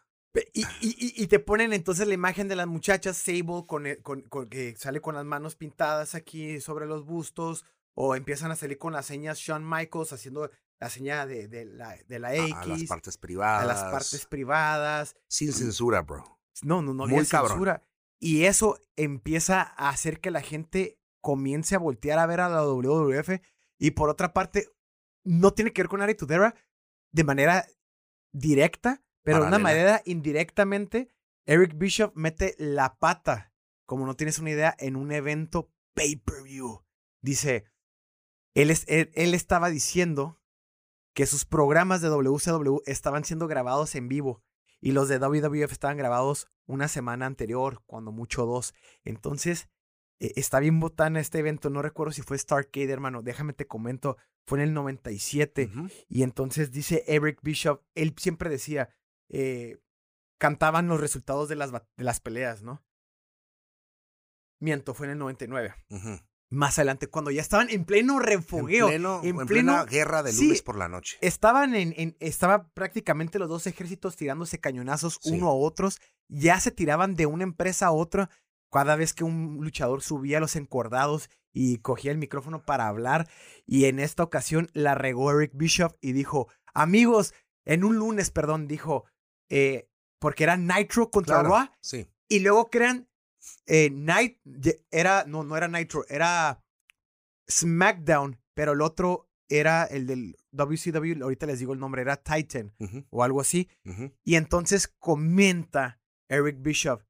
Y, 0.53 0.61
y, 0.81 1.23
y, 1.23 1.27
te 1.27 1.37
ponen 1.37 1.73
entonces 1.73 2.07
la 2.07 2.15
imagen 2.15 2.47
de 2.47 2.55
las 2.55 2.65
muchachas 2.65 3.17
Sable 3.17 3.65
con, 3.67 3.85
con, 4.01 4.49
que 4.49 4.75
sale 4.75 4.99
con 4.99 5.13
las 5.13 5.25
manos 5.25 5.55
pintadas 5.55 6.15
aquí 6.15 6.59
sobre 6.59 6.87
los 6.87 7.05
bustos, 7.05 7.65
o 7.95 8.15
empiezan 8.15 8.51
a 8.51 8.55
salir 8.55 8.77
con 8.77 8.93
las 8.93 9.05
señas 9.05 9.37
Shawn 9.37 9.67
Michaels 9.67 10.13
haciendo 10.13 10.49
la 10.79 10.89
seña 10.89 11.25
de, 11.25 11.47
de, 11.47 11.65
la, 11.65 11.95
de 12.07 12.19
la 12.19 12.35
X. 12.35 12.53
A, 12.55 12.65
las 12.65 12.83
partes 12.83 13.17
privadas. 13.17 13.63
A 13.63 13.65
las 13.65 13.83
partes 13.83 14.25
privadas. 14.25 15.15
Sin 15.27 15.53
censura, 15.53 16.01
bro. 16.01 16.39
No, 16.61 16.81
no, 16.81 16.93
no 16.93 17.05
había 17.05 17.23
censura. 17.23 17.83
Y 18.19 18.45
eso 18.45 18.79
empieza 18.95 19.61
a 19.61 19.89
hacer 19.89 20.19
que 20.19 20.31
la 20.31 20.41
gente 20.41 20.99
comience 21.21 21.75
a 21.75 21.79
voltear 21.79 22.19
a 22.19 22.25
ver 22.25 22.41
a 22.41 22.49
la 22.49 22.65
WWF 22.65 23.39
y 23.77 23.91
por 23.91 24.09
otra 24.09 24.33
parte, 24.33 24.69
no 25.23 25.53
tiene 25.53 25.73
que 25.73 25.81
ver 25.81 25.89
con 25.89 26.01
Ari 26.01 26.15
Tudera 26.15 26.55
de 27.11 27.23
manera 27.23 27.67
directa, 28.31 29.03
pero 29.23 29.41
de 29.41 29.47
una 29.47 29.59
manera 29.59 30.01
indirectamente, 30.05 31.09
Eric 31.45 31.77
Bishop 31.77 32.13
mete 32.15 32.55
la 32.57 32.97
pata, 32.97 33.53
como 33.85 34.05
no 34.05 34.15
tienes 34.15 34.39
una 34.39 34.51
idea, 34.51 34.75
en 34.79 34.95
un 34.95 35.11
evento 35.11 35.69
pay-per-view. 35.93 36.83
Dice, 37.21 37.65
él, 38.53 38.71
es, 38.71 38.85
él, 38.87 39.33
estaba 39.33 39.69
diciendo 39.69 40.39
que 41.13 41.25
sus 41.25 41.45
programas 41.45 42.01
de 42.01 42.09
WCW 42.09 42.81
estaban 42.85 43.23
siendo 43.23 43.47
grabados 43.47 43.95
en 43.95 44.07
vivo 44.07 44.43
y 44.81 44.91
los 44.91 45.07
de 45.07 45.19
WWF 45.19 45.71
estaban 45.71 45.97
grabados 45.97 46.47
una 46.65 46.87
semana 46.87 47.25
anterior, 47.25 47.81
cuando 47.85 48.11
mucho 48.11 48.45
dos. 48.45 48.73
Entonces, 49.03 49.69
eh, 50.19 50.33
está 50.35 50.59
bien 50.59 50.79
botana 50.79 51.19
este 51.19 51.39
evento, 51.39 51.69
no 51.69 51.81
recuerdo 51.81 52.11
si 52.13 52.21
fue 52.21 52.37
Starcade, 52.37 52.91
hermano, 52.91 53.21
déjame 53.21 53.53
te 53.53 53.67
comento, 53.67 54.17
fue 54.45 54.59
en 54.59 54.69
el 54.69 54.73
97. 54.73 55.71
Y 56.07 56.23
entonces 56.23 56.71
dice 56.71 57.03
Eric 57.07 57.39
Bishop, 57.41 57.81
él 57.95 58.13
siempre 58.17 58.49
decía, 58.49 58.89
eh, 59.29 59.79
cantaban 60.37 60.87
los 60.87 60.99
resultados 60.99 61.47
de 61.49 61.55
las, 61.55 61.71
de 61.71 62.03
las 62.03 62.19
peleas, 62.19 62.61
¿no? 62.61 62.83
Miento, 64.59 64.93
fue 64.93 65.07
en 65.07 65.13
el 65.13 65.17
99. 65.19 65.73
Más 66.53 66.77
adelante, 66.77 67.07
cuando 67.07 67.31
ya 67.31 67.41
estaban 67.41 67.69
en 67.71 67.83
pleno 67.83 68.19
refogueo. 68.19 68.89
En, 69.23 69.37
plena 69.47 69.85
guerra 69.85 70.21
de 70.21 70.33
lunes 70.33 70.61
por 70.61 70.77
la 70.77 70.87
noche. 70.87 71.17
Estaban 71.19 71.73
en, 71.73 71.95
en, 71.97 72.15
estaba 72.19 72.67
prácticamente 72.73 73.39
los 73.39 73.49
dos 73.49 73.65
ejércitos 73.65 74.15
tirándose 74.15 74.59
cañonazos 74.59 75.19
uno 75.23 75.47
a 75.47 75.53
otros. 75.53 75.99
Ya 76.27 76.59
se 76.59 76.69
tiraban 76.69 77.15
de 77.15 77.25
una 77.25 77.43
empresa 77.43 77.87
a 77.87 77.91
otra 77.91 78.29
cada 78.71 78.95
vez 78.95 79.13
que 79.13 79.23
un 79.23 79.57
luchador 79.61 80.03
subía 80.03 80.37
a 80.37 80.41
los 80.41 80.55
encordados 80.55 81.31
y 81.53 81.77
cogía 81.77 82.11
el 82.11 82.19
micrófono 82.19 82.63
para 82.63 82.87
hablar. 82.87 83.27
Y 83.65 83.85
en 83.85 83.99
esta 83.99 84.21
ocasión 84.21 84.69
la 84.73 84.93
regó 84.93 85.31
Eric 85.31 85.53
Bishop 85.55 85.97
y 86.01 86.13
dijo, 86.13 86.49
amigos, 86.75 87.33
en 87.65 87.83
un 87.83 87.95
lunes, 87.95 88.29
perdón, 88.29 88.67
dijo, 88.67 89.05
eh, 89.49 89.89
porque 90.19 90.43
era 90.43 90.57
Nitro 90.57 91.09
contra 91.09 91.41
Raw. 91.41 91.67
Sí. 91.81 92.07
Y 92.27 92.39
luego 92.39 92.69
crean 92.69 93.09
eh, 93.65 93.89
Night, 93.91 94.37
era, 94.91 95.25
no, 95.27 95.43
no 95.43 95.57
era 95.57 95.67
Nitro, 95.67 96.05
era 96.09 96.63
SmackDown, 97.49 98.39
pero 98.53 98.73
el 98.73 98.81
otro 98.81 99.29
era 99.49 99.83
el 99.85 100.07
del 100.07 100.37
WCW, 100.51 101.23
ahorita 101.23 101.45
les 101.45 101.59
digo 101.59 101.73
el 101.73 101.79
nombre, 101.79 102.01
era 102.01 102.17
Titan 102.17 102.73
o 103.09 103.23
algo 103.23 103.41
así. 103.41 103.69
Y 104.23 104.35
entonces 104.35 104.87
comenta 104.87 105.99
Eric 106.29 106.57
Bishop, 106.61 107.03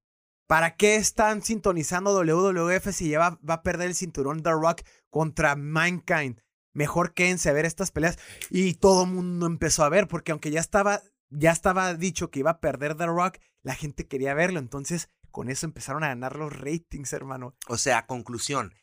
¿Para 0.47 0.75
qué 0.75 0.97
están 0.97 1.41
sintonizando 1.41 2.13
WWF 2.13 2.89
si 2.91 3.09
ya 3.09 3.19
va, 3.19 3.39
a 3.47 3.63
perder 3.63 3.87
el 3.87 3.95
cinturón 3.95 4.43
The 4.43 4.51
Rock 4.51 4.81
contra 5.09 5.55
Mankind? 5.55 6.41
Mejor 6.73 7.13
quédense 7.13 7.49
a 7.49 7.53
ver 7.53 7.65
estas 7.65 7.91
peleas. 7.91 8.19
Y 8.49 8.73
todo 8.75 9.05
el 9.05 9.11
mundo 9.11 9.45
empezó 9.45 9.83
a 9.83 9.89
ver, 9.89 10.07
porque 10.07 10.31
aunque 10.31 10.51
ya 10.51 10.59
estaba, 10.59 11.01
ya 11.29 11.51
estaba 11.51 11.93
dicho 11.93 12.29
que 12.29 12.39
iba 12.39 12.51
a 12.51 12.59
perder 12.59 12.95
The 12.95 13.07
Rock, 13.07 13.37
la 13.63 13.73
gente 13.73 14.07
quería 14.07 14.33
verlo. 14.33 14.59
Entonces, 14.59 15.09
con 15.33 15.49
eso 15.49 15.65
empezaron 15.65 16.03
a 16.03 16.09
ganar 16.09 16.35
los 16.35 16.53
ratings, 16.53 17.11
hermano. 17.11 17.55
O 17.67 17.77
sea, 17.77 18.05
conclusión, 18.05 18.75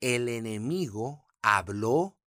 el 0.00 0.30
enemigo 0.30 1.26
habló 1.42 2.18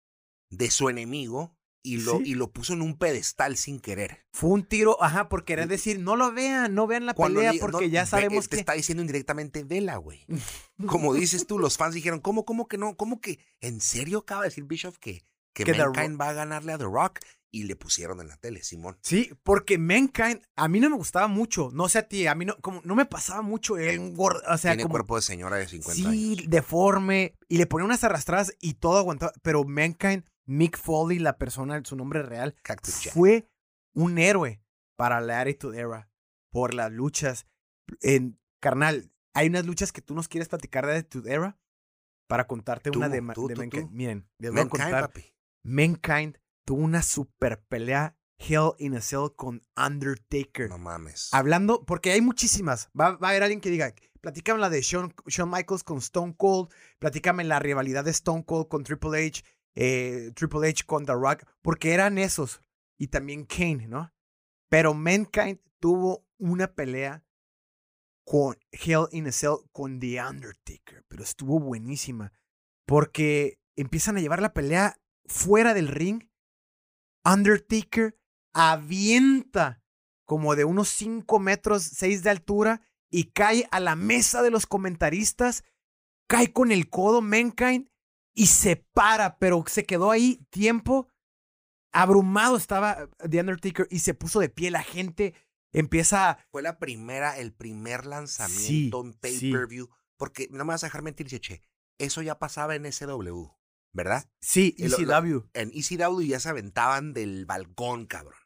de 0.52 0.70
su 0.70 0.88
enemigo 0.88 1.58
y 1.82 1.98
lo, 1.98 2.22
y 2.22 2.36
lo 2.36 2.52
puso 2.52 2.74
en 2.74 2.84
un 2.84 2.96
pedestal 2.96 3.58
sin 3.58 3.80
querer. 3.80 4.24
Fue 4.34 4.52
un 4.52 4.64
tiro, 4.68 5.02
ajá, 5.04 5.30
por 5.30 5.46
querer 5.46 5.68
decir, 5.68 6.00
no 6.00 6.16
lo 6.16 6.32
vean, 6.32 6.76
no 6.76 6.86
vean 6.86 7.08
la 7.08 7.16
pelea 7.16 7.54
porque 7.60 7.90
ya 7.90 8.06
sabemos 8.06 8.48
que... 8.48 8.58
Te 8.58 8.60
está 8.60 8.74
diciendo 8.74 9.02
indirectamente, 9.02 9.64
vela, 9.64 9.98
güey. 9.98 10.28
Como 10.86 11.16
dices 11.16 11.48
tú, 11.48 11.58
los 11.58 11.78
fans 11.78 11.96
dijeron, 11.96 12.20
¿cómo, 12.20 12.46
cómo 12.46 12.68
que 12.68 12.78
no? 12.78 12.96
¿Cómo 12.96 13.20
que? 13.20 13.40
¿En 13.62 13.82
serio 13.82 14.20
acaba 14.20 14.44
de 14.44 14.50
decir 14.50 14.66
Bishop 14.66 14.96
que, 14.98 15.26
que, 15.54 15.66
Mankind 15.74 16.22
va 16.22 16.30
a 16.30 16.34
ganarle 16.34 16.74
a 16.74 16.78
The 16.78 16.84
Rock? 16.84 17.20
Y 17.54 17.64
le 17.64 17.76
pusieron 17.76 18.22
en 18.22 18.30
la 18.30 18.38
tele, 18.38 18.64
Simón. 18.64 18.98
Sí, 19.02 19.30
porque 19.44 19.78
Mankind 19.78 20.42
a 20.56 20.70
mí 20.70 20.80
no 20.80 20.90
me 20.90 20.96
gustaba 20.96 21.28
mucho. 21.28 21.70
No 21.74 21.90
sé 21.90 22.00
a 22.00 22.08
ti, 22.08 22.26
a 22.26 22.34
mí 22.34 22.46
no, 22.46 22.56
como, 22.58 22.82
no 22.86 22.96
me 22.96 23.06
pasaba 23.06 23.42
mucho 23.42 23.78
el 23.78 24.14
gordo. 24.14 24.42
O 24.48 24.58
sea, 24.58 24.76
Tiene 24.76 24.90
cuerpo 24.90 25.18
de 25.18 25.22
señora 25.22 25.58
de 25.58 25.68
50 25.68 26.10
años. 26.10 26.12
Sí, 26.14 26.46
deforme. 26.48 27.36
Y 27.50 27.58
le 27.58 27.66
ponía 27.68 27.86
unas 27.86 28.06
arrastradas 28.06 28.56
y 28.62 28.76
todo 28.76 28.98
aguantaba. 28.98 29.34
Pero 29.42 29.66
Mankind 29.66 30.24
Mick 30.46 30.78
Foley, 30.78 31.20
la 31.20 31.38
persona, 31.38 31.82
su 31.84 31.96
nombre 31.96 32.24
real, 32.24 32.56
Cactus 32.64 33.10
fue 33.12 33.48
un 33.94 34.18
héroe 34.18 34.62
para 34.98 35.22
la 35.22 35.42
Attitude 35.42 35.80
Era 35.80 36.10
por 36.52 36.74
las 36.74 36.92
luchas. 36.92 37.48
En, 38.02 38.40
carnal, 38.60 39.12
hay 39.34 39.48
unas 39.48 39.66
luchas 39.66 39.92
que 39.92 40.02
tú 40.02 40.14
nos 40.14 40.28
quieres 40.28 40.50
platicar 40.50 40.86
de 40.86 40.98
Attitude 40.98 41.34
Era 41.34 41.60
para 42.28 42.48
contarte 42.48 42.92
Tú, 42.92 43.00
una 43.00 43.10
de, 43.10 43.22
tú, 43.34 43.48
de 43.48 43.56
tú, 43.56 43.62
Mankind. 43.62 43.92
Miren, 43.92 44.30
les 44.38 44.52
voy 44.52 44.62
a 44.62 44.70
contar. 44.70 45.02
papi. 45.08 45.34
Mankind 45.64 46.38
tuvo 46.72 46.84
una 46.84 47.02
super 47.02 47.62
pelea 47.68 48.16
Hell 48.38 48.72
in 48.80 48.96
a 48.96 49.02
Cell 49.02 49.36
con 49.36 49.62
Undertaker. 49.76 50.70
No 50.70 50.78
mames. 50.78 51.28
Hablando, 51.34 51.84
porque 51.84 52.14
hay 52.14 52.22
muchísimas. 52.22 52.90
Va, 52.98 53.18
va 53.18 53.28
a 53.28 53.32
haber 53.32 53.44
alguien 53.44 53.60
que 53.60 53.70
diga, 53.70 53.94
platícame 54.22 54.58
la 54.58 54.70
de 54.70 54.82
Shawn, 54.82 55.14
Shawn 55.28 55.52
Michaels 55.52 55.84
con 55.84 55.98
Stone 55.98 56.34
Cold, 56.38 56.70
platícame 56.98 57.44
la 57.44 57.60
rivalidad 57.60 58.06
de 58.06 58.12
Stone 58.12 58.46
Cold 58.46 58.70
con 58.70 58.86
Triple 58.86 59.28
H, 59.28 59.44
eh, 59.76 60.32
Triple 60.34 60.70
H 60.70 60.86
con 60.86 61.06
The 61.06 61.12
Rock, 61.12 61.44
porque 61.62 61.94
eran 61.94 62.18
esos. 62.18 62.62
Y 62.98 63.08
también 63.08 63.44
Kane, 63.44 63.90
¿no? 63.90 64.14
Pero 64.70 64.94
Mankind 64.94 65.60
tuvo 65.82 66.26
una 66.38 66.74
pelea 66.74 67.26
con 68.24 68.56
Hell 68.72 69.08
in 69.12 69.28
a 69.28 69.34
Cell 69.34 69.58
con 69.74 70.00
The 70.00 70.24
Undertaker, 70.24 71.04
pero 71.10 71.22
estuvo 71.22 71.60
buenísima. 71.60 72.32
Porque 72.86 73.60
empiezan 73.76 74.16
a 74.16 74.22
llevar 74.22 74.42
la 74.42 74.54
pelea 74.54 74.96
fuera 75.26 75.74
del 75.74 75.90
ring. 75.90 76.31
Undertaker 77.26 78.18
avienta 78.54 79.84
como 80.26 80.56
de 80.56 80.66
unos 80.66 80.90
5 80.90 81.40
metros 81.40 81.84
6 81.84 82.24
de 82.24 82.30
altura 82.30 82.82
y 83.10 83.32
cae 83.32 83.68
a 83.72 83.80
la 83.80 83.96
mesa 83.96 84.42
de 84.42 84.52
los 84.52 84.66
comentaristas, 84.66 85.64
cae 86.28 86.54
con 86.54 86.72
el 86.72 86.90
codo 86.90 87.22
Mankind 87.22 87.90
y 88.34 88.48
se 88.48 88.78
para, 88.78 89.38
pero 89.38 89.64
se 89.68 89.86
quedó 89.86 90.12
ahí 90.12 90.46
tiempo. 90.50 91.10
Abrumado 91.92 92.56
estaba 92.56 93.10
The 93.30 93.42
Undertaker 93.42 93.88
y 93.90 94.00
se 94.00 94.14
puso 94.14 94.40
de 94.40 94.48
pie. 94.48 94.72
La 94.72 94.84
gente 94.84 95.34
empieza 95.74 96.38
Fue 96.52 96.62
la 96.62 96.80
primera, 96.80 97.38
el 97.38 97.54
primer 97.54 98.06
lanzamiento 98.06 99.04
en 99.04 99.12
sí. 99.12 99.20
pay-per-view. 99.20 99.90
Porque 100.16 100.48
no 100.52 100.64
me 100.64 100.74
vas 100.74 100.84
a 100.84 100.88
dejar 100.88 101.02
mentir, 101.02 101.28
Cheche. 101.28 101.62
Eso 101.98 102.22
ya 102.22 102.40
pasaba 102.40 102.76
en 102.76 102.92
SW, 102.92 103.48
¿verdad? 103.94 104.30
Sí, 104.42 104.76
lo- 104.78 104.98
ECW. 104.98 105.50
En 105.54 105.72
ECW 105.74 106.22
ya 106.22 106.40
se 106.40 106.50
aventaban 106.50 107.14
del 107.14 107.46
balcón, 107.46 108.06
cabrón. 108.06 108.40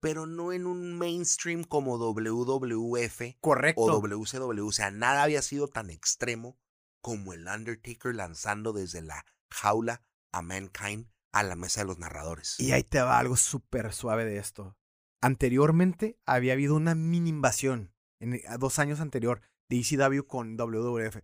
Pero 0.00 0.26
no 0.26 0.52
en 0.52 0.66
un 0.66 0.98
mainstream 0.98 1.64
como 1.64 1.96
WWF 1.96 3.36
Correcto. 3.40 3.80
o 3.82 4.00
WCW. 4.00 4.66
O 4.68 4.72
sea, 4.72 4.90
nada 4.90 5.22
había 5.22 5.40
sido 5.42 5.68
tan 5.68 5.88
extremo 5.90 6.58
como 7.00 7.32
el 7.32 7.46
Undertaker 7.46 8.14
lanzando 8.14 8.72
desde 8.72 9.02
la 9.02 9.24
jaula 9.50 10.02
a 10.32 10.42
Mankind 10.42 11.08
a 11.32 11.42
la 11.42 11.56
mesa 11.56 11.80
de 11.80 11.86
los 11.86 11.98
narradores. 11.98 12.58
Y 12.60 12.72
ahí 12.72 12.82
te 12.84 13.00
va 13.00 13.18
algo 13.18 13.36
súper 13.36 13.92
suave 13.92 14.24
de 14.24 14.38
esto. 14.38 14.76
Anteriormente 15.22 16.18
había 16.26 16.52
habido 16.52 16.74
una 16.76 16.94
mini 16.94 17.30
invasión, 17.30 17.92
en, 18.20 18.40
a 18.46 18.56
dos 18.58 18.78
años 18.78 19.00
anterior, 19.00 19.40
de 19.68 19.78
ECW 19.80 20.26
con 20.26 20.56
WWF, 20.56 21.18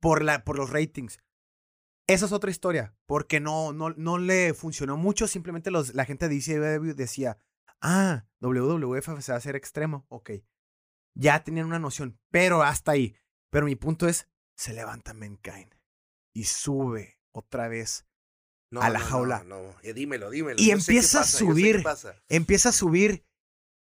por, 0.00 0.22
la, 0.22 0.44
por 0.44 0.56
los 0.56 0.70
ratings. 0.70 1.18
Esa 2.12 2.26
es 2.26 2.32
otra 2.32 2.50
historia, 2.50 2.94
porque 3.06 3.40
no, 3.40 3.72
no, 3.72 3.90
no 3.90 4.18
le 4.18 4.54
funcionó 4.54 4.96
mucho, 4.96 5.26
simplemente 5.26 5.70
los, 5.70 5.94
la 5.94 6.04
gente 6.04 6.28
de 6.28 6.36
ECW 6.36 6.94
decía, 6.94 7.38
ah, 7.80 8.26
WWF 8.40 9.20
se 9.20 9.32
va 9.32 9.36
a 9.36 9.38
hacer 9.38 9.56
extremo, 9.56 10.06
ok. 10.08 10.30
Ya 11.14 11.42
tenían 11.44 11.66
una 11.66 11.78
noción, 11.78 12.18
pero 12.30 12.62
hasta 12.62 12.92
ahí. 12.92 13.14
Pero 13.50 13.66
mi 13.66 13.76
punto 13.76 14.08
es, 14.08 14.28
se 14.56 14.72
levanta 14.72 15.12
Mankind 15.14 15.74
y 16.34 16.44
sube 16.44 17.18
otra 17.32 17.68
vez 17.68 18.06
No, 18.70 18.80
a 18.80 18.88
la 18.88 18.98
no, 18.98 19.04
no, 19.04 19.10
jaula. 19.10 19.44
No, 19.44 19.74
Eh, 19.82 19.92
dímelo, 19.92 20.30
dímelo. 20.30 20.56
Y 20.60 20.68
Yo 20.68 20.72
empieza 20.72 21.18
a 21.18 21.20
pasa, 21.22 21.38
subir. 21.38 21.84
empieza 22.28 22.70
a 22.70 22.72
subir 22.72 23.26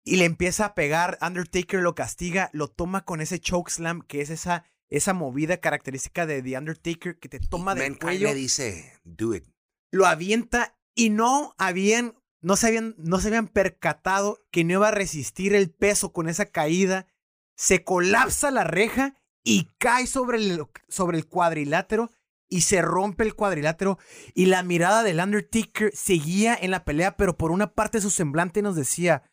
y 0.04 0.16
le 0.16 0.26
empieza 0.26 0.66
a 0.66 0.74
pegar. 0.74 1.20
Undertaker 1.22 1.82
lo 1.82 1.94
castiga, 1.94 2.50
lo 2.54 2.68
toma 2.68 3.06
con 3.06 3.22
ese 3.22 3.40
chokeslam, 3.40 4.02
que 4.02 4.22
es 4.22 4.32
esa, 4.32 4.66
esa 4.90 5.14
movida 5.14 5.58
característica 5.58 6.26
de 6.26 6.42
The 6.42 6.58
Undertaker 6.58 7.18
que 7.20 7.30
te 7.30 7.40
toma 7.40 7.76
del 7.76 7.98
cuello, 7.98 8.28
le 8.30 8.36
dice, 8.36 9.00
do 9.04 9.36
it. 9.36 9.46
lo 9.92 10.06
avienta 10.06 10.78
y 10.96 11.10
no 11.10 11.54
habían, 11.58 12.16
no 12.42 12.56
se 12.56 12.68
habían, 12.68 12.96
no 12.98 13.20
se 13.20 13.28
habían 13.28 13.48
percatado 13.48 14.40
que 14.52 14.64
no 14.64 14.74
iba 14.74 14.88
a 14.88 14.92
resistir 14.92 15.54
el 15.54 15.72
peso 15.72 16.12
con 16.12 16.28
esa 16.28 16.46
caída. 16.46 17.08
Se 17.56 17.84
colapsa 17.84 18.52
la 18.52 18.64
reja 18.64 19.16
y 19.44 19.70
cae 19.78 20.08
sobre 20.08 20.38
el, 20.38 20.66
sobre 20.88 21.18
el 21.18 21.28
cuadrilátero 21.28 22.10
y 22.50 22.62
se 22.62 22.82
rompe 22.82 23.24
el 23.24 23.36
cuadrilátero 23.36 24.00
y 24.34 24.48
la 24.48 24.64
mirada 24.64 25.04
del 25.04 25.20
Undertaker 25.20 25.92
seguía 25.94 26.56
en 26.56 26.72
la 26.72 26.84
pelea, 26.84 27.16
pero 27.16 27.38
por 27.38 27.52
una 27.52 27.74
parte 27.74 28.00
de 28.00 28.02
su 28.02 28.10
semblante 28.10 28.62
nos 28.62 28.76
decía, 28.76 29.32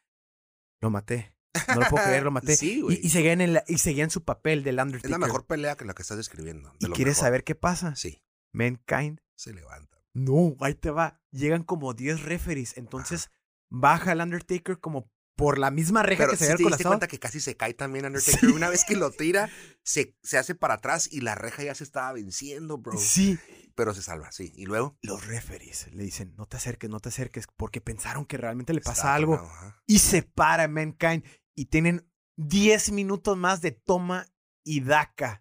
lo 0.81 0.91
maté, 0.91 1.35
no 1.69 1.75
lo 1.81 1.89
puedo 1.89 2.05
creer, 2.05 2.23
lo 2.23 2.31
maté. 2.31 2.57
Sí, 2.57 2.81
güey. 2.81 2.99
y, 3.03 3.07
y 3.07 3.11
seguía 3.11 3.33
en 3.33 3.41
el- 3.41 3.63
y 3.69 3.79
seguía 3.79 4.05
en 4.05 4.11
su 4.11 4.25
papel 4.25 4.63
del 4.65 4.79
Es 4.79 4.85
Undertaker. 4.85 5.11
la 5.11 5.19
mejor 5.19 5.47
pelea 5.47 5.77
que 5.77 5.85
la 5.85 5.95
que 5.95 6.03
estás 6.03 6.17
describiendo. 6.17 6.71
de 6.81 6.89
¿Y 6.89 6.91
quieres 6.93 7.17
mejor. 7.17 7.25
saber 7.27 7.45
qué 7.45 7.55
pasa? 7.55 7.95
Sí, 7.97 8.23
Mankind 8.53 9.21
se 9.35 9.53
levanta. 9.53 9.99
no, 10.15 10.57
ahí 10.61 10.75
te 10.75 10.91
va. 10.91 11.21
Llegan 11.31 11.63
como 11.63 11.93
10 11.95 12.23
referees. 12.23 12.77
Entonces 12.79 13.31
baja 13.69 14.13
el 14.13 14.21
Undertaker 14.21 14.79
como 14.81 15.11
por 15.37 15.59
la 15.59 15.71
misma 15.71 16.03
reja 16.03 16.23
Pero 16.23 16.31
que 16.31 16.37
se 16.39 16.45
sí 16.47 16.51
había 16.53 16.57
te 16.57 16.63
diste 16.63 16.65
colapsado. 16.65 16.91
cuenta 16.93 17.09
que 17.09 17.19
casi 17.19 17.41
se 17.41 17.57
cae 17.59 17.75
también 17.75 18.07
Undertaker. 18.07 18.49
Una 18.53 18.71
vez 18.71 18.87
que 18.87 18.97
lo 18.97 19.11
tira, 19.11 19.51
se, 19.85 20.17
se 20.23 20.39
hace 20.39 20.55
para 20.55 20.75
atrás 20.75 21.09
y 21.13 21.21
la 21.21 21.35
reja 21.35 21.63
ya 21.65 21.75
se 21.75 21.85
estaba 21.85 22.11
venciendo, 22.15 22.79
bro. 22.79 22.97
Sí. 22.99 23.39
Pero 23.75 23.93
se 23.93 24.01
salva, 24.01 24.33
sí. 24.33 24.51
Y 24.57 24.65
luego. 24.65 24.97
Los 25.03 25.27
referees 25.27 25.93
le 25.93 26.05
dicen, 26.05 26.33
no 26.39 26.47
te 26.47 26.57
acerques, 26.57 26.89
no 26.89 27.01
te 27.01 27.11
acerques, 27.11 27.47
porque 27.59 27.83
pensaron 27.83 28.25
que 28.25 28.39
realmente 28.39 28.73
le 28.73 28.81
pasa 28.81 29.15
algo. 29.15 29.47
Y 29.87 29.99
se 29.99 30.23
para 30.23 30.67
Mankind. 30.69 31.23
Y 31.57 31.67
tienen 31.67 32.09
10 32.37 32.93
minutos 32.93 33.37
más 33.37 33.61
de 33.63 33.73
toma 33.73 34.27
y 34.65 34.81
daca. 34.83 35.41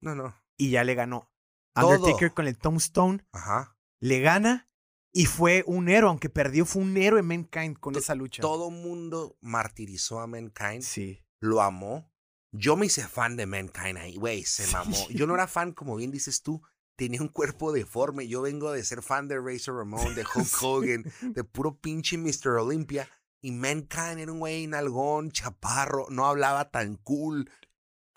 No, 0.00 0.14
no. 0.14 0.34
Y 0.56 0.70
ya 0.70 0.84
le 0.84 0.94
ganó. 0.94 1.30
Todo. 1.74 1.88
Undertaker 1.96 2.32
con 2.32 2.46
el 2.46 2.56
Tombstone 2.58 3.24
Ajá. 3.32 3.76
le 4.00 4.20
gana. 4.20 4.68
Y 5.12 5.26
fue 5.26 5.64
un 5.66 5.88
héroe, 5.88 6.10
aunque 6.10 6.28
perdió, 6.28 6.64
fue 6.66 6.82
un 6.82 6.96
héroe 6.96 7.22
Mankind 7.22 7.78
con 7.78 7.96
esa 7.96 8.14
lucha. 8.14 8.40
Todo 8.42 8.70
mundo 8.70 9.36
martirizó 9.40 10.20
a 10.20 10.26
Mankind. 10.26 10.82
Sí. 10.82 11.24
Lo 11.40 11.62
amó. 11.62 12.12
Yo 12.52 12.76
me 12.76 12.86
hice 12.86 13.06
fan 13.06 13.36
de 13.36 13.46
Mankind 13.46 13.96
ahí, 13.98 14.16
güey. 14.16 14.44
Se 14.44 14.64
Sí. 14.66 14.72
mamó. 14.72 15.08
Yo 15.10 15.26
no 15.26 15.34
era 15.34 15.46
fan, 15.48 15.72
como 15.72 15.96
bien 15.96 16.10
dices 16.10 16.42
tú. 16.42 16.62
Tenía 16.96 17.20
un 17.22 17.28
cuerpo 17.28 17.72
deforme. 17.72 18.28
Yo 18.28 18.42
vengo 18.42 18.70
de 18.72 18.84
ser 18.84 19.02
fan 19.02 19.28
de 19.28 19.40
Razor 19.40 19.76
Ramon, 19.76 20.14
de 20.14 20.24
Hulk 20.34 20.62
Hogan, 20.62 21.04
de 21.22 21.44
puro 21.44 21.78
pinche 21.80 22.18
Mr. 22.18 22.58
Olympia. 22.58 23.08
Y 23.40 23.52
Mankind 23.52 24.18
era 24.18 24.32
un 24.32 24.40
güey 24.40 24.66
nalgón, 24.66 25.30
chaparro, 25.30 26.06
no 26.10 26.26
hablaba 26.26 26.70
tan 26.70 26.96
cool. 26.96 27.50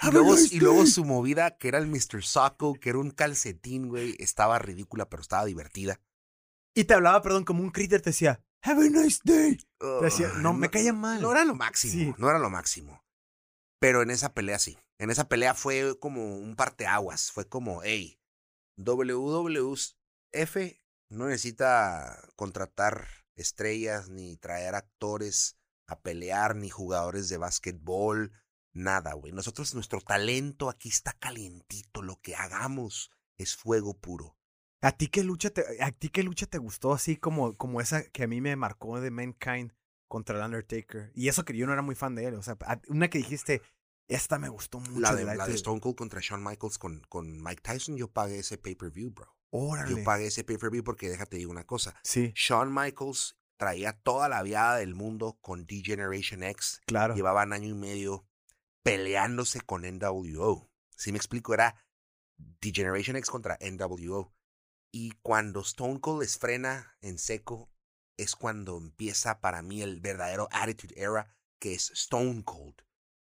Y 0.01 0.07
Have 0.07 0.17
a 0.17 0.21
luego, 0.21 0.84
y 0.84 0.88
su 0.88 1.05
movida, 1.05 1.57
que 1.57 1.67
era 1.67 1.77
el 1.77 1.88
Mr. 1.88 2.23
Socko, 2.23 2.73
que 2.73 2.89
era 2.89 2.97
un 2.97 3.12
calcetín, 3.12 3.88
güey, 3.89 4.15
estaba 4.17 4.57
ridícula, 4.57 5.07
pero 5.10 5.21
estaba 5.21 5.45
divertida. 5.45 5.99
Y 6.75 6.86
te 6.86 6.95
hablaba, 6.95 7.21
perdón, 7.21 7.43
como 7.43 7.62
un 7.62 7.69
critter, 7.69 8.01
te 8.01 8.10
decía, 8.10 8.43
Have 8.63 8.86
a 8.88 8.89
nice 8.89 9.19
day. 9.23 9.57
Ugh, 9.79 10.01
decía, 10.03 10.29
no, 10.38 10.53
me 10.53 10.69
caía 10.69 10.93
mal. 10.93 11.21
No 11.21 11.31
era 11.31 11.43
lo 11.45 11.55
máximo, 11.55 11.93
Sí. 11.93 12.13
no 12.17 12.29
era 12.29 12.39
lo 12.39 12.49
máximo. 12.49 13.03
Pero 13.79 14.01
en 14.03 14.12
esa 14.12 14.34
pelea 14.34 14.60
sí. 14.60 14.77
En 14.99 15.10
esa 15.10 15.27
pelea 15.27 15.55
fue 15.55 15.97
como 15.99 16.38
un 16.38 16.55
parteaguas. 16.55 17.31
Fue 17.31 17.47
como, 17.49 17.81
hey, 17.84 18.19
WWF 18.77 19.95
no 21.10 21.27
necesita 21.27 22.21
contratar 22.36 23.07
estrellas, 23.41 24.10
ni 24.10 24.38
traer 24.38 24.75
actores 24.75 25.58
a 25.88 25.99
pelear, 25.99 26.56
ni 26.56 26.69
jugadores 26.69 27.27
de 27.30 27.38
básquetbol, 27.38 28.32
nada, 28.71 29.13
güey. 29.13 29.34
Nosotros, 29.34 29.73
nuestro 29.75 29.99
talento 30.01 30.69
aquí 30.69 30.89
está 30.89 31.13
calientito. 31.13 32.01
Lo 32.01 32.19
que 32.21 32.36
hagamos 32.36 33.12
es 33.38 33.56
fuego 33.56 33.97
puro. 33.97 34.38
¿A 34.82 34.91
ti 34.93 35.08
qué 35.10 35.23
lucha 35.23 35.49
te, 35.51 35.84
a 35.84 35.91
ti 35.91 36.10
qué 36.10 36.23
lucha 36.23 36.45
te 36.47 36.58
gustó 36.58 36.93
así 36.93 37.17
como, 37.17 37.56
como 37.56 37.82
esa 37.82 38.04
que 38.10 38.23
a 38.23 38.27
mí 38.27 38.41
me 38.41 38.56
marcó 38.56 38.99
de 38.99 39.12
Mankind 39.12 39.73
contra 40.08 40.38
el 40.39 40.45
Undertaker? 40.45 41.12
Y 41.13 41.27
eso 41.27 41.43
que 41.45 41.56
yo 41.56 41.67
no 41.67 41.73
era 41.73 41.82
muy 41.84 41.95
fan 41.95 42.15
de 42.15 42.25
él. 42.25 42.36
O 42.36 42.41
sea, 42.41 42.58
una 42.88 43.10
que 43.10 43.19
dijiste, 43.19 43.62
esta 44.08 44.39
me 44.39 44.49
gustó 44.49 44.80
mucho. 44.80 44.99
La 44.99 45.13
de, 45.13 45.23
la 45.25 45.45
de- 45.47 45.54
Stone 45.56 45.80
Cold 45.82 45.95
contra 45.97 46.19
Shawn 46.21 46.43
Michaels 46.43 46.77
con, 46.77 47.01
con 47.10 47.43
Mike 47.43 47.62
Tyson, 47.62 47.95
yo 47.97 48.08
pagué 48.12 48.39
ese 48.39 48.58
pay-per-view, 48.58 49.12
bro. 49.12 49.36
Órale. 49.51 49.89
Yo 49.97 50.03
pagué 50.03 50.27
ese 50.27 50.43
pay-per-view 50.43 50.83
porque 50.83 51.09
déjate 51.09 51.37
digo 51.37 51.51
una 51.51 51.65
cosa. 51.65 51.95
Sí, 52.03 52.31
Shawn 52.35 52.73
Michaels 52.73 53.37
traía 53.57 53.93
toda 54.01 54.27
la 54.29 54.41
viada 54.43 54.77
del 54.77 54.95
mundo 54.95 55.37
con 55.41 55.65
D-Generation 55.67 56.41
X. 56.43 56.81
claro. 56.87 57.13
Llevaban 57.15 57.53
año 57.53 57.67
y 57.69 57.73
medio 57.75 58.27
peleándose 58.83 59.61
con 59.61 59.83
NWO. 59.83 60.69
Si 60.95 61.11
me 61.11 61.17
explico, 61.17 61.53
era 61.53 61.75
D-Generation 62.37 63.15
X 63.17 63.29
contra 63.29 63.57
NWO. 63.61 64.33
Y 64.93 65.11
cuando 65.21 65.61
Stone 65.61 65.99
Cold 66.01 66.21
les 66.21 66.37
frena 66.37 66.97
en 67.01 67.17
seco, 67.17 67.71
es 68.17 68.35
cuando 68.35 68.77
empieza 68.77 69.39
para 69.39 69.61
mí 69.61 69.81
el 69.81 69.99
verdadero 70.01 70.47
Attitude 70.51 70.93
Era, 70.97 71.35
que 71.59 71.73
es 71.73 71.91
Stone 71.91 72.43
Cold. 72.43 72.75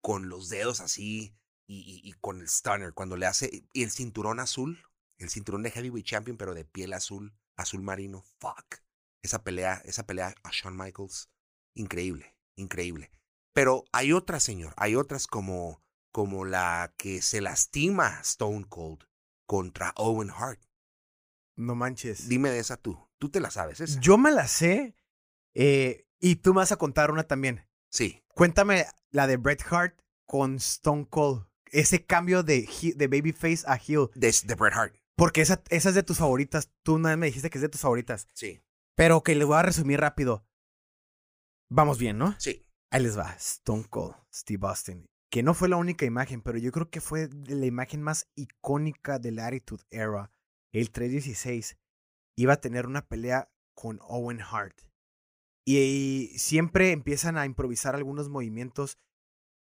Con 0.01 0.29
los 0.29 0.49
dedos 0.49 0.81
así 0.81 1.35
y, 1.67 1.77
y- 1.79 2.01
y 2.09 2.13
con 2.13 2.41
el 2.41 2.47
stunner. 2.49 2.93
Cuando 2.93 3.15
le 3.17 3.25
hace. 3.25 3.67
Y 3.73 3.83
el 3.83 3.91
cinturón 3.91 4.39
azul, 4.39 4.83
el 5.17 5.29
cinturón 5.29 5.63
de 5.63 5.71
Heavyweight 5.71 6.05
Champion, 6.05 6.37
pero 6.37 6.53
de 6.53 6.65
piel 6.65 6.93
azul. 6.93 7.33
azul 7.55 7.81
marino, 7.81 8.21
fuck. 8.39 8.81
Esa 9.23 9.43
pelea, 9.43 9.81
esa 9.85 10.05
pelea 10.05 10.35
a 10.43 10.49
Shawn 10.51 10.77
Michaels, 10.77 11.29
increíble, 11.73 12.35
increíble. 12.55 13.11
Pero 13.53 13.85
hay 13.91 14.11
otras, 14.13 14.43
señor, 14.43 14.73
hay 14.77 14.95
otras 14.95 15.27
como, 15.27 15.81
como 16.11 16.45
la 16.45 16.93
que 16.97 17.21
se 17.21 17.41
lastima 17.41 18.19
Stone 18.21 18.65
Cold 18.67 19.05
contra 19.47 19.93
Owen 19.95 20.29
Hart. 20.29 20.61
No 21.55 21.73
manches. 21.75 22.27
Dime 22.27 22.49
de 22.49 22.59
esa 22.59 22.77
tú. 22.77 22.99
Tú 23.17 23.29
te 23.29 23.39
la 23.39 23.49
sabes, 23.49 23.79
esa. 23.79 23.99
Yo 24.01 24.17
me 24.17 24.31
la 24.31 24.47
sé. 24.47 24.95
eh, 25.53 26.05
y 26.19 26.35
tú 26.37 26.53
me 26.53 26.59
vas 26.59 26.71
a 26.71 26.77
contar 26.77 27.11
una 27.11 27.23
también. 27.23 27.65
Sí. 27.89 28.21
Cuéntame 28.27 28.85
la 29.11 29.27
de 29.27 29.37
Bret 29.37 29.63
Hart 29.71 29.97
con 30.25 30.55
Stone 30.55 31.07
Cold. 31.09 31.47
Ese 31.71 32.05
cambio 32.05 32.43
de, 32.43 32.67
de 32.95 33.07
babyface 33.07 33.63
a 33.65 33.75
heel. 33.75 34.09
De, 34.15 34.33
de 34.43 34.55
Bret 34.55 34.73
Hart. 34.73 34.95
Porque 35.15 35.41
esa, 35.41 35.63
esa 35.69 35.89
es 35.89 35.95
de 35.95 36.03
tus 36.03 36.17
favoritas. 36.17 36.71
Tú 36.83 36.95
una 36.95 37.09
vez 37.09 37.17
me 37.17 37.25
dijiste 37.27 37.49
que 37.49 37.57
es 37.57 37.61
de 37.61 37.69
tus 37.69 37.81
favoritas. 37.81 38.27
Sí. 38.33 38.61
Pero 38.95 39.23
que 39.23 39.35
le 39.35 39.45
voy 39.45 39.57
a 39.57 39.63
resumir 39.63 39.99
rápido. 39.99 40.45
Vamos 41.69 41.97
bien, 41.97 42.17
¿no? 42.17 42.35
Sí. 42.39 42.65
Ahí 42.91 43.03
les 43.03 43.17
va. 43.17 43.33
Stone 43.33 43.85
Cold, 43.89 44.15
Steve 44.33 44.67
Austin. 44.67 45.05
Que 45.31 45.43
no 45.43 45.53
fue 45.53 45.67
la 45.67 45.77
única 45.77 46.05
imagen, 46.05 46.41
pero 46.41 46.57
yo 46.57 46.71
creo 46.71 46.89
que 46.89 47.01
fue 47.01 47.29
la 47.47 47.65
imagen 47.65 48.01
más 48.01 48.29
icónica 48.35 49.19
de 49.19 49.31
la 49.31 49.47
Attitude 49.47 49.83
Era. 49.89 50.31
El 50.71 50.91
316 50.91 51.77
iba 52.37 52.53
a 52.53 52.61
tener 52.61 52.85
una 52.85 53.07
pelea 53.07 53.51
con 53.73 53.99
Owen 54.01 54.41
Hart. 54.41 54.81
Y, 55.67 56.31
siempre 56.37 56.91
empiezan 56.91 57.37
a 57.37 57.45
improvisar 57.45 57.95
algunos 57.95 58.29
movimientos 58.29 58.99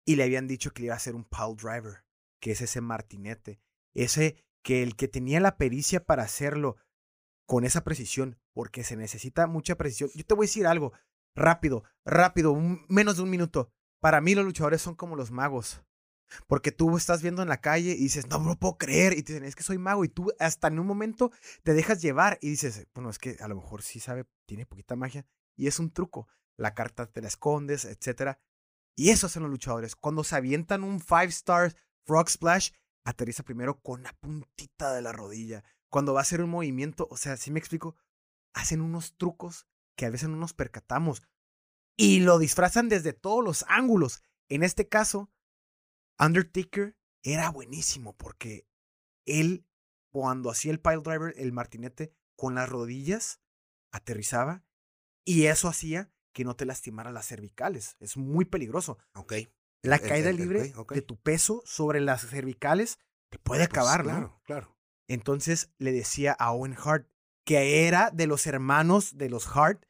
y 0.05 0.15
le 0.15 0.23
habían 0.23 0.47
dicho 0.47 0.71
que 0.71 0.81
le 0.81 0.85
iba 0.87 0.93
a 0.95 0.97
hacer 0.97 1.15
un 1.15 1.25
pile 1.25 1.55
driver, 1.61 2.05
que 2.41 2.51
es 2.51 2.61
ese 2.61 2.81
martinete. 2.81 3.59
Ese 3.93 4.43
que 4.63 4.83
el 4.83 4.95
que 4.95 5.07
tenía 5.07 5.39
la 5.39 5.57
pericia 5.57 6.03
para 6.03 6.23
hacerlo 6.23 6.77
con 7.45 7.65
esa 7.65 7.83
precisión, 7.83 8.39
porque 8.53 8.83
se 8.83 8.95
necesita 8.95 9.47
mucha 9.47 9.75
precisión. 9.75 10.09
Yo 10.13 10.25
te 10.25 10.33
voy 10.33 10.45
a 10.45 10.47
decir 10.47 10.67
algo, 10.67 10.93
rápido, 11.35 11.83
rápido, 12.05 12.55
menos 12.87 13.17
de 13.17 13.23
un 13.23 13.29
minuto. 13.29 13.71
Para 13.99 14.21
mí 14.21 14.35
los 14.35 14.45
luchadores 14.45 14.81
son 14.81 14.95
como 14.95 15.15
los 15.15 15.31
magos. 15.31 15.83
Porque 16.47 16.71
tú 16.71 16.95
estás 16.95 17.21
viendo 17.21 17.41
en 17.41 17.49
la 17.49 17.59
calle 17.59 17.91
y 17.91 18.03
dices, 18.03 18.27
no 18.27 18.39
lo 18.39 18.55
puedo 18.57 18.77
creer. 18.77 19.13
Y 19.17 19.23
te 19.23 19.33
dicen, 19.33 19.45
es 19.45 19.55
que 19.55 19.63
soy 19.63 19.77
mago. 19.77 20.05
Y 20.05 20.09
tú 20.09 20.31
hasta 20.39 20.67
en 20.67 20.79
un 20.79 20.87
momento 20.87 21.31
te 21.63 21.73
dejas 21.73 22.01
llevar 22.01 22.37
y 22.41 22.49
dices, 22.49 22.87
bueno, 22.93 23.09
es 23.09 23.19
que 23.19 23.37
a 23.41 23.47
lo 23.47 23.55
mejor 23.55 23.81
sí 23.81 23.99
sabe, 23.99 24.25
tiene 24.45 24.65
poquita 24.65 24.95
magia. 24.95 25.25
Y 25.57 25.67
es 25.67 25.79
un 25.79 25.91
truco. 25.91 26.27
La 26.57 26.73
carta 26.73 27.05
te 27.05 27.21
la 27.21 27.27
escondes, 27.27 27.85
etcétera. 27.85 28.39
Y 28.95 29.09
eso 29.09 29.27
hacen 29.27 29.43
los 29.43 29.51
luchadores. 29.51 29.95
Cuando 29.95 30.23
se 30.23 30.35
avientan 30.35 30.83
un 30.83 30.99
five 30.99 31.25
star 31.25 31.75
frog 32.05 32.29
splash, 32.29 32.71
aterriza 33.03 33.43
primero 33.43 33.79
con 33.81 34.03
la 34.03 34.13
puntita 34.13 34.93
de 34.93 35.01
la 35.01 35.11
rodilla. 35.11 35.63
Cuando 35.89 36.13
va 36.13 36.19
a 36.19 36.23
hacer 36.23 36.41
un 36.41 36.49
movimiento, 36.49 37.07
o 37.09 37.17
sea, 37.17 37.37
si 37.37 37.51
me 37.51 37.59
explico, 37.59 37.95
hacen 38.53 38.81
unos 38.81 39.17
trucos 39.17 39.67
que 39.95 40.05
a 40.05 40.09
veces 40.09 40.29
no 40.29 40.37
nos 40.37 40.53
percatamos 40.53 41.23
y 41.97 42.21
lo 42.21 42.39
disfrazan 42.39 42.89
desde 42.89 43.13
todos 43.13 43.43
los 43.43 43.65
ángulos. 43.67 44.21
En 44.49 44.63
este 44.63 44.87
caso, 44.87 45.31
Undertaker 46.19 46.97
era 47.23 47.49
buenísimo 47.49 48.15
porque 48.15 48.67
él, 49.25 49.65
cuando 50.11 50.49
hacía 50.49 50.71
el 50.71 50.79
pile 50.79 51.01
driver, 51.03 51.33
el 51.37 51.51
martinete, 51.51 52.13
con 52.35 52.55
las 52.55 52.69
rodillas, 52.69 53.41
aterrizaba 53.91 54.63
y 55.25 55.45
eso 55.45 55.67
hacía 55.67 56.11
que 56.33 56.43
no 56.43 56.55
te 56.55 56.65
lastimara 56.65 57.11
las 57.11 57.27
cervicales. 57.27 57.97
Es 57.99 58.17
muy 58.17 58.45
peligroso. 58.45 58.97
Ok. 59.13 59.33
La 59.83 59.95
El- 59.97 60.07
caída 60.07 60.29
el- 60.29 60.37
libre 60.37 60.73
de 60.89 61.01
tu 61.01 61.17
peso 61.19 61.61
sobre 61.65 62.01
las 62.01 62.21
cervicales 62.27 62.99
te 63.29 63.39
puede 63.39 63.67
Pues, 63.67 63.69
acabar, 63.79 64.05
¿no? 64.05 64.11
Claro, 64.11 64.41
claro. 64.43 64.77
Entonces 65.07 65.71
le 65.77 65.91
decía 65.91 66.33
a 66.33 66.51
Owen 66.51 66.75
Hart 66.77 67.07
que 67.45 67.87
era 67.87 68.11
de 68.11 68.27
los 68.27 68.45
hermanos 68.45 69.17
de 69.17 69.29
los 69.29 69.47
Hart, 69.55 69.85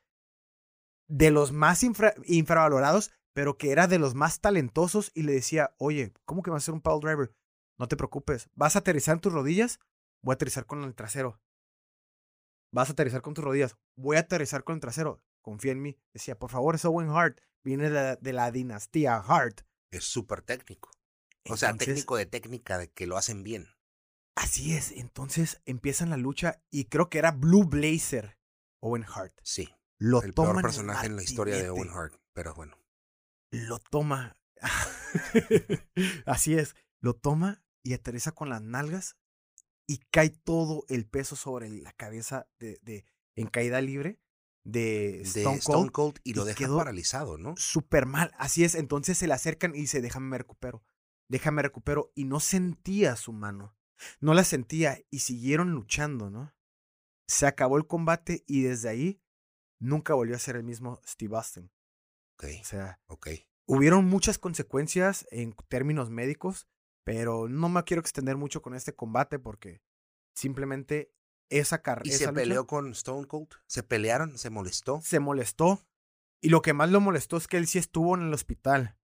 de 1.09 1.31
los 1.31 1.51
más 1.51 1.83
infra- 1.83 2.13
infravalorados, 2.25 3.11
pero 3.33 3.57
que 3.57 3.71
era 3.71 3.87
de 3.87 3.99
los 3.99 4.15
más 4.15 4.39
talentosos 4.39 5.11
y 5.13 5.23
le 5.23 5.33
decía, 5.33 5.75
oye, 5.77 6.13
¿cómo 6.25 6.41
que 6.43 6.49
vas 6.51 6.61
a 6.61 6.63
hacer 6.63 6.73
un 6.73 6.81
pile 6.81 6.99
driver? 7.01 7.35
No 7.77 7.87
te 7.87 7.97
preocupes, 7.97 8.49
vas 8.55 8.75
a 8.75 8.79
aterrizar 8.79 9.15
en 9.15 9.21
tus 9.21 9.33
rodillas, 9.33 9.79
voy 10.23 10.33
a 10.33 10.35
aterrizar 10.35 10.65
con 10.65 10.83
el 10.83 10.95
trasero. 10.95 11.41
Vas 12.73 12.89
a 12.89 12.93
aterrizar 12.93 13.21
con 13.21 13.33
tus 13.33 13.43
rodillas, 13.43 13.75
voy 13.97 14.15
a 14.15 14.21
aterrizar 14.21 14.63
con 14.63 14.75
el 14.75 14.81
trasero. 14.81 15.21
Confía 15.41 15.71
en 15.71 15.81
mí. 15.81 15.97
Decía, 16.13 16.37
por 16.37 16.51
favor, 16.51 16.75
es 16.75 16.85
Owen 16.85 17.09
Hart, 17.09 17.41
viene 17.63 17.85
de 17.85 17.89
la, 17.89 18.15
de 18.15 18.31
la 18.33 18.51
dinastía 18.51 19.17
Hart. 19.17 19.61
Es 19.91 20.05
súper 20.05 20.41
técnico. 20.41 20.89
O 21.49 21.57
sea, 21.57 21.75
técnico 21.75 22.15
de 22.17 22.25
técnica, 22.25 22.77
de 22.77 22.89
que 22.89 23.07
lo 23.07 23.17
hacen 23.17 23.43
bien. 23.43 23.67
Así 24.35 24.73
es, 24.73 24.91
entonces 24.91 25.61
empiezan 25.65 26.09
la 26.09 26.17
lucha 26.17 26.63
y 26.69 26.85
creo 26.85 27.09
que 27.09 27.17
era 27.17 27.31
Blue 27.31 27.65
Blazer, 27.65 28.39
Owen 28.79 29.03
Hart. 29.03 29.37
Sí. 29.43 29.69
Lo 29.99 30.23
el 30.23 30.33
toma 30.33 30.53
peor 30.53 30.61
personaje 30.63 31.07
en 31.07 31.15
la 31.15 31.23
historia 31.23 31.55
de 31.57 31.69
Owen. 31.69 31.89
Hart. 31.89 32.15
Pero 32.33 32.55
bueno. 32.55 32.77
Lo 33.51 33.79
toma. 33.79 34.37
Así 36.25 36.55
es, 36.55 36.75
lo 36.99 37.15
toma 37.15 37.63
y 37.83 37.93
aterriza 37.93 38.31
con 38.31 38.49
las 38.49 38.61
nalgas 38.61 39.17
y 39.87 39.97
cae 40.11 40.29
todo 40.29 40.85
el 40.87 41.05
peso 41.05 41.35
sobre 41.35 41.69
la 41.69 41.91
cabeza 41.91 42.47
de, 42.59 42.79
de 42.81 43.05
en 43.35 43.47
caída 43.47 43.81
libre 43.81 44.20
de 44.63 45.23
De 45.33 45.43
Stone 45.43 45.61
Cold. 45.63 45.87
Stone 45.87 45.89
Cold 45.91 46.19
y 46.23 46.33
lo 46.33 46.43
y 46.43 46.45
deja 46.45 46.57
quedó 46.57 46.77
paralizado, 46.77 47.37
¿no? 47.37 47.57
Súper 47.57 48.05
mal. 48.05 48.31
Así 48.37 48.63
es, 48.63 48.75
entonces 48.75 49.17
se 49.17 49.27
le 49.27 49.33
acercan 49.33 49.75
y 49.75 49.79
dice, 49.81 50.01
déjame 50.01 50.27
me 50.27 50.37
recupero, 50.37 50.83
déjame 51.29 51.61
recupero. 51.61 52.11
Y 52.15 52.25
no 52.25 52.39
sentía 52.39 53.15
su 53.15 53.33
mano, 53.33 53.75
no 54.19 54.33
la 54.33 54.43
sentía 54.43 54.99
y 55.09 55.19
siguieron 55.19 55.71
luchando, 55.71 56.29
¿no? 56.29 56.53
Se 57.27 57.47
acabó 57.47 57.77
el 57.77 57.87
combate 57.87 58.43
y 58.47 58.61
desde 58.63 58.89
ahí 58.89 59.21
nunca 59.79 60.13
volvió 60.13 60.35
a 60.35 60.39
ser 60.39 60.55
el 60.55 60.63
mismo 60.63 60.99
Steve 61.05 61.35
Austin. 61.35 61.71
Ok, 62.37 62.45
O 62.61 62.63
sea, 62.65 62.99
ok. 63.07 63.27
hubieron 63.67 64.05
muchas 64.05 64.37
consecuencias 64.37 65.27
en 65.31 65.53
términos 65.69 66.09
médicos, 66.09 66.67
pero 67.03 67.47
no 67.47 67.69
me 67.69 67.83
quiero 67.83 68.01
extender 68.01 68.37
mucho 68.37 68.61
con 68.61 68.75
este 68.75 68.93
combate 68.95 69.39
porque 69.39 69.81
simplemente 70.35 71.13
esa 71.51 71.81
carrera 71.81 72.09
¿Y 72.09 72.17
se 72.17 72.31
peleó 72.31 72.65
con 72.65 72.91
Stone 72.91 73.27
Cold? 73.27 73.49
¿Se 73.67 73.83
pelearon? 73.83 74.37
¿Se 74.37 74.49
molestó? 74.49 75.01
se 75.03 75.19
molestó. 75.19 75.85
Y 76.41 76.49
lo 76.49 76.61
que 76.61 76.73
más 76.73 76.89
lo 76.89 76.99
molestó 76.99 77.37
es 77.37 77.47
que 77.47 77.57
él 77.57 77.67
sí 77.67 77.77
estuvo 77.77 78.15
en 78.15 78.23
el 78.23 78.33
hospital. 78.33 78.97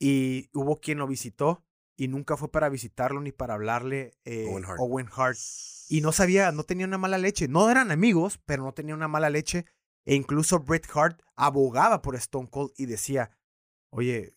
Y 0.00 0.50
hubo 0.52 0.80
quien 0.80 0.98
lo 0.98 1.06
visitó 1.06 1.64
y 1.96 2.08
nunca 2.08 2.36
fue 2.36 2.50
para 2.50 2.68
visitarlo 2.68 3.20
ni 3.20 3.30
para 3.30 3.54
hablarle 3.54 4.18
eh, 4.24 4.48
Owen 4.50 4.64
Hart. 4.64 4.78
Owen 4.80 5.08
Hart. 5.14 5.38
Y 5.88 6.00
no 6.00 6.10
sabía, 6.10 6.50
no 6.50 6.64
tenía 6.64 6.86
una 6.86 6.98
mala 6.98 7.18
leche. 7.18 7.46
No 7.46 7.70
eran 7.70 7.92
amigos, 7.92 8.40
pero 8.44 8.64
no 8.64 8.72
tenía 8.72 8.94
una 8.94 9.06
mala 9.06 9.30
leche. 9.30 9.66
E 10.04 10.16
incluso 10.16 10.58
Bret 10.58 10.88
Hart 10.92 11.22
abogaba 11.36 12.02
por 12.02 12.16
Stone 12.16 12.48
Cold 12.50 12.72
y 12.76 12.86
decía, 12.86 13.30
oye, 13.90 14.34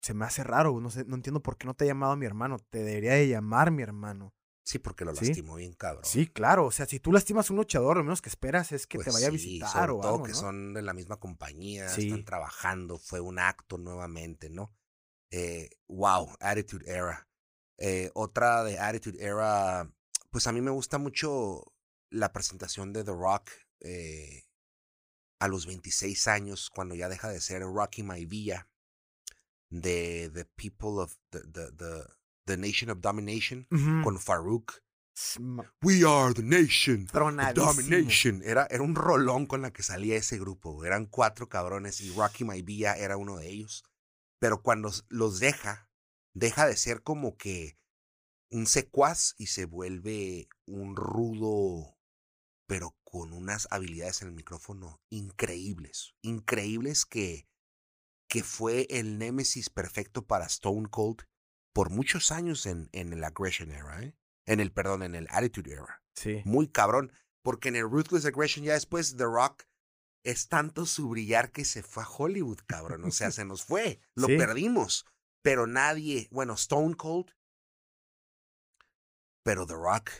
se 0.00 0.14
me 0.14 0.24
hace 0.24 0.44
raro, 0.44 0.80
no, 0.80 0.90
sé, 0.90 1.04
no 1.04 1.16
entiendo 1.16 1.42
por 1.42 1.58
qué 1.58 1.66
no 1.66 1.74
te 1.74 1.84
ha 1.84 1.88
llamado 1.88 2.16
mi 2.16 2.24
hermano. 2.24 2.58
Te 2.58 2.78
debería 2.78 3.12
de 3.12 3.28
llamar 3.28 3.70
mi 3.70 3.82
hermano. 3.82 4.32
Sí, 4.66 4.78
porque 4.78 5.04
lo 5.04 5.14
Sí. 5.14 5.26
lastimó 5.26 5.56
bien 5.56 5.74
cabrón. 5.74 6.04
Sí, 6.06 6.26
claro. 6.26 6.64
O 6.66 6.70
sea, 6.70 6.86
si 6.86 6.98
tú 6.98 7.12
lastimas 7.12 7.48
a 7.48 7.52
un 7.52 7.58
luchador, 7.58 7.98
lo 7.98 8.02
menos 8.02 8.22
que 8.22 8.30
esperas 8.30 8.72
es 8.72 8.86
que 8.86 8.96
te 8.98 9.04
Pues 9.04 9.14
vaya 9.14 9.26
a 9.28 9.30
visitar 9.30 9.70
sobre 9.70 9.92
o 9.92 10.00
todo 10.00 10.12
algo, 10.14 10.24
que 10.24 10.32
¿no? 10.32 10.38
son 10.38 10.72
de 10.74 10.80
la 10.82 10.94
misma 10.94 11.18
compañía, 11.20 11.88
Sí. 11.90 12.04
están 12.06 12.24
trabajando, 12.24 12.98
fue 12.98 13.20
un 13.20 13.38
acto 13.38 13.76
nuevamente, 13.76 14.48
¿no? 14.48 14.74
Eh, 15.30 15.68
wow, 15.88 16.34
Attitude 16.40 16.90
Era. 16.90 17.28
Eh, 17.76 18.10
otra 18.14 18.64
de 18.64 18.78
Attitude 18.78 19.22
Era, 19.22 19.92
pues 20.30 20.46
a 20.46 20.52
mí 20.52 20.60
me 20.62 20.70
gusta 20.70 20.96
mucho 20.96 21.74
la 22.10 22.32
presentación 22.32 22.92
de 22.94 23.04
The 23.04 23.10
Rock 23.12 23.50
eh, 23.80 24.44
a 25.40 25.48
los 25.48 25.66
26 25.66 26.26
años, 26.28 26.70
cuando 26.70 26.94
ya 26.94 27.10
deja 27.10 27.28
de 27.28 27.40
ser 27.42 27.62
Rocky 27.62 28.02
Maivia, 28.02 28.70
de 29.68 30.30
The 30.32 30.44
People 30.46 31.02
of 31.02 31.16
the, 31.30 31.40
the, 31.52 31.72
the, 31.72 32.04
the 32.46 32.56
Nation 32.56 32.90
of 32.90 33.00
Domination, 33.00 33.66
con 34.02 34.18
Farouk. 34.18 34.82
We 35.82 36.04
are 36.04 36.34
the 36.34 36.42
nation. 36.42 37.06
Domination. 37.54 38.42
Era, 38.44 38.66
era 38.68 38.82
un 38.82 38.96
rolón 38.96 39.46
con 39.46 39.62
la 39.62 39.72
que 39.72 39.82
salía 39.82 40.16
ese 40.16 40.38
grupo. 40.38 40.84
Eran 40.84 41.06
cuatro 41.06 41.48
cabrones 41.48 42.00
y 42.00 42.12
Rocky 42.12 42.44
Maivia 42.44 42.94
era 42.94 43.16
uno 43.16 43.36
de 43.36 43.48
ellos. 43.48 43.84
Pero 44.40 44.62
cuando 44.62 44.90
los 45.08 45.38
deja, 45.38 45.88
deja 46.34 46.66
de 46.66 46.76
ser 46.76 47.02
como 47.02 47.36
que 47.36 47.78
un 48.50 48.66
secuaz 48.66 49.34
y 49.38 49.46
se 49.46 49.66
vuelve 49.66 50.48
un 50.66 50.96
rudo, 50.96 51.96
pero 52.66 52.96
con 53.04 53.32
unas 53.32 53.68
habilidades 53.70 54.22
en 54.22 54.28
el 54.28 54.34
micrófono 54.34 55.00
increíbles. 55.10 56.14
Increíbles 56.22 57.06
que, 57.06 57.46
que 58.28 58.42
fue 58.42 58.86
el 58.90 59.18
némesis 59.18 59.70
perfecto 59.70 60.26
para 60.26 60.46
Stone 60.46 60.88
Cold 60.90 61.22
por 61.74 61.90
muchos 61.90 62.32
años 62.32 62.64
en, 62.64 62.88
en 62.92 63.12
el 63.12 63.22
Aggression 63.22 63.70
Era, 63.70 64.02
¿eh? 64.02 64.16
En 64.46 64.60
el, 64.60 64.72
perdón, 64.72 65.02
en 65.02 65.14
el 65.14 65.26
Attitude 65.30 65.72
Era 65.74 66.02
Sí. 66.14 66.40
muy 66.46 66.68
cabrón, 66.68 67.12
porque 67.42 67.68
en 67.68 67.76
el 67.76 67.90
Ruthless 67.90 68.24
Aggression 68.24 68.64
ya 68.64 68.72
después 68.74 69.16
The 69.16 69.24
Rock 69.24 69.64
es 70.24 70.48
tanto 70.48 70.86
su 70.86 71.08
brillar 71.10 71.50
que 71.52 71.64
se 71.66 71.82
fue 71.82 72.02
a 72.04 72.08
Hollywood, 72.08 72.60
cabrón, 72.66 73.04
o 73.04 73.10
sea, 73.10 73.30
se 73.32 73.44
nos 73.44 73.64
fue, 73.64 74.00
lo 74.14 74.28
Sí. 74.28 74.38
perdimos, 74.38 75.04
pero 75.42 75.66
nadie, 75.66 76.28
bueno, 76.30 76.54
Stone 76.54 76.94
Cold, 76.94 77.26
pero 79.42 79.66
The 79.66 79.74
Rock 79.74 80.10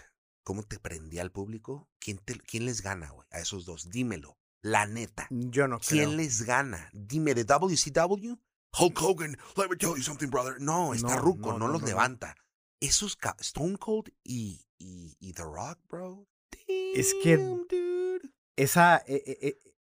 cómo 0.42 0.62
te 0.62 0.78
prendía 0.78 1.22
al 1.22 1.32
público, 1.32 1.88
¿quién, 1.98 2.18
te, 2.18 2.38
quién 2.38 2.66
les 2.66 2.82
gana, 2.82 3.08
güey? 3.10 3.26
A 3.30 3.40
esos 3.40 3.64
dos, 3.64 3.88
dímelo. 3.88 4.36
La 4.60 4.86
neta. 4.86 5.26
Yo 5.30 5.68
no 5.68 5.78
¿Quién 5.78 6.04
creo. 6.04 6.16
les 6.18 6.42
gana? 6.42 6.90
Dime, 6.92 7.34
¿de 7.34 7.44
WCW? 7.44 8.34
Hulk 8.78 9.00
Hogan, 9.00 9.37
let 9.56 9.68
me 9.68 9.76
tell 9.76 9.96
you 9.96 10.02
something, 10.02 10.28
brother. 10.28 10.60
No, 10.60 10.94
está 10.94 11.16
No, 11.16 11.22
ruco, 11.22 11.52
no, 11.52 11.58
no, 11.58 11.66
no, 11.66 11.72
los 11.74 11.82
levanta. 11.82 12.34
Esos 12.80 13.16
Stone 13.40 13.78
Cold 13.78 14.10
y, 14.24 14.66
y, 14.78 15.16
y 15.20 15.32
The 15.32 15.42
Rock, 15.44 15.78
bro. 15.88 16.26
Es 16.94 17.14
que- 17.22 17.37
dude. 17.38 18.30
Esa. 18.56 18.98
eh, 19.06 19.22
eh, 19.26 19.38
eh, 19.42 19.58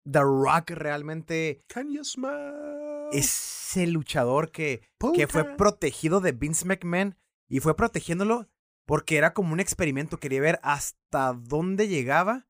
The 0.10 0.20
Rock 0.22 0.70
realmente 0.72 1.64
Can 1.68 1.92
you 1.92 2.04
smell? 2.04 3.10
es 3.12 3.76
el 3.76 3.92
luchador 3.92 4.52
que, 4.52 4.82
que 5.16 5.28
fue 5.28 5.56
protegido 5.58 6.22
de 6.22 6.32
Vince 6.32 6.66
McMahon 6.66 7.18
y 7.50 7.60
fue 7.60 7.76
protegiéndolo 7.76 8.48
porque 8.86 9.18
era 9.18 9.34
como 9.34 9.52
un 9.54 9.60
experimento. 9.60 10.20
Quería 10.20 10.42
ver 10.42 10.60
hasta 10.64 11.34
dónde 11.34 11.88
llegaba. 11.88 12.46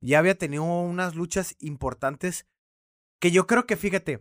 Ya 0.00 0.20
había 0.20 0.38
tenido 0.38 0.62
unas 0.62 1.14
luchas 1.16 1.56
importantes 1.58 2.46
que 3.20 3.32
yo 3.32 3.46
creo 3.46 3.66
que, 3.66 3.76
fíjate, 3.76 4.20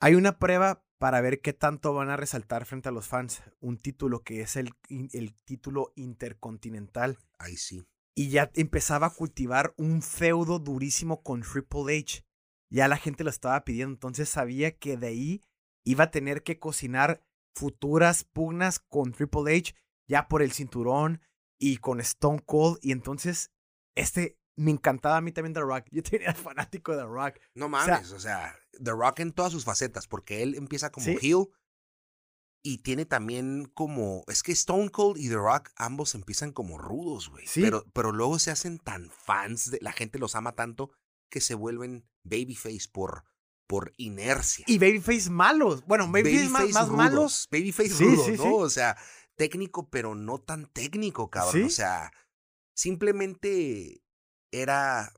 hay 0.00 0.14
una 0.14 0.38
prueba 0.38 0.84
para 0.98 1.20
ver 1.20 1.40
qué 1.40 1.52
tanto 1.52 1.92
van 1.92 2.10
a 2.10 2.16
resaltar 2.16 2.64
frente 2.66 2.88
a 2.88 2.92
los 2.92 3.08
fans. 3.08 3.42
Un 3.60 3.78
título 3.78 4.22
que 4.22 4.40
es 4.40 4.56
el, 4.56 4.70
el 4.88 5.34
título 5.44 5.92
intercontinental. 5.96 7.18
Ahí 7.38 7.56
sí. 7.56 7.86
y 8.14 8.30
ya 8.30 8.50
empezaba 8.54 9.08
a 9.08 9.14
cultivar 9.14 9.74
un 9.76 10.00
feudo 10.00 10.58
durísimo 10.58 11.22
con 11.22 11.42
Triple 11.42 11.98
H. 11.98 12.24
Ya 12.70 12.88
la 12.88 12.96
gente 12.96 13.24
lo 13.24 13.30
estaba 13.30 13.64
pidiendo, 13.64 13.94
entonces 13.94 14.28
sabía 14.28 14.76
que 14.76 14.96
de 14.96 15.06
ahí 15.08 15.42
iba 15.84 16.04
a 16.04 16.10
tener 16.10 16.42
que 16.42 16.58
cocinar 16.58 17.20
futuras 17.54 18.24
pugnas 18.24 18.78
con 18.78 19.12
Triple 19.12 19.56
H, 19.56 19.74
ya 20.08 20.28
por 20.28 20.42
el 20.42 20.52
cinturón 20.52 21.20
y 21.58 21.78
con 21.78 22.00
Stone 22.00 22.42
Cold. 22.44 22.78
Y 22.82 22.92
entonces, 22.92 23.52
este 23.94 24.38
me 24.56 24.70
encantaba 24.70 25.16
a 25.16 25.20
mí 25.20 25.32
también 25.32 25.54
The 25.54 25.60
Rock. 25.60 25.86
Yo 25.90 26.02
tenía 26.02 26.34
fanático 26.34 26.92
de 26.92 26.98
The 26.98 27.04
Rock. 27.08 27.38
No 27.54 27.68
mames, 27.68 28.12
o 28.12 28.20
sea, 28.20 28.56
The 28.82 28.92
Rock 28.92 29.20
en 29.20 29.32
todas 29.32 29.52
sus 29.52 29.64
facetas, 29.64 30.06
porque 30.06 30.42
él 30.42 30.54
empieza 30.54 30.90
como 30.90 31.06
Sí. 31.06 31.18
heel 31.20 31.48
y 32.66 32.78
tiene 32.78 33.04
también 33.04 33.66
como, 33.74 34.24
es 34.26 34.42
que 34.42 34.52
Stone 34.52 34.88
Cold 34.88 35.18
y 35.18 35.28
The 35.28 35.36
Rock 35.36 35.70
ambos 35.76 36.14
empiezan 36.14 36.50
como 36.50 36.78
rudos, 36.78 37.28
güey. 37.28 37.46
Sí. 37.46 37.60
Pero, 37.60 37.84
pero 37.92 38.10
luego 38.10 38.38
se 38.38 38.50
hacen 38.50 38.78
tan 38.78 39.10
fans, 39.10 39.70
de, 39.70 39.78
la 39.82 39.92
gente 39.92 40.18
los 40.18 40.34
ama 40.34 40.52
tanto 40.52 40.90
que 41.30 41.42
se 41.42 41.54
vuelven 41.54 42.08
babyface 42.22 42.88
por, 42.90 43.24
por 43.66 43.92
inercia. 43.98 44.64
Y 44.66 44.78
Babyface 44.78 45.28
malos. 45.28 45.84
Bueno, 45.84 46.10
Babyface, 46.10 46.48
más, 46.48 46.70
más 46.70 46.88
rudos, 46.88 46.96
malos. 46.96 47.48
Babyface 47.50 47.90
Sí, 47.90 48.04
rudo, 48.04 48.24
sí, 48.24 48.32
¿no? 48.36 48.54
O 48.56 48.70
sea, 48.70 48.96
técnico, 49.36 49.90
pero 49.90 50.14
no 50.14 50.38
tan 50.38 50.66
técnico, 50.66 51.30
cabrón. 51.30 51.64
O 51.64 51.70
sea, 51.70 52.12
simplemente 52.74 54.03
era, 54.60 55.12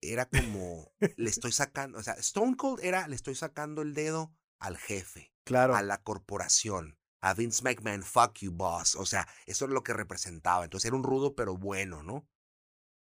era 0.00 0.26
como, 0.26 0.92
le 1.16 1.30
estoy 1.30 1.52
sacando, 1.52 1.98
o 1.98 2.02
sea, 2.02 2.14
Stone 2.14 2.56
Cold 2.56 2.80
era, 2.82 3.08
le 3.08 3.16
estoy 3.16 3.34
sacando 3.34 3.82
el 3.82 3.94
dedo 3.94 4.34
al 4.58 4.76
jefe, 4.76 5.32
Claro. 5.44 5.74
a 5.76 5.82
la 5.82 6.02
corporación, 6.02 6.98
a 7.20 7.34
Vince 7.34 7.62
McMahon, 7.62 8.02
fuck 8.02 8.38
you, 8.40 8.52
boss. 8.52 8.94
O 8.96 9.06
sea, 9.06 9.26
eso 9.46 9.64
es 9.64 9.70
lo 9.70 9.82
que 9.82 9.92
representaba. 9.94 10.64
Entonces 10.64 10.88
era 10.88 10.96
un 10.96 11.04
rudo, 11.04 11.34
pero 11.34 11.56
bueno, 11.56 12.02
¿no? 12.02 12.26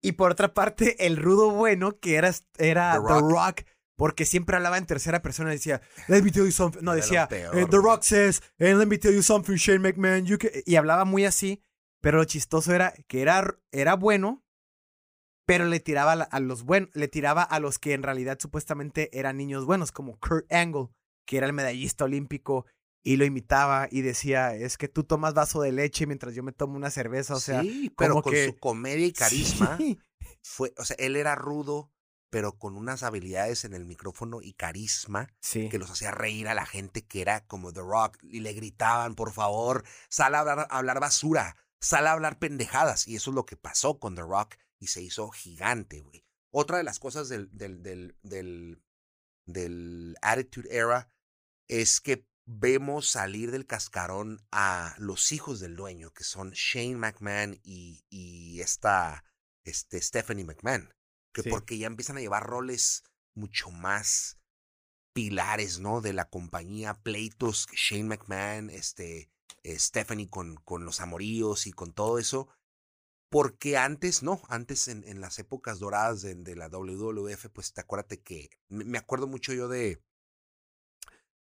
Y 0.02 0.14
por 0.14 0.32
otra 0.32 0.54
parte, 0.54 1.06
el 1.06 1.18
rudo 1.18 1.52
bueno 1.52 2.00
que 2.00 2.16
era, 2.16 2.32
era 2.58 2.94
The 2.94 3.14
The 3.14 3.20
Rock. 3.22 3.62
Porque 3.96 4.26
siempre 4.26 4.56
hablaba 4.56 4.78
en 4.78 4.86
tercera 4.86 5.24
persona, 5.24 5.50
decía, 5.50 5.82
let 6.08 6.22
me 6.22 6.32
tell 6.32 6.46
you 6.46 6.52
something. 6.52 6.82
No, 6.84 6.94
decía, 6.94 7.28
peor, 7.28 7.58
eh, 7.58 7.66
The. 7.68 7.78
Rock 7.78 8.04
says, 8.04 8.42
and 8.60 8.78
let 8.78 8.86
me 8.86 9.00
tell 9.00 9.12
you 9.14 9.24
something, 9.24 9.56
Shane 9.56 9.80
McMahon. 9.80 10.26
You 10.26 10.38
can-" 10.38 10.52
Y 10.68 10.76
hablaba 10.76 11.04
muy 11.04 11.26
así, 11.26 11.64
pero 12.00 12.20
lo 12.20 12.26
chistoso 12.26 12.74
era 12.76 12.94
que 13.08 13.24
era, 13.24 13.60
era 13.72 13.96
bueno, 13.96 14.44
pero 15.48 15.66
le 15.66 15.80
tiraba 15.80 16.12
a 16.14 16.40
los 16.42 16.64
buenos, 16.64 16.90
le 16.94 17.08
tiraba 17.08 17.42
a 17.42 17.60
los 17.60 17.80
que 17.80 17.94
en 17.94 18.04
realidad 18.04 18.38
supuestamente 18.40 19.10
eran 19.18 19.38
niños 19.38 19.66
buenos, 19.66 19.92
como 19.92 20.20
Kurt 20.20 20.52
Angle, 20.52 20.90
que 21.26 21.38
era 21.38 21.48
el 21.48 21.54
medallista 21.54 22.04
olímpico, 22.04 22.66
y 23.04 23.16
lo 23.16 23.24
imitaba 23.24 23.88
y 23.90 24.02
decía, 24.02 24.54
es 24.54 24.78
que 24.78 24.90
tú 24.90 25.06
tomas 25.06 25.34
vaso 25.34 25.62
de 25.62 25.72
leche 25.72 26.06
mientras 26.06 26.36
yo 26.36 26.44
me 26.44 26.52
tomo 26.52 26.76
una 26.76 26.92
cerveza, 26.92 27.36
o 27.36 27.40
sea, 27.40 27.62
sí, 27.62 27.92
pero 27.98 28.12
como 28.16 28.24
con 28.24 28.34
que- 28.34 28.46
su 28.48 28.58
comedia 28.58 29.06
y 29.08 29.14
carisma, 29.14 29.78
Sí. 29.78 29.98
fue, 30.44 30.74
o 30.78 30.84
sea, 30.84 30.98
él 31.00 31.16
era 31.16 31.34
rudo, 31.36 31.90
pero 32.30 32.58
con 32.58 32.76
unas 32.76 33.04
habilidades 33.04 33.64
en 33.64 33.74
el 33.74 33.86
micrófono 33.86 34.42
y 34.42 34.52
carisma 34.52 35.30
Sí. 35.40 35.70
que 35.70 35.80
los 35.80 35.90
hacía 35.90 36.12
reír 36.12 36.50
a 36.50 36.54
la 36.56 36.66
gente 36.66 37.06
que 37.06 37.22
era 37.22 37.46
como 37.46 37.72
The 37.72 37.80
Rock 37.80 38.18
y 38.24 38.42
le 38.42 38.52
gritaban, 38.52 39.16
por 39.16 39.32
favor, 39.32 39.86
sal 40.10 40.36
a 40.36 40.40
hablar, 40.42 40.60
a 40.70 40.78
hablar 40.78 41.00
basura, 41.00 41.56
sal 41.80 42.06
a 42.08 42.12
hablar 42.12 42.38
pendejadas. 42.38 43.08
Y 43.08 43.16
eso 43.16 43.30
es 43.32 43.36
lo 43.36 43.46
que 43.46 43.56
pasó 43.56 43.98
con 44.00 44.16
The 44.16 44.24
Rock 44.24 44.56
y 44.80 44.88
se 44.88 45.02
hizo 45.02 45.30
gigante, 45.30 46.02
güey. 46.02 46.24
Otra 46.52 46.78
de 46.78 46.84
las 46.84 47.00
cosas 47.00 47.30
del, 47.30 47.50
del, 47.52 47.84
del, 47.84 48.18
del, 48.24 48.82
del 49.46 50.16
Attitude 50.22 50.70
Era 50.76 51.10
es 51.68 52.00
que 52.02 52.26
vemos 52.46 53.10
salir 53.10 53.52
del 53.52 53.66
cascarón 53.66 54.40
a 54.52 54.96
los 54.98 55.32
hijos 55.34 55.60
del 55.60 55.76
dueño, 55.76 56.12
que 56.12 56.24
son 56.24 56.52
Shane 56.52 56.96
McMahon 56.96 57.60
y, 57.64 58.06
y 58.10 58.62
esta 58.62 59.26
este, 59.66 60.02
Stephanie 60.02 60.46
McMahon, 60.46 60.94
que 61.34 61.44
Sí. 61.44 61.50
porque 61.50 61.78
ya 61.78 61.88
empiezan 61.88 62.18
a 62.18 62.22
llevar 62.22 62.46
roles 62.48 63.04
mucho 63.36 63.70
más 63.70 64.38
pilares, 65.14 65.80
¿no? 65.80 66.00
De 66.00 66.14
la 66.14 66.30
compañía, 66.30 66.94
pleitos, 66.94 67.68
Shane 67.74 68.06
McMahon, 68.06 68.70
este, 68.70 69.30
Stephanie 69.66 70.30
con, 70.30 70.56
con 70.56 70.86
los 70.86 71.02
amoríos 71.02 71.68
y 71.68 71.72
con 71.74 71.92
todo 71.92 72.18
eso. 72.18 72.48
Porque 73.30 73.78
antes, 73.78 74.24
no, 74.24 74.42
antes 74.48 74.88
en, 74.88 75.04
en 75.06 75.20
las 75.20 75.38
épocas 75.40 75.80
doradas 75.80 76.22
de, 76.22 76.36
de 76.36 76.56
la 76.56 76.70
WWF, 76.70 77.48
pues 77.52 77.74
te 77.74 77.82
acuérdate 77.82 78.22
que, 78.22 78.50
me 78.70 78.98
acuerdo 78.98 79.28
mucho 79.28 79.54
yo 79.54 79.68
de 79.68 80.02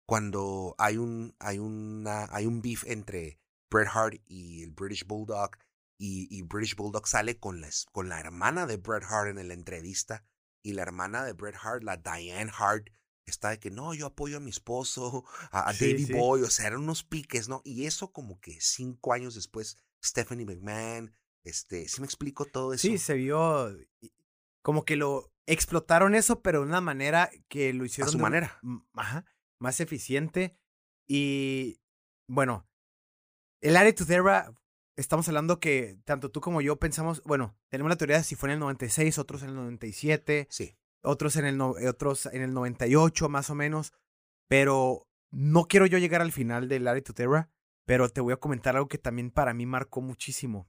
cuando 0.06 0.74
hay 0.78 0.96
un, 0.96 1.36
hay 1.38 1.58
una, 1.58 2.26
hay 2.30 2.46
un 2.46 2.62
beef 2.62 2.84
entre 2.86 3.38
Bret 3.70 3.88
Hart 3.92 4.20
y 4.26 4.62
el 4.62 4.70
British 4.70 5.06
Bulldog, 5.06 5.50
y, 5.98 6.26
y 6.30 6.42
British 6.42 6.76
Bulldog 6.76 7.06
sale 7.06 7.38
con 7.38 7.60
la, 7.60 7.68
con 7.92 8.08
la 8.08 8.18
hermana 8.18 8.66
de 8.66 8.78
Bret 8.78 9.04
Hart 9.04 9.36
en 9.36 9.48
la 9.48 9.54
entrevista, 9.54 10.24
y 10.62 10.72
la 10.72 10.82
hermana 10.82 11.24
de 11.24 11.34
Bret 11.34 11.56
Hart, 11.62 11.84
la 11.84 11.96
Diane 11.98 12.50
Hart, 12.56 12.88
está 13.26 13.50
de 13.50 13.60
que 13.60 13.70
no, 13.70 13.94
yo 13.94 14.06
apoyo 14.06 14.38
a 14.38 14.40
mi 14.40 14.50
esposo, 14.50 15.24
a, 15.50 15.68
a 15.68 15.74
Sí, 15.74 15.92
Davey 15.92 16.06
sí. 16.06 16.12
Boy, 16.14 16.42
o 16.42 16.50
sea, 16.50 16.68
eran 16.68 16.80
unos 16.80 17.04
piques, 17.04 17.48
¿no? 17.48 17.60
Y 17.64 17.84
eso 17.84 18.10
como 18.10 18.40
que 18.40 18.58
cinco 18.60 19.12
años 19.12 19.34
después, 19.34 19.76
Stephanie 20.02 20.46
McMahon, 20.46 21.12
este, 21.48 21.88
¿sí 21.88 22.00
me 22.00 22.06
explico 22.06 22.44
todo 22.44 22.72
eso? 22.72 22.82
Sí, 22.82 22.98
se 22.98 23.14
vio 23.14 23.76
como 24.62 24.84
que 24.84 24.96
lo 24.96 25.32
explotaron 25.46 26.14
eso, 26.14 26.42
pero 26.42 26.60
de 26.60 26.66
una 26.66 26.80
manera 26.80 27.30
que 27.48 27.72
lo 27.72 27.84
a 27.84 27.86
hicieron 27.86 28.12
su 28.12 28.18
de 28.18 28.22
un- 28.24 28.30
manera. 28.30 28.60
ajá, 28.94 29.24
más 29.58 29.80
eficiente. 29.80 30.56
Y 31.06 31.80
bueno, 32.28 32.68
el 33.62 33.76
Attitude 33.76 34.14
Era, 34.16 34.52
estamos 34.96 35.26
hablando 35.28 35.58
que 35.58 35.98
tanto 36.04 36.30
tú 36.30 36.40
como 36.40 36.60
yo 36.60 36.78
pensamos, 36.78 37.22
bueno, 37.24 37.56
tenemos 37.70 37.88
la 37.90 37.96
teoría 37.96 38.18
de 38.18 38.24
si 38.24 38.34
fue 38.34 38.48
en 38.50 38.54
el 38.54 38.58
96, 38.60 39.18
otros 39.18 39.42
en 39.42 39.50
el 39.50 39.54
97, 39.54 40.46
Sí. 40.50 40.76
otros 41.02 41.36
en 41.36 41.46
el, 41.46 41.56
no- 41.56 41.74
otros 41.88 42.26
en 42.26 42.42
el 42.42 42.52
98 42.52 43.28
más 43.28 43.48
o 43.50 43.54
menos, 43.54 43.94
pero 44.48 45.06
no 45.30 45.64
quiero 45.64 45.86
yo 45.86 45.98
llegar 45.98 46.20
al 46.20 46.32
final 46.32 46.68
del 46.68 46.86
Attitude 46.88 47.22
Era, 47.24 47.50
pero 47.86 48.08
te 48.10 48.20
voy 48.20 48.34
a 48.34 48.38
comentar 48.38 48.76
algo 48.76 48.88
que 48.88 48.98
también 48.98 49.30
para 49.30 49.54
mí 49.54 49.64
marcó 49.64 50.02
muchísimo. 50.02 50.68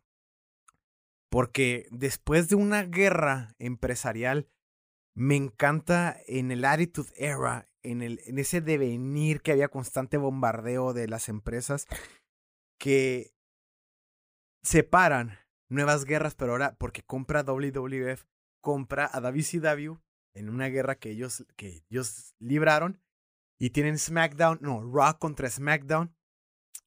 Porque 1.29 1.87
después 1.91 2.49
de 2.49 2.55
una 2.55 2.83
guerra 2.83 3.55
empresarial, 3.59 4.49
me 5.15 5.35
encanta 5.35 6.17
en 6.27 6.51
el 6.51 6.65
Attitude 6.65 7.11
Era, 7.15 7.69
en, 7.83 8.01
el, 8.01 8.21
en 8.25 8.39
ese 8.39 8.61
devenir 8.61 9.41
que 9.41 9.51
había 9.51 9.67
constante 9.67 10.17
bombardeo 10.17 10.93
de 10.93 11.07
las 11.07 11.29
empresas, 11.29 11.87
que 12.79 13.33
separan 14.63 15.37
nuevas 15.69 16.05
guerras, 16.05 16.35
pero 16.35 16.53
ahora 16.53 16.75
porque 16.77 17.03
compra 17.03 17.43
WWF, 17.43 18.23
compra 18.61 19.09
a 19.11 19.19
WCW 19.19 19.97
en 20.36 20.49
una 20.49 20.67
guerra 20.67 20.95
que 20.95 21.11
ellos, 21.11 21.45
que 21.55 21.84
ellos 21.89 22.34
libraron 22.39 23.01
y 23.59 23.71
tienen 23.71 23.97
SmackDown, 23.97 24.59
no, 24.61 24.82
Raw 24.82 25.19
contra 25.19 25.49
SmackDown. 25.49 26.15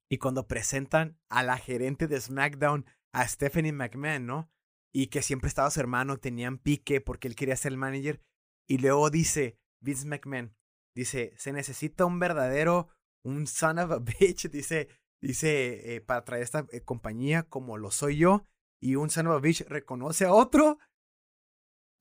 Y 0.09 0.17
cuando 0.17 0.47
presentan 0.47 1.17
a 1.29 1.43
la 1.43 1.57
gerente 1.57 2.07
de 2.07 2.19
SmackDown, 2.19 2.85
a 3.13 3.27
Stephanie 3.27 3.71
McMahon, 3.73 4.25
¿no? 4.25 4.51
Y 4.93 5.07
que 5.07 5.21
siempre 5.21 5.47
estaba 5.47 5.71
su 5.71 5.79
hermano, 5.79 6.17
tenían 6.17 6.57
pique 6.57 7.01
porque 7.01 7.27
él 7.27 7.35
quería 7.35 7.55
ser 7.55 7.71
el 7.71 7.77
manager. 7.77 8.21
Y 8.67 8.77
luego 8.77 9.09
dice 9.09 9.57
Vince 9.81 10.07
McMahon, 10.07 10.55
dice, 10.95 11.33
se 11.37 11.51
necesita 11.51 12.05
un 12.05 12.19
verdadero, 12.19 12.89
un 13.25 13.47
son 13.47 13.79
of 13.79 13.91
a 13.91 13.99
bitch, 14.19 14.49
dice, 14.49 14.87
dice, 15.21 15.95
eh, 15.95 16.01
para 16.01 16.23
traer 16.23 16.43
esta 16.43 16.65
eh, 16.71 16.81
compañía 16.81 17.43
como 17.43 17.77
lo 17.77 17.91
soy 17.91 18.17
yo. 18.17 18.45
Y 18.81 18.95
un 18.95 19.09
son 19.09 19.27
of 19.27 19.33
a 19.37 19.39
bitch 19.39 19.61
reconoce 19.67 20.25
a 20.25 20.33
otro. 20.33 20.77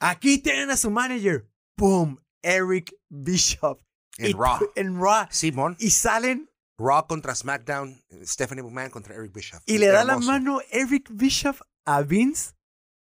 Aquí 0.01 0.39
tienen 0.39 0.71
a 0.71 0.77
su 0.77 0.91
manager. 0.91 1.49
¡Boom! 1.79 2.23
Eric 2.43 2.93
Bishop. 3.09 3.83
En 4.19 4.31
Y- 4.31 4.33
Raw. 4.33 4.59
En 4.75 5.01
Raw. 5.01 5.27
Simón. 5.31 5.77
Y 5.79 5.91
salen 5.91 6.51
Raw 6.83 7.07
contra 7.07 7.35
SmackDown, 7.35 8.03
Stephanie 8.24 8.62
McMahon 8.62 8.91
contra 8.91 9.14
Eric 9.14 9.33
Bischoff. 9.33 9.62
y 9.66 9.78
le 9.78 9.87
da 9.89 10.05
la 10.05 10.18
mano 10.18 10.61
Eric 10.70 11.09
Bishop 11.12 11.57
a 11.85 12.03
Vince 12.03 12.55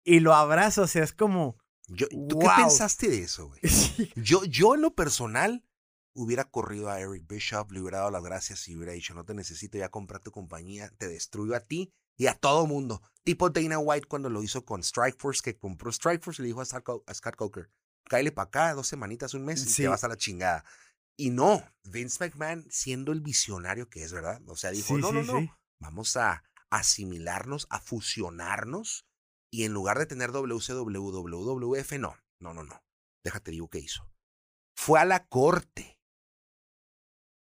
y 0.03 0.19
lo 0.19 0.33
abraza. 0.33 0.81
O 0.81 0.87
sea, 0.87 1.03
es 1.03 1.13
como. 1.13 1.57
Yo, 1.89 2.07
¿Tú 2.09 2.39
qué 2.39 2.47
pensaste 2.57 3.07
de 3.09 3.21
eso, 3.23 3.47
güey? 3.47 3.61
Yo, 4.15 4.43
yo 4.43 4.75
en 4.75 4.81
lo 4.81 4.93
personal 4.93 5.63
hubiera 6.13 6.43
corrido 6.43 6.89
a 6.89 6.99
Eric 6.99 7.25
Bishop, 7.27 7.71
le 7.71 7.79
hubiera 7.79 7.99
dado 7.99 8.11
las 8.11 8.23
gracias 8.23 8.67
y 8.67 8.75
hubiera 8.75 8.91
dicho, 8.93 9.13
no 9.13 9.23
te 9.23 9.33
necesito 9.33 9.77
ya 9.77 9.87
comprar 9.89 10.21
tu 10.21 10.31
compañía, 10.31 10.91
te 10.97 11.07
destruyo 11.07 11.55
a 11.55 11.59
ti 11.61 11.93
y 12.17 12.27
a 12.27 12.33
todo 12.33 12.65
mundo. 12.67 13.01
Tipo 13.23 13.49
Dana 13.51 13.79
White 13.79 14.07
cuando 14.07 14.29
lo 14.29 14.41
hizo 14.43 14.65
con 14.65 14.83
Strikeforce, 14.83 15.41
que 15.43 15.57
compró 15.57 15.91
Strikeforce 15.91 16.41
y 16.41 16.43
le 16.43 16.47
dijo 16.47 16.59
a 16.61 16.65
Scott, 16.65 16.83
Co- 16.83 17.03
a 17.07 17.13
Scott 17.13 17.35
Coker, 17.37 17.69
cállale 18.03 18.31
para 18.33 18.47
acá, 18.47 18.73
dos 18.73 18.87
semanitas, 18.87 19.33
un 19.33 19.45
mes 19.45 19.63
y 19.65 19.69
Sí. 19.69 19.83
te 19.83 19.87
vas 19.87 20.03
a 20.03 20.07
la 20.09 20.17
chingada. 20.17 20.65
Y 21.17 21.31
no, 21.31 21.63
Vince 21.83 22.23
McMahon 22.23 22.65
siendo 22.69 23.11
el 23.11 23.21
visionario 23.21 23.89
que 23.89 24.03
es, 24.03 24.13
¿verdad? 24.13 24.41
O 24.47 24.55
sea, 24.55 24.71
dijo, 24.71 24.95
Sí, 24.95 25.01
no, 25.01 25.09
sí, 25.09 25.13
no, 25.15 25.23
no, 25.23 25.39
sí. 25.39 25.49
vamos 25.79 26.15
a 26.15 26.43
asimilarnos, 26.69 27.65
a 27.69 27.79
fusionarnos 27.79 29.07
y 29.51 29.63
en 29.63 29.73
lugar 29.73 29.97
de 29.97 30.05
tener 30.05 30.31
WCW, 30.31 31.11
WWF, 31.11 31.93
no, 31.93 32.15
no, 32.39 32.53
no, 32.53 32.63
no. 32.63 32.83
Déjate 33.23 33.51
digo 33.51 33.69
qué 33.69 33.79
hizo. 33.79 34.09
Fue 34.75 34.99
a 34.99 35.05
la 35.05 35.25
corte 35.27 35.99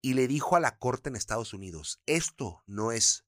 y 0.02 0.14
le 0.14 0.28
dijo 0.28 0.54
a 0.54 0.60
la 0.60 0.78
corte 0.78 1.08
en 1.08 1.16
Estados 1.16 1.52
Unidos, 1.52 2.00
esto 2.06 2.62
no 2.66 2.92
es 2.92 3.26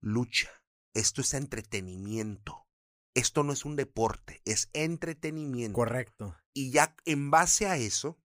lucha, 0.00 0.50
esto 0.94 1.20
es 1.22 1.34
entretenimiento. 1.34 2.66
Esto 3.14 3.42
no 3.42 3.52
es 3.52 3.66
un 3.66 3.76
deporte, 3.76 4.40
es 4.46 4.70
entretenimiento. 4.72 5.74
Correcto. 5.74 6.34
Y 6.54 6.70
ya 6.70 6.96
en 7.04 7.30
base 7.30 7.66
a 7.66 7.76
eso, 7.76 8.18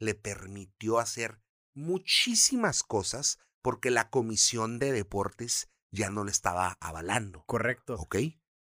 le 0.00 0.14
permitió 0.16 0.98
hacer 0.98 1.38
muchísimas 1.74 2.82
cosas 2.82 3.38
porque 3.62 3.90
la 3.90 4.10
comisión 4.10 4.78
de 4.78 4.92
deportes 4.92 5.68
ya 5.92 6.10
no 6.10 6.24
le 6.24 6.30
estaba 6.30 6.76
avalando. 6.80 7.44
Correcto. 7.46 7.94
¿Ok? 7.98 8.16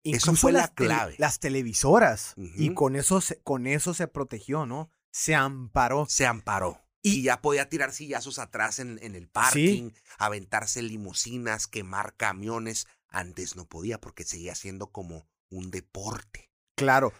Incluso 0.04 0.36
fue 0.36 0.52
la 0.52 0.68
clave. 0.70 1.16
las 1.18 1.40
televisoras. 1.40 2.34
Y 2.38 2.74
con 2.74 2.96
eso, 2.96 3.22
se, 3.22 3.42
con 3.42 3.68
eso 3.68 3.94
se 3.94 4.08
protegió, 4.08 4.66
¿no? 4.66 4.92
Se 5.12 5.34
amparó. 5.36 6.06
Se 6.08 6.26
amparó. 6.26 6.82
Y- 7.02 7.20
Y, 7.20 7.24
ya 7.24 7.42
podía 7.42 7.70
tirar 7.70 7.92
sillazos 7.92 8.40
atrás 8.40 8.80
en, 8.80 9.00
en 9.04 9.16
el 9.16 9.28
parking, 9.28 9.92
aventarse 10.18 10.82
limusinas, 10.82 11.68
quemar 11.68 12.16
camiones. 12.16 12.88
Antes 13.10 13.56
no 13.56 13.66
podía 13.68 14.00
porque 14.02 14.24
seguía 14.24 14.56
siendo 14.56 14.92
como 14.92 15.28
un 15.50 15.70
deporte. 15.72 16.52
Claro. 16.76 17.14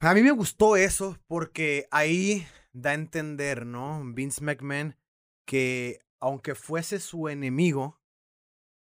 A 0.00 0.14
mí 0.14 0.22
me 0.22 0.30
gustó 0.30 0.76
eso 0.76 1.18
porque 1.26 1.88
ahí 1.90 2.46
da 2.72 2.90
a 2.90 2.94
entender, 2.94 3.66
¿no? 3.66 4.02
Vince 4.04 4.42
McMahon 4.42 4.96
que 5.46 6.00
aunque 6.20 6.54
fuese 6.54 6.98
su 7.00 7.28
enemigo, 7.28 8.00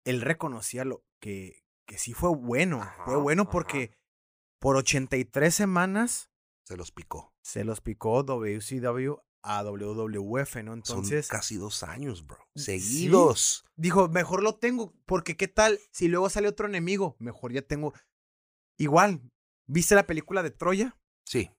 él 0.05 0.20
reconocía 0.20 0.84
lo 0.84 1.05
que, 1.20 1.64
que 1.86 1.98
sí 1.98 2.12
fue 2.12 2.30
bueno. 2.30 2.78
fue 3.05 3.14
Ajá, 3.14 3.16
bueno 3.16 3.42
ajá. 3.42 3.50
porque 3.53 3.96
por 4.61 4.76
83 4.76 5.55
semanas 5.55 6.30
Se 6.66 6.76
los 6.76 6.92
picó. 6.92 7.32
se 7.42 7.64
los 7.64 7.80
picó 7.80 8.22
WCW 8.22 9.14
a 9.44 9.62
WWF, 9.64 10.57
¿no? 10.62 10.72
Entonces 10.74 11.26
Son 11.26 11.36
casi 11.36 11.57
dos 11.57 11.82
años, 11.82 12.24
bro. 12.26 12.38
Sí. 12.55 12.78
Seguidos. 12.78 13.64
dijo, 13.76 14.09
mejor 14.09 14.42
lo 14.42 14.55
tengo, 14.57 14.94
porque 15.05 15.36
qué 15.36 15.48
tal 15.48 15.80
si 15.90 16.07
luego 16.07 16.30
sale 16.30 16.46
otro 16.46 16.68
enemigo, 16.68 17.16
mejor 17.18 17.53
ya 17.53 17.62
tengo. 17.62 17.92
Igual, 18.78 19.20
¿viste 19.73 19.95
la 19.95 20.07
película 20.07 20.43
de 20.43 20.51
Troya? 20.51 20.97
Sí. 21.25 21.51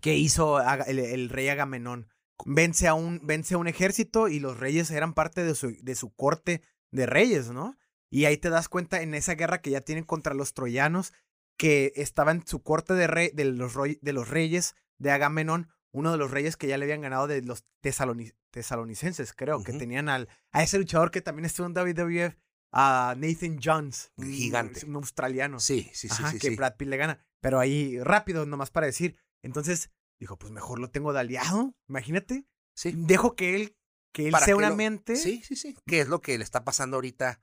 que 0.00 0.16
hizo 0.16 0.60
el, 0.86 0.98
el 0.98 1.28
rey 1.28 1.48
Agamenón. 1.48 2.08
Vence 2.46 2.88
a, 2.88 2.94
un, 2.94 3.20
vence 3.24 3.54
a 3.54 3.58
un 3.58 3.68
ejército 3.68 4.28
y 4.28 4.40
los 4.40 4.58
reyes 4.58 4.90
eran 4.90 5.14
parte 5.14 5.44
de 5.44 5.54
su, 5.54 5.76
de 5.82 5.94
su 5.94 6.12
corte 6.14 6.62
de 6.90 7.06
reyes, 7.06 7.50
¿no? 7.50 7.76
Y 8.10 8.24
ahí 8.24 8.36
te 8.36 8.50
das 8.50 8.68
cuenta 8.68 9.02
en 9.02 9.14
esa 9.14 9.34
guerra 9.34 9.60
que 9.60 9.70
ya 9.70 9.80
tienen 9.82 10.04
contra 10.04 10.34
los 10.34 10.52
troyanos, 10.52 11.12
que 11.56 11.92
estaba 11.96 12.32
en 12.32 12.44
su 12.46 12.62
corte 12.62 12.94
de, 12.94 13.06
rey, 13.06 13.30
de, 13.34 13.44
los, 13.44 13.74
de 14.00 14.12
los 14.12 14.28
reyes 14.28 14.74
de 14.98 15.12
Agamenón, 15.12 15.68
uno 15.92 16.10
de 16.10 16.18
los 16.18 16.32
reyes 16.32 16.56
que 16.56 16.66
ya 16.66 16.76
le 16.76 16.84
habían 16.86 17.02
ganado 17.02 17.28
de 17.28 17.42
los 17.42 17.64
tesaloni- 17.82 18.34
tesalonicenses, 18.50 19.32
creo, 19.32 19.62
que 19.62 19.72
tenían 19.72 20.08
al, 20.08 20.28
a 20.50 20.62
ese 20.64 20.78
luchador 20.78 21.12
que 21.12 21.20
también 21.22 21.44
estuvo 21.44 21.66
en 21.68 21.74
WWF, 21.74 22.34
a 22.72 23.14
Nathan 23.16 23.60
Jones, 23.62 24.10
Gigante. 24.20 24.84
un 24.86 24.96
australiano. 24.96 25.60
Sí, 25.60 25.88
sí, 25.92 26.08
sí, 26.08 26.16
Ajá, 26.22 26.32
sí. 26.32 26.38
que 26.40 26.48
sí. 26.50 26.56
Brad 26.56 26.74
Pitt 26.76 26.88
le 26.88 26.96
gana. 26.96 27.24
Pero 27.44 27.60
ahí, 27.60 27.98
rápido, 28.00 28.46
nomás 28.46 28.70
para 28.70 28.86
decir. 28.86 29.18
Entonces, 29.42 29.90
dijo, 30.18 30.38
pues 30.38 30.50
mejor 30.50 30.78
lo 30.78 30.88
tengo 30.90 31.12
de 31.12 31.20
aliado. 31.20 31.74
Imagínate. 31.88 32.46
Sí. 32.74 32.94
Dejo 32.96 33.36
que 33.36 33.54
él, 33.54 33.76
que 34.14 34.26
él 34.26 34.32
Para 34.32 34.46
sea 34.46 34.52
que 34.52 34.56
una 34.58 34.70
lo- 34.70 34.76
mente. 34.76 35.14
Sí, 35.16 35.42
sí, 35.44 35.54
sí. 35.54 35.76
¿Qué 35.86 36.00
es 36.00 36.08
lo 36.08 36.22
que 36.22 36.38
le 36.38 36.42
está 36.44 36.64
pasando 36.64 36.96
ahorita 36.96 37.40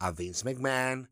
a 0.00 0.10
Vince 0.10 0.44
McMahon 0.44 1.10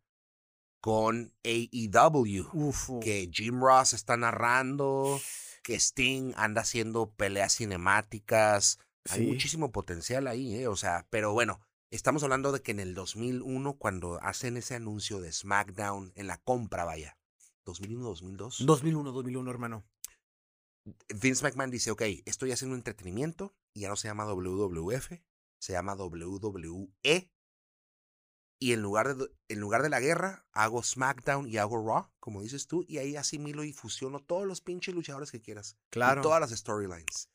con 0.83 1.33
AEW? 1.45 2.49
Uf, 2.53 2.91
Que 3.01 3.31
Jim 3.33 3.59
Ross 3.61 3.95
está 3.95 4.19
narrando, 4.19 5.19
que 5.63 5.77
Sting 5.81 6.35
anda 6.37 6.61
haciendo 6.61 7.11
peleas 7.13 7.57
cinemáticas. 7.57 8.79
Hay 9.09 9.27
muchísimo 9.27 9.73
potencial 9.73 10.27
ahí, 10.27 10.57
¿eh? 10.57 10.69
O 10.69 10.77
sea, 10.77 11.07
pero 11.09 11.33
bueno, 11.33 11.61
estamos 11.91 12.23
hablando 12.23 12.53
de 12.53 12.61
que 12.61 12.73
en 12.73 12.81
el 12.81 12.95
2001, 12.95 13.79
cuando 13.79 14.21
hacen 14.23 14.57
ese 14.59 14.75
anuncio 14.75 15.21
de 15.21 15.33
SmackDown 15.33 16.13
en 16.17 16.27
la 16.27 16.37
compra, 16.39 16.85
vaya. 16.85 17.17
2001, 17.67 18.05
2002. 18.05 18.65
2001, 18.67 19.13
2001, 19.13 19.51
hermano. 19.51 19.85
Vince 21.21 21.43
McMahon 21.43 21.71
dice, 21.71 21.91
ok, 21.91 22.03
estoy 22.25 22.53
haciendo 22.53 22.77
entretenimiento 22.77 23.55
y 23.75 23.81
ya 23.81 23.89
no 23.89 23.97
se 23.97 24.09
llama 24.09 24.25
WWF, 24.25 25.11
se 25.61 25.73
llama 25.73 25.95
WWE. 25.97 27.31
Y 28.59 28.73
en 28.73 28.81
lugar, 28.81 29.15
de, 29.17 29.29
en 29.49 29.61
lugar 29.61 29.83
de 29.83 29.91
la 29.91 30.01
guerra, 30.01 30.47
hago 30.53 30.83
SmackDown 30.83 31.47
y 31.47 31.59
hago 31.59 31.77
Raw, 31.85 32.09
como 32.21 32.41
dices 32.41 32.67
tú, 32.69 32.85
y 32.89 32.99
ahí 32.99 33.15
asimilo 33.17 33.65
y 33.65 33.73
fusiono 33.75 34.21
todos 34.21 34.47
los 34.47 34.63
pinches 34.63 34.95
luchadores 34.95 35.31
que 35.31 35.43
quieras. 35.43 35.77
y 35.77 35.91
Claro. 35.91 36.23
todas 36.23 36.41
las 36.41 36.51
storylines. 36.59 37.29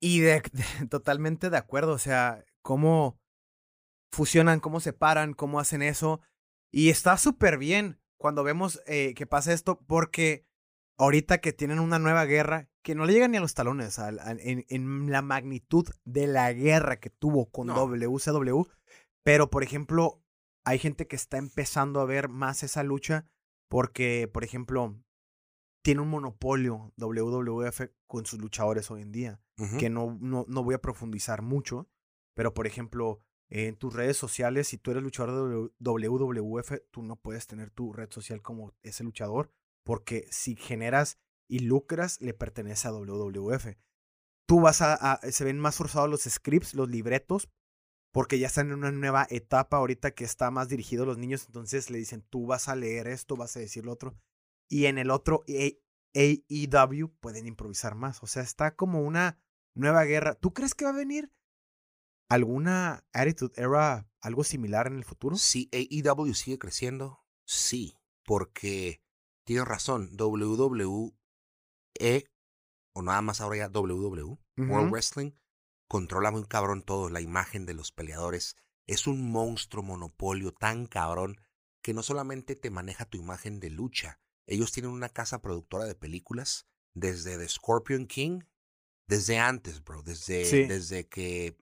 Y 0.00 0.20
de, 0.20 0.42
de- 0.52 0.86
totalmente 0.90 1.48
de 1.48 1.56
acuerdo. 1.56 1.92
O 1.92 1.98
sea, 1.98 2.44
cómo 2.62 3.16
fusionan, 4.12 4.60
cómo 4.60 4.80
separan, 4.80 5.32
cómo 5.32 5.58
hacen 5.58 5.80
eso. 5.80 6.20
Y 6.70 6.90
está 6.90 7.16
súper 7.16 7.56
bien 7.56 7.98
cuando 8.18 8.44
vemos 8.44 8.80
eh, 8.86 9.14
que 9.14 9.26
pasa 9.26 9.52
esto, 9.52 9.80
porque 9.86 10.46
ahorita 10.98 11.38
que 11.38 11.52
tienen 11.52 11.78
una 11.80 11.98
nueva 11.98 12.24
guerra, 12.24 12.68
que 12.82 12.94
no 12.94 13.06
le 13.06 13.12
llegan 13.12 13.30
ni 13.32 13.38
a 13.38 13.40
los 13.40 13.54
talones 13.54 13.98
al- 13.98 14.18
al- 14.20 14.40
en, 14.40 14.64
en 14.68 15.10
la 15.10 15.22
magnitud 15.22 15.88
de 16.04 16.26
la 16.26 16.52
guerra 16.52 17.00
que 17.00 17.10
tuvo 17.10 17.50
con 17.50 17.68
No. 17.68 17.74
WCW. 17.74 18.62
Pero, 19.24 19.50
por 19.50 19.62
ejemplo, 19.62 20.22
hay 20.66 20.78
gente 20.78 21.06
que 21.06 21.16
está 21.16 21.38
empezando 21.38 22.00
a 22.00 22.04
ver 22.04 22.28
más 22.28 22.62
esa 22.62 22.82
lucha 22.82 23.26
porque, 23.70 24.28
por 24.32 24.44
ejemplo, 24.44 24.94
tiene 25.82 26.00
un 26.02 26.08
monopolio 26.08 26.92
WWF 26.96 27.82
con 28.06 28.24
sus 28.26 28.38
luchadores 28.40 28.90
hoy 28.90 29.02
en 29.02 29.12
día 29.12 29.40
que 29.78 29.88
no, 29.90 30.18
no, 30.20 30.44
no 30.48 30.64
voy 30.64 30.74
a 30.74 30.80
profundizar 30.80 31.40
mucho, 31.42 31.88
pero 32.34 32.54
por 32.54 32.66
ejemplo, 32.66 33.20
en 33.54 33.76
tus 33.76 33.94
redes 33.94 34.16
sociales, 34.16 34.66
si 34.66 34.78
tú 34.78 34.90
eres 34.90 35.02
luchador 35.04 35.48
de 35.48 35.70
WWF, 35.78 36.72
tú 36.90 37.02
no 37.02 37.14
puedes 37.14 37.46
tener 37.46 37.70
tu 37.70 37.92
red 37.92 38.10
social 38.10 38.42
como 38.42 38.74
ese 38.82 39.04
luchador, 39.04 39.52
porque 39.84 40.26
si 40.30 40.56
generas 40.56 41.18
y 41.48 41.60
lucras, 41.60 42.20
le 42.20 42.34
pertenece 42.34 42.88
a 42.88 42.90
WWF. 42.92 43.76
Tú 44.46 44.60
vas 44.60 44.82
a, 44.82 44.94
a- 44.94 45.20
se 45.30 45.44
ven 45.44 45.60
más 45.60 45.76
forzados 45.76 46.10
los 46.10 46.22
scripts, 46.22 46.74
los 46.74 46.88
libretos, 46.90 47.48
porque 48.12 48.40
ya 48.40 48.48
están 48.48 48.68
en 48.68 48.74
una 48.78 48.90
nueva 48.90 49.26
etapa 49.30 49.76
ahorita 49.76 50.10
que 50.12 50.24
está 50.24 50.50
más 50.50 50.68
dirigido 50.68 51.04
a 51.04 51.06
los 51.06 51.18
niños, 51.18 51.44
entonces 51.46 51.90
le 51.90 51.98
dicen, 51.98 52.22
tú 52.30 52.46
vas 52.46 52.68
a 52.68 52.74
leer 52.74 53.06
esto, 53.06 53.36
vas 53.36 53.56
a 53.56 53.60
decir 53.60 53.84
lo 53.84 53.92
otro, 53.92 54.16
y 54.68 54.86
en 54.86 54.98
el 54.98 55.10
otro 55.12 55.44
A- 55.48 55.78
AEW 56.16 57.08
pueden 57.20 57.46
improvisar 57.46 57.94
más, 57.94 58.20
o 58.22 58.26
sea, 58.26 58.42
está 58.42 58.74
como 58.74 59.02
una 59.02 59.38
nueva 59.76 60.04
guerra. 60.04 60.34
¿Tú 60.34 60.52
crees 60.52 60.74
que 60.74 60.84
va 60.84 60.90
a 60.90 60.94
venir 60.96 61.30
alguna 62.34 63.04
Attitude 63.12 63.52
Era, 63.56 64.08
algo 64.20 64.44
similar 64.44 64.86
en 64.86 64.96
el 64.96 65.04
futuro? 65.04 65.36
Si 65.36 65.68
AEW 65.72 66.34
sigue 66.34 66.58
creciendo, 66.58 67.24
sí, 67.46 67.98
porque 68.24 69.02
tienes 69.44 69.66
razón, 69.66 70.10
WWE, 70.18 71.12
o 72.96 73.02
nada 73.02 73.22
más 73.22 73.40
ahora 73.40 73.56
ya 73.56 73.68
WWE, 73.68 74.38
World. 74.56 74.90
Wrestling, 74.90 75.32
controla 75.88 76.30
muy 76.30 76.44
cabrón 76.46 76.82
todo, 76.82 77.08
la 77.10 77.20
imagen 77.20 77.66
de 77.66 77.74
los 77.74 77.92
peleadores. 77.92 78.56
Es 78.86 79.06
un 79.06 79.30
monstruo 79.30 79.82
monopolio 79.82 80.52
tan 80.52 80.86
cabrón 80.86 81.40
que 81.82 81.94
no 81.94 82.02
solamente 82.02 82.56
te 82.56 82.70
maneja 82.70 83.04
tu 83.04 83.18
imagen 83.18 83.60
de 83.60 83.70
lucha, 83.70 84.20
ellos 84.46 84.72
tienen 84.72 84.92
una 84.92 85.08
casa 85.08 85.40
productora 85.40 85.84
de 85.84 85.94
películas 85.94 86.66
desde 86.94 87.38
The 87.38 87.48
Scorpion 87.48 88.06
King, 88.06 88.40
desde 89.06 89.38
antes, 89.38 89.82
bro, 89.82 90.02
desde, 90.02 90.44
Sí. 90.44 90.64
desde 90.64 91.08
que 91.08 91.56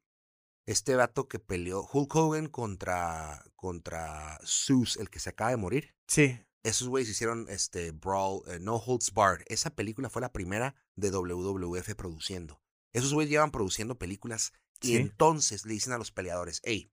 este 0.67 0.95
vato 0.95 1.29
que 1.29 1.39
peleó 1.39 1.89
Hulk 1.93 2.15
Hogan 2.15 2.49
contra, 2.49 3.45
contra 3.57 4.39
Zeus, 4.45 4.97
el 4.97 5.11
que 5.11 5.19
se 5.21 5.31
acaba 5.31 5.51
de 5.51 5.57
morir. 5.57 5.95
Sí, 6.07 6.39
Esos 6.63 6.89
güeyes 6.89 7.11
hicieron 7.11 7.47
este 7.49 7.91
Brawl, 7.91 8.43
eh, 8.47 8.59
No 8.61 8.77
Holds 8.77 9.13
Barred. 9.13 9.45
Esa 9.49 9.71
película 9.71 10.09
fue 10.09 10.23
la 10.23 10.33
primera 10.33 10.77
de 10.95 11.11
WWF 11.11 11.95
produciendo. 11.97 12.61
Esos 12.93 13.13
güeyes 13.13 13.31
llevan 13.31 13.51
produciendo 13.51 13.99
películas 13.99 14.53
y 14.81 14.97
entonces 14.97 15.65
le 15.65 15.75
dicen 15.75 15.93
a 15.93 15.99
los 15.99 16.13
peleadores, 16.13 16.61
hey, 16.65 16.93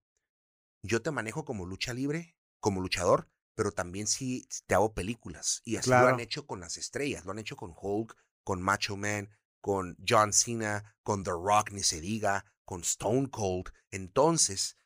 yo 0.84 1.02
te 1.02 1.12
manejo 1.12 1.44
como 1.44 1.66
lucha 1.66 1.94
libre, 1.94 2.36
como 2.60 2.82
luchador, 2.82 3.30
pero 3.56 3.72
también 3.72 4.08
sí 4.08 4.48
te 4.68 4.76
hago 4.76 4.94
películas. 4.94 5.62
Y 5.66 5.76
así 5.76 5.90
lo 5.90 5.98
han 5.98 6.20
hecho 6.20 6.48
con 6.48 6.62
las 6.62 6.78
estrellas. 6.78 7.26
Lo 7.26 7.32
han 7.32 7.40
hecho 7.40 7.58
con 7.58 7.74
Hulk, 7.76 8.16
con 8.44 8.62
Macho 8.62 8.96
Man, 8.96 9.30
con 9.60 9.98
John 10.08 10.32
Cena, 10.32 10.96
con 11.04 11.24
The 11.24 11.32
Rock, 11.32 11.72
ni 11.72 11.84
se 11.84 12.00
diga, 12.00 12.46
con 12.70 12.82
Stone 12.82 13.32
Cold. 13.32 13.72
Entonces, 13.90 14.78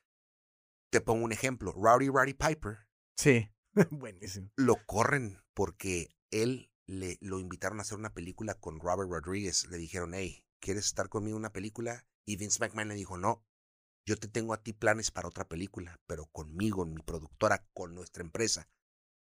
te 0.90 1.02
pongo 1.02 1.22
un 1.22 1.32
ejemplo. 1.32 1.70
Rowdy 1.72 2.08
Roddy 2.08 2.32
Piper 2.32 2.78
Sí. 3.14 3.50
Buenísimo. 3.90 4.50
lo 4.56 4.76
corren 4.86 5.38
porque 5.52 6.16
él 6.30 6.70
le 6.86 7.18
lo 7.20 7.40
invitaron 7.40 7.78
a 7.78 7.82
hacer 7.82 7.98
una 7.98 8.14
película 8.14 8.54
con 8.54 8.80
Robert 8.80 9.10
Rodriguez. 9.10 9.66
Le 9.66 9.76
dijeron, 9.76 10.14
hey, 10.14 10.46
¿quieres 10.60 10.86
estar 10.86 11.10
conmigo 11.10 11.36
en 11.36 11.40
una 11.40 11.52
película? 11.52 12.06
Y 12.24 12.36
Vince 12.36 12.58
McMahon 12.58 12.88
le 12.88 12.94
dijo, 12.94 13.18
no, 13.18 13.44
yo 14.06 14.16
te 14.16 14.28
tengo 14.28 14.54
a 14.54 14.62
ti 14.62 14.72
planes 14.72 15.10
para 15.10 15.28
otra 15.28 15.46
película, 15.46 16.00
pero 16.06 16.24
conmigo, 16.32 16.84
en 16.84 16.94
mi 16.94 17.02
productora, 17.02 17.66
con 17.74 17.94
nuestra 17.94 18.22
empresa. 18.24 18.66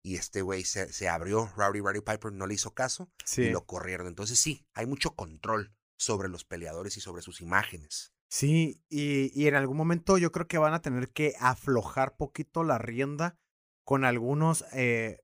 Y 0.04 0.14
este 0.14 0.42
güey 0.42 0.62
se, 0.62 0.92
se 0.92 1.08
abrió, 1.08 1.50
Rowdy 1.56 1.80
Roddy 1.80 2.02
Piper 2.02 2.30
no 2.32 2.46
le 2.46 2.54
hizo 2.54 2.72
caso 2.72 3.10
Sí. 3.24 3.42
y 3.42 3.50
lo 3.50 3.66
corrieron. 3.66 4.06
Entonces 4.06 4.38
sí, 4.38 4.64
hay 4.74 4.86
mucho 4.86 5.16
control 5.16 5.74
sobre 5.98 6.28
los 6.28 6.44
peleadores 6.44 6.96
y 6.96 7.00
sobre 7.00 7.22
sus 7.22 7.40
imágenes. 7.40 8.13
Sí, 8.34 8.82
y, 8.88 9.30
y 9.40 9.46
en 9.46 9.54
algún 9.54 9.76
momento 9.76 10.18
yo 10.18 10.32
creo 10.32 10.48
que 10.48 10.58
van 10.58 10.74
a 10.74 10.82
tener 10.82 11.10
que 11.10 11.34
aflojar 11.38 12.16
poquito 12.16 12.64
la 12.64 12.78
rienda 12.78 13.38
con 13.84 14.04
algunos, 14.04 14.64
eh, 14.72 15.20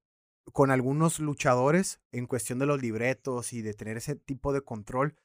con 0.52 0.70
algunos 0.70 1.18
luchadores 1.18 2.00
en 2.12 2.26
cuestión 2.28 2.60
de 2.60 2.66
los 2.66 2.80
libretos 2.80 3.52
y 3.52 3.62
de 3.62 3.74
tener 3.74 3.96
ese 3.96 4.14
tipo 4.14 4.52
de 4.52 4.60
control, 4.60 5.16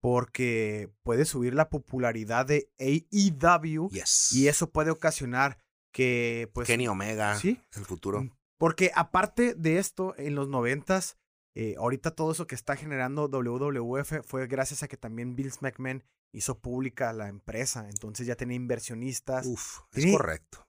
porque 0.00 0.88
puede 1.02 1.24
subir 1.24 1.52
la 1.52 1.68
popularidad 1.68 2.46
de 2.46 2.70
AEW 2.78 3.88
Yes. 3.90 4.30
y 4.32 4.46
eso 4.46 4.70
puede 4.70 4.92
ocasionar 4.92 5.58
que, 5.90 6.48
pues, 6.54 6.68
Kenny 6.68 6.86
Omega, 6.86 7.34
sí. 7.40 7.60
el 7.74 7.84
futuro. 7.86 8.22
Mm, 8.22 8.30
Porque 8.56 8.92
aparte 8.94 9.54
de 9.54 9.78
esto, 9.78 10.14
en 10.16 10.36
los 10.36 10.48
noventas, 10.48 11.18
eh, 11.56 11.74
ahorita 11.76 12.12
todo 12.12 12.30
eso 12.30 12.46
que 12.46 12.54
está 12.54 12.76
generando 12.76 13.26
WWF 13.28 14.24
fue 14.24 14.46
gracias 14.46 14.84
a 14.84 14.88
que 14.88 14.96
también 14.96 15.34
Vince 15.34 15.58
McMahon 15.60 16.04
hizo 16.32 16.58
pública 16.60 17.12
la 17.12 17.28
empresa. 17.28 17.88
Entonces 17.88 18.26
ya 18.26 18.36
tenía 18.36 18.56
inversionistas. 18.56 19.46
Uf, 19.46 19.80
es 19.92 20.02
Sí. 20.04 20.12
correcto. 20.12 20.66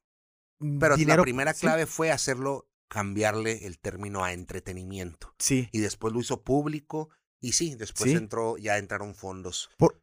mm, 0.60 0.80
Pero 0.80 0.96
dinero- 0.98 1.18
la 1.18 1.24
primera 1.24 1.54
sí, 1.54 1.62
clave 1.62 1.86
fue 1.86 2.12
hacerlo, 2.12 2.68
cambiarle 2.90 3.66
el 3.68 3.78
término 3.80 4.24
a 4.24 4.34
entretenimiento. 4.34 5.34
Sí. 5.38 5.70
Y 5.72 5.80
después 5.80 6.14
lo 6.14 6.20
hizo 6.20 6.42
público. 6.44 7.10
Y 7.40 7.52
sí, 7.52 7.76
después 7.76 8.10
Sí. 8.10 8.18
entró, 8.18 8.58
ya 8.58 8.78
entraron 8.80 9.14
fondos. 9.14 9.70
Por- 9.78 10.02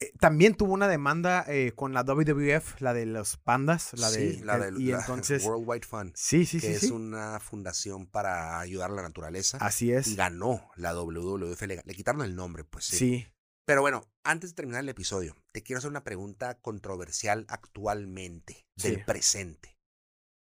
eh, 0.00 0.12
también 0.20 0.54
tuvo 0.56 0.72
una 0.72 0.88
demanda 0.88 1.44
eh, 1.48 1.72
con 1.76 1.92
la 1.94 2.02
WWF, 2.04 2.80
la 2.80 2.94
de 2.94 3.06
los 3.06 3.36
pandas, 3.36 3.92
la 3.98 4.10
de, 4.10 4.34
sí, 4.34 4.40
la 4.42 4.58
del 4.58 4.80
y 4.80 4.86
la 4.86 4.98
entonces 5.00 5.44
World 5.44 5.64
Wide 5.68 5.86
Fund, 5.86 6.12
sí, 6.16 6.46
sí, 6.46 6.60
que 6.60 6.66
sí, 6.68 6.72
es 6.74 6.80
sí. 6.80 6.90
una 6.90 7.38
fundación 7.40 8.06
para 8.06 8.58
ayudar 8.60 8.90
a 8.90 8.94
la 8.94 9.02
naturaleza. 9.02 9.58
Así 9.60 9.86
Y 9.86 9.92
es. 9.92 10.14
ganó 10.16 10.68
la 10.76 10.92
WWF. 10.94 11.66
Le, 11.66 11.82
le 11.84 11.94
quitaron 11.94 12.22
el 12.22 12.34
nombre, 12.36 12.62
pues 12.64 12.84
sí. 12.86 13.26
Pero 13.66 13.80
bueno, 13.80 14.10
antes 14.24 14.50
de 14.50 14.56
terminar 14.56 14.82
el 14.82 14.88
episodio, 14.90 15.36
te 15.52 15.62
quiero 15.62 15.78
hacer 15.78 15.90
una 15.90 16.04
pregunta 16.04 16.58
controversial 16.60 17.46
actualmente, 17.48 18.66
del 18.76 19.04
presente. 19.04 19.78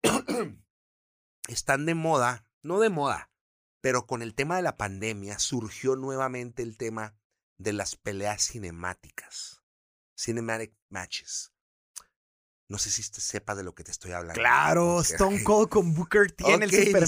Están 1.47 1.85
de 1.85 1.95
moda, 1.95 2.45
no 2.61 2.79
de 2.79 2.89
moda, 2.89 3.31
pero 3.81 4.05
con 4.07 4.21
el 4.21 4.33
tema 4.35 4.55
de 4.55 4.61
la 4.61 4.77
pandemia 4.77 5.39
surgió 5.39 5.95
nuevamente 5.95 6.63
el 6.63 6.77
tema 6.77 7.15
de 7.57 7.73
las 7.73 7.95
peleas 7.95 8.43
cinemáticas. 8.47 9.61
Cinematic 10.17 10.73
matches. 10.89 11.51
No 12.69 12.77
sé 12.77 12.89
si 12.89 13.01
te 13.11 13.19
sepas 13.19 13.57
de 13.57 13.63
lo 13.63 13.75
que 13.75 13.83
te 13.83 13.91
estoy 13.91 14.11
hablando. 14.11 14.39
Claro, 14.39 15.01
Stone. 15.01 15.43
Cold 15.43 15.67
con 15.67 15.93
Booker 15.93 16.31
T 16.35 16.49
en 16.53 16.63
el 16.63 16.71
supermercado. 16.71 17.05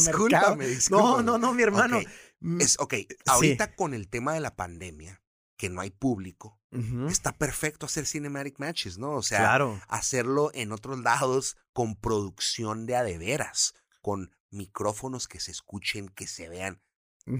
discúlpame, 0.58 0.66
No, 0.66 0.70
discúlpame. 0.70 1.24
no, 1.24 1.38
no, 1.38 1.54
mi 1.54 1.64
hermano. 1.64 1.99
Ok, 1.99 2.08
Mm, 2.45 2.60
Es, 2.60 2.78
ok, 2.78 2.95
ahorita 3.28 3.74
con 3.74 3.93
el 3.93 4.10
tema 4.10 4.34
de 4.34 4.41
la 4.41 4.54
pandemia, 4.58 5.23
que 5.64 5.70
no 5.70 5.80
hay 5.80 5.91
público, 5.91 6.59
está 7.07 7.32
perfecto 7.38 7.86
hacer 7.86 8.05
cinematic 8.05 8.59
matches, 8.59 8.97
¿no? 8.97 9.11
O 9.11 9.22
sea, 9.24 9.38
Claro. 9.39 9.80
hacerlo 9.88 10.51
en 10.53 10.74
otros 10.74 10.99
lados 10.99 11.55
con 11.72 11.95
producción 11.95 12.86
de 12.86 12.97
a 12.97 13.03
de 13.03 13.18
veras, 13.18 13.74
con 14.01 14.36
micrófonos 14.51 15.30
que 15.30 15.39
se 15.39 15.51
escuchen, 15.51 16.09
que 16.09 16.28
se 16.28 16.49
vean. 16.49 16.82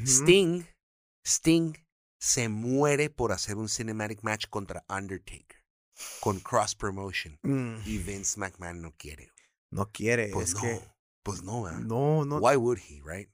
Sting, 0.06 0.64
Sting 1.26 1.74
se 2.18 2.48
muere 2.48 3.10
por 3.10 3.34
hacer 3.34 3.58
un 3.58 3.68
cinematic 3.68 4.22
match 4.24 4.46
contra 4.50 4.86
Undertaker 4.88 5.62
con 6.22 6.40
cross 6.40 6.76
promotion 6.76 7.38
Mm, 7.44 7.82
y 7.86 7.98
Vince 7.98 8.40
McMahon 8.40 8.82
no 8.82 8.96
quiere. 8.96 9.34
No 9.70 9.92
quiere, 9.92 10.30
Pues 10.30 10.50
es 10.50 10.56
no, 10.56 10.62
que 10.62 10.82
pues 11.24 11.44
no, 11.44 11.64
¿verdad? 11.64 11.80
no, 11.80 12.24
no. 12.24 12.38
Why 12.38 12.56
would 12.56 12.80
he, 12.80 13.02
right? 13.06 13.30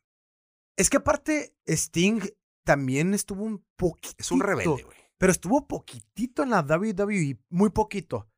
Es 0.78 0.90
que 0.90 0.98
aparte 0.98 1.54
Sting 1.68 2.22
también 2.70 3.16
estuvo 3.16 3.46
un 3.46 3.66
poquito. 3.76 4.14
Es 4.20 4.32
un 4.32 4.42
rebelde, 4.42 4.84
güey. 4.84 4.98
Pero 5.18 5.32
estuvo 5.32 5.68
poquitito 5.68 6.44
en 6.44 6.52
la 6.52 6.62
WWE, 6.62 7.40
muy 7.50 7.72
poquito. 7.72 8.30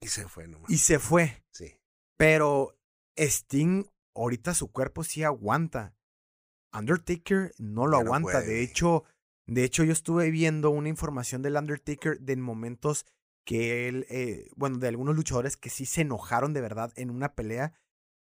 Y 0.00 0.06
se 0.06 0.28
fue 0.28 0.46
nomás. 0.46 0.70
Y 0.70 0.78
se 0.78 1.00
fue. 1.00 1.42
Sí. 1.50 1.74
Pero 2.16 2.78
Sting, 3.16 3.82
ahorita 4.14 4.54
su 4.54 4.70
cuerpo 4.70 5.02
sí 5.02 5.24
aguanta. 5.24 5.96
Undertaker 6.72 7.52
no 7.58 7.88
lo 7.88 7.96
aguanta. 7.96 8.30
puede, 8.30 8.46
de 8.46 8.62
hecho, 8.62 9.02
de 9.48 9.64
hecho, 9.64 9.82
yo 9.82 9.92
estuve 9.92 10.30
viendo 10.30 10.70
una 10.70 10.88
información 10.88 11.42
del 11.42 11.56
Undertaker 11.56 12.20
de 12.20 12.36
momentos 12.36 13.06
que 13.44 13.88
él, 13.88 14.06
eh, 14.08 14.50
bueno, 14.54 14.78
de 14.78 14.86
algunos 14.86 15.16
luchadores 15.16 15.56
que 15.56 15.68
sí 15.68 15.84
se 15.84 16.02
enojaron 16.02 16.52
de 16.52 16.60
verdad 16.60 16.92
en 16.94 17.10
una 17.10 17.34
pelea. 17.34 17.72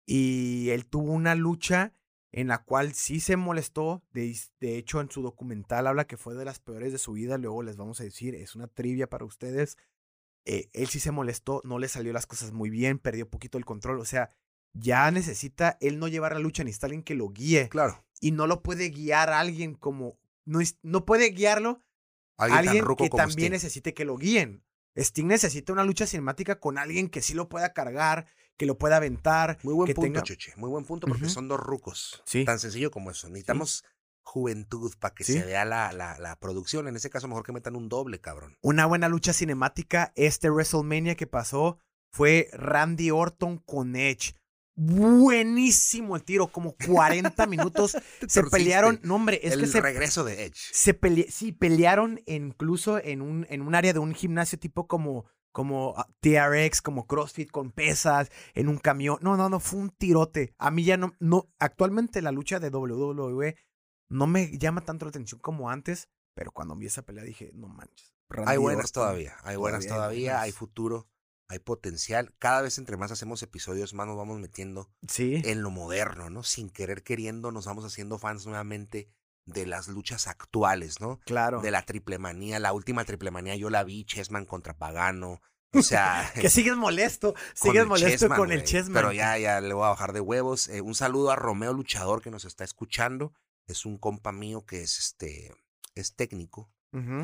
Y 0.06 0.70
él 0.70 0.86
tuvo 0.86 1.10
una 1.10 1.34
lucha 1.34 1.94
en 2.32 2.48
la 2.48 2.58
cual 2.58 2.94
sí 2.94 3.20
se 3.20 3.36
molestó. 3.36 4.02
De, 4.12 4.36
de 4.60 4.76
hecho, 4.76 5.00
en 5.00 5.10
su 5.10 5.22
documental 5.22 5.86
habla 5.86 6.06
que 6.06 6.16
fue 6.16 6.34
de 6.34 6.44
las 6.44 6.58
peores 6.58 6.92
de 6.92 6.98
su 6.98 7.12
vida. 7.12 7.38
Luego 7.38 7.62
les 7.62 7.76
vamos 7.76 8.00
a 8.00 8.04
decir, 8.04 8.34
es 8.34 8.54
una 8.54 8.66
trivia 8.66 9.08
para 9.08 9.24
ustedes. 9.24 9.76
Eh, 10.44 10.68
él 10.72 10.88
sí 10.88 11.00
se 11.00 11.10
molestó, 11.10 11.60
no 11.64 11.78
le 11.78 11.88
salió 11.88 12.12
las 12.12 12.26
cosas 12.26 12.52
muy 12.52 12.70
bien, 12.70 12.98
perdió 12.98 13.28
poquito 13.28 13.58
el 13.58 13.64
control. 13.64 14.00
O 14.00 14.04
sea, 14.04 14.30
ya 14.72 15.10
necesita 15.10 15.76
él 15.80 15.98
no 15.98 16.08
llevar 16.08 16.32
la 16.32 16.38
lucha, 16.38 16.64
necesita 16.64 16.86
alguien 16.86 17.02
que 17.02 17.14
lo 17.14 17.28
guíe. 17.30 17.68
Claro. 17.68 18.04
Y 18.20 18.32
no 18.32 18.46
lo 18.46 18.62
puede 18.62 18.90
guiar 18.90 19.30
a 19.30 19.40
alguien 19.40 19.74
como. 19.74 20.18
No, 20.44 20.60
no 20.82 21.04
puede 21.04 21.30
guiarlo 21.30 21.82
Alguien, 22.38 22.58
alguien 22.58 22.76
tan 22.76 22.86
ruco 22.86 23.04
que 23.04 23.10
como 23.10 23.22
también 23.22 23.48
Sting. 23.48 23.52
necesite 23.52 23.94
que 23.94 24.04
lo 24.04 24.16
guíen. 24.16 24.64
Sting 24.96 25.26
necesita 25.26 25.72
una 25.72 25.84
lucha 25.84 26.06
cinemática 26.06 26.60
con 26.60 26.78
alguien 26.78 27.08
que 27.08 27.20
sí 27.20 27.34
lo 27.34 27.48
pueda 27.48 27.72
cargar, 27.72 28.26
que 28.58 28.66
lo 28.66 28.76
pueda 28.76 28.96
aventar. 28.98 29.58
Muy 29.62 29.72
buen 29.72 29.86
que 29.86 29.94
punto, 29.94 30.22
tenga-. 30.22 30.56
Muy 30.56 30.68
buen 30.68 30.84
punto 30.84 31.06
porque 31.06 31.28
son 31.30 31.48
dos 31.48 31.58
rucos. 31.60 32.22
Sí. 32.26 32.44
Tan 32.44 32.58
sencillo 32.58 32.90
como 32.90 33.10
eso. 33.10 33.28
Necesitamos 33.28 33.84
juventud 34.22 34.92
para 35.00 35.14
que 35.14 35.24
Sí. 35.24 35.32
se 35.34 35.44
vea 35.44 35.64
la, 35.64 35.92
la, 35.94 36.18
la 36.18 36.36
producción. 36.38 36.86
En 36.88 36.96
ese 36.96 37.08
caso, 37.08 37.28
mejor 37.28 37.44
que 37.44 37.52
metan 37.52 37.76
un 37.76 37.88
doble, 37.88 38.20
cabrón. 38.20 38.58
Una 38.60 38.84
buena 38.84 39.08
lucha 39.08 39.32
cinemática. 39.32 40.12
Este 40.16 40.50
WrestleMania 40.50 41.14
que 41.14 41.26
pasó 41.26 41.78
fue 42.12 42.50
Randy 42.52 43.10
Orton 43.10 43.56
con 43.58 43.96
Edge. 43.96 44.34
Buenísimo 44.76 46.14
el 46.16 46.22
tiro, 46.24 46.48
como 46.48 46.74
40 46.86 47.46
minutos. 47.46 47.96
se 48.28 48.42
pelearon. 48.44 49.00
No, 49.02 49.14
hombre, 49.16 49.40
es 49.42 49.54
el 49.54 49.60
que 49.60 49.66
se, 49.66 49.80
regreso 49.80 50.24
de 50.24 50.44
Edge. 50.44 50.56
se 50.72 50.98
pele- 50.98 51.28
sí, 51.30 51.52
pelearon 51.52 52.20
incluso 52.26 52.98
en 53.02 53.22
un, 53.22 53.46
en 53.50 53.62
un 53.62 53.74
área 53.74 53.92
de 53.92 53.98
un 53.98 54.14
gimnasio 54.14 54.58
tipo 54.58 54.86
como, 54.86 55.26
como 55.58 55.92
ah, 55.96 56.06
TRX, 56.20 56.80
como 56.80 57.08
CrossFit 57.08 57.50
con 57.50 57.72
pesas, 57.72 58.30
en 58.54 58.68
un 58.68 58.78
camión. 58.78 59.18
No, 59.22 59.36
no, 59.36 59.48
no, 59.48 59.58
fue 59.58 59.80
un 59.80 59.90
tirote. 59.90 60.54
A 60.56 60.70
mí 60.70 60.84
ya 60.84 60.96
no, 60.96 61.14
no, 61.18 61.50
actualmente 61.58 62.22
la 62.22 62.30
lucha 62.30 62.60
de 62.60 62.68
WWE 62.68 63.56
no 64.08 64.28
me 64.28 64.56
llama 64.56 64.82
tanto 64.82 65.04
la 65.04 65.08
atención 65.08 65.40
como 65.40 65.68
antes, 65.68 66.10
pero 66.32 66.52
cuando 66.52 66.76
vi 66.76 66.86
esa 66.86 67.02
pelea 67.02 67.24
dije, 67.24 67.50
no 67.54 67.66
manches. 67.66 68.14
Randy 68.28 68.52
Hay 68.52 68.58
buenas 68.58 68.84
Orton, 68.84 69.02
todavía. 69.02 69.36
Hay 69.42 69.56
buenas 69.56 69.84
todavía 69.84 69.96
hay 69.96 69.98
todavía. 69.98 70.30
Hay 70.30 70.38
buenas. 70.50 70.54
futuro. 70.54 71.08
Hay 71.48 71.58
potencial. 71.58 72.32
Cada 72.38 72.62
vez 72.62 72.78
entre 72.78 72.96
más 72.96 73.10
hacemos 73.10 73.42
episodios, 73.42 73.94
más 73.94 74.06
nos 74.06 74.16
vamos 74.16 74.38
metiendo 74.38 74.92
Sí, 75.08 75.42
en 75.44 75.62
lo 75.62 75.70
moderno, 75.70 76.30
¿no? 76.30 76.44
Sin 76.44 76.70
querer 76.70 77.02
queriendo, 77.02 77.50
nos 77.50 77.66
vamos 77.66 77.84
haciendo 77.84 78.20
fans 78.20 78.46
nuevamente 78.46 79.10
de 79.48 79.66
las 79.66 79.88
luchas 79.88 80.26
actuales, 80.26 81.00
¿no? 81.00 81.20
claro. 81.24 81.60
De 81.60 81.70
la 81.70 81.82
triple 81.82 82.18
manía. 82.18 82.58
La 82.58 82.72
última 82.72 83.04
triple 83.04 83.30
manía 83.30 83.56
yo 83.56 83.70
la 83.70 83.84
vi, 83.84 84.04
Chessman 84.04 84.44
contra 84.44 84.76
Pagano. 84.76 85.40
O 85.72 85.82
sea. 85.82 86.30
que 86.40 86.50
sigues 86.50 86.76
molesto, 86.76 87.34
sigues 87.54 87.86
molesto 87.86 88.26
Chessman, 88.26 88.38
con 88.38 88.52
el. 88.52 88.64
Chessman. 88.64 88.94
Pero 88.94 89.12
ya, 89.12 89.38
ya 89.38 89.60
le 89.60 89.74
voy 89.74 89.84
a 89.84 89.90
bajar 89.90 90.12
de 90.12 90.20
huevos. 90.20 90.68
Eh, 90.68 90.80
un 90.80 90.94
saludo 90.94 91.30
a 91.30 91.36
Romeo 91.36 91.72
Luchador 91.72 92.22
que 92.22 92.30
nos 92.30 92.44
está 92.44 92.64
escuchando. 92.64 93.32
Es 93.66 93.84
un 93.84 93.98
compa 93.98 94.32
mío 94.32 94.64
que 94.64 94.82
es 94.82 94.98
este. 94.98 95.54
Es 95.94 96.14
técnico. 96.14 96.70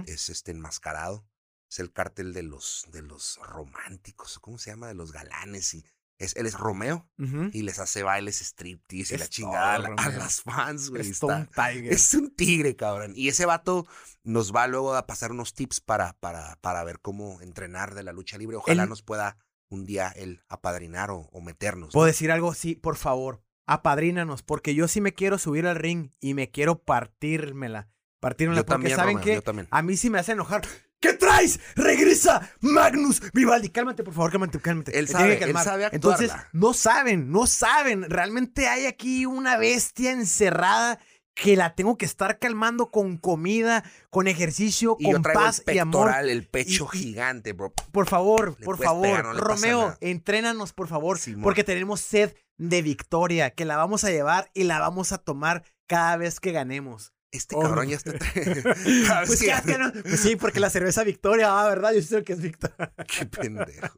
Es 0.07 0.29
este 0.29 0.53
enmascarado. 0.53 1.27
Es 1.70 1.79
el 1.79 1.91
cártel 1.91 2.35
de 2.35 2.43
los, 2.43 2.87
de 2.93 3.01
los 3.01 3.41
románticos. 3.43 4.39
¿Cómo 4.39 4.59
se 4.59 4.70
llama? 4.70 4.89
De 4.89 4.95
los 4.95 5.11
galanes. 5.11 5.72
Y 5.72 5.85
es, 6.19 6.37
él 6.37 6.47
es 6.47 6.55
Romeo. 6.55 7.09
Y 7.53 7.62
les 7.62 7.79
hace 7.79 8.03
bailes 8.03 8.41
striptease 8.41 9.15
y 9.15 9.19
la 9.19 9.25
Es 9.25 9.31
chingada 9.31 9.75
a, 9.75 9.79
todo, 9.97 10.17
las 10.19 10.43
fans, 10.43 10.91
güey. 10.91 11.09
Está- 11.09 11.47
Tiger. 11.47 11.93
es 11.93 12.15
un 12.15 12.35
tigre, 12.35 12.77
cabrón. 12.77 13.12
Y 13.17 13.29
ese 13.29 13.47
vato 13.47 13.87
nos 14.23 14.55
va 14.55 14.67
luego 14.67 14.95
a 14.95 15.07
pasar 15.07 15.33
unos 15.33 15.55
tips 15.55 15.81
para, 15.81 16.15
para, 16.21 16.57
para 16.61 16.85
ver 16.85 17.01
cómo 17.01 17.41
entrenar 17.41 17.95
de 17.95 18.03
la 18.03 18.12
lucha 18.12 18.39
libre. 18.39 18.57
Ojalá 18.57 18.85
Él- 18.85 18.89
nos 18.89 19.03
pueda 19.03 19.37
un 19.71 19.85
día 19.87 20.09
él 20.15 20.43
apadrinar 20.49 21.11
o, 21.11 21.29
o 21.33 21.41
meternos. 21.41 21.89
¿no? 21.89 21.93
¿Puedo 21.93 22.07
decir 22.07 22.31
algo? 22.31 22.55
Sí, 22.55 22.77
por 22.77 22.97
favor. 22.97 23.43
apadrínanos, 23.67 24.43
porque 24.43 24.75
yo 24.75 24.87
sí 24.89 25.01
me 25.01 25.15
quiero 25.15 25.39
subir 25.39 25.67
al 25.67 25.77
ring 25.77 26.11
y 26.21 26.35
me 26.35 26.51
quiero 26.51 26.83
partírmela. 26.85 27.89
Partírmela, 28.21 28.61
Yo 28.61 28.67
porque 28.67 28.75
también, 28.91 28.97
¿saben 28.97 29.17
Romeo, 29.19 29.35
yo 29.35 29.43
también. 29.43 29.69
A 29.71 29.83
mí 29.83 29.97
sí 29.97 30.11
me 30.11 30.19
hace 30.19 30.33
enojar. 30.33 30.62
¿Qué 31.05 31.12
traes? 31.12 31.61
¡Regresa! 31.76 32.50
¡Magnus 32.61 33.20
Vivaldi! 33.34 33.68
Cálmate, 33.68 34.02
por 34.02 34.14
favor, 34.14 34.32
cálmate, 34.32 34.59
cálmate. 34.59 34.98
Él 34.98 35.07
sabe, 35.07 35.38
él 35.44 35.55
sabe 35.62 35.88
Entonces, 35.92 36.32
no 36.55 36.72
saben, 36.72 37.30
no 37.30 37.46
saben. 37.46 38.09
Realmente 38.09 38.68
hay 38.68 38.86
aquí 38.86 39.26
una 39.26 39.59
bestia 39.59 40.12
encerrada 40.12 40.98
que 41.34 41.57
la 41.57 41.74
tengo 41.74 41.98
que 41.98 42.07
estar 42.07 42.38
calmando 42.38 42.90
con 42.90 43.18
comida, 43.18 43.84
con 44.09 44.28
ejercicio, 44.28 44.96
Y 44.98 45.05
yo 45.09 45.12
con 45.12 45.22
traigo 45.22 45.40
paz 45.42 45.62
el 45.66 45.76
y 45.76 45.78
amor. 45.78 46.11
el 46.26 46.46
pecho 46.48 46.88
Y- 46.94 46.98
gigante, 46.98 47.52
bro. 47.52 47.72
Por 47.92 48.09
favor, 48.09 48.57
Le 48.59 48.64
por 48.64 48.78
favor, 48.82 49.02
pegar, 49.07 49.24
no 49.26 49.32
Romeo, 49.34 49.98
entrénanos, 50.00 50.72
por 50.72 50.88
favor, 50.88 51.18
porque 51.42 51.64
tenemos 51.64 52.00
sed 52.00 52.34
de 52.57 52.80
victoria, 52.82 53.50
que 53.50 53.64
la 53.64 53.76
vamos 53.76 54.05
a 54.05 54.11
llevar 54.11 54.50
y 54.55 54.62
la 54.64 54.78
vamos 54.78 55.12
a 55.12 55.18
tomar 55.18 55.64
cada 55.86 56.16
vez 56.16 56.40
que 56.40 56.52
ganemos. 56.52 57.12
Este 57.37 57.57
Oh, 57.57 57.62
cabrón 57.62 57.89
ya 57.89 57.97
está. 57.97 58.12
Pues, 59.26 59.41
que- 59.41 59.47
¿qué 59.47 59.53
hace, 59.53 59.78
no? 59.78 59.93
Pues 59.93 60.20
sí, 60.20 60.37
porque 60.37 60.61
la 60.61 60.70
cerveza 60.70 61.03
Victoria, 61.05 61.61
ah, 61.61 61.68
¿verdad? 61.68 61.93
Yo 61.93 62.01
sé 62.03 62.22
que 62.22 62.32
es 62.32 62.41
Victoria. 62.41 62.93
Qué 63.09 63.26
pendejo. 63.26 63.95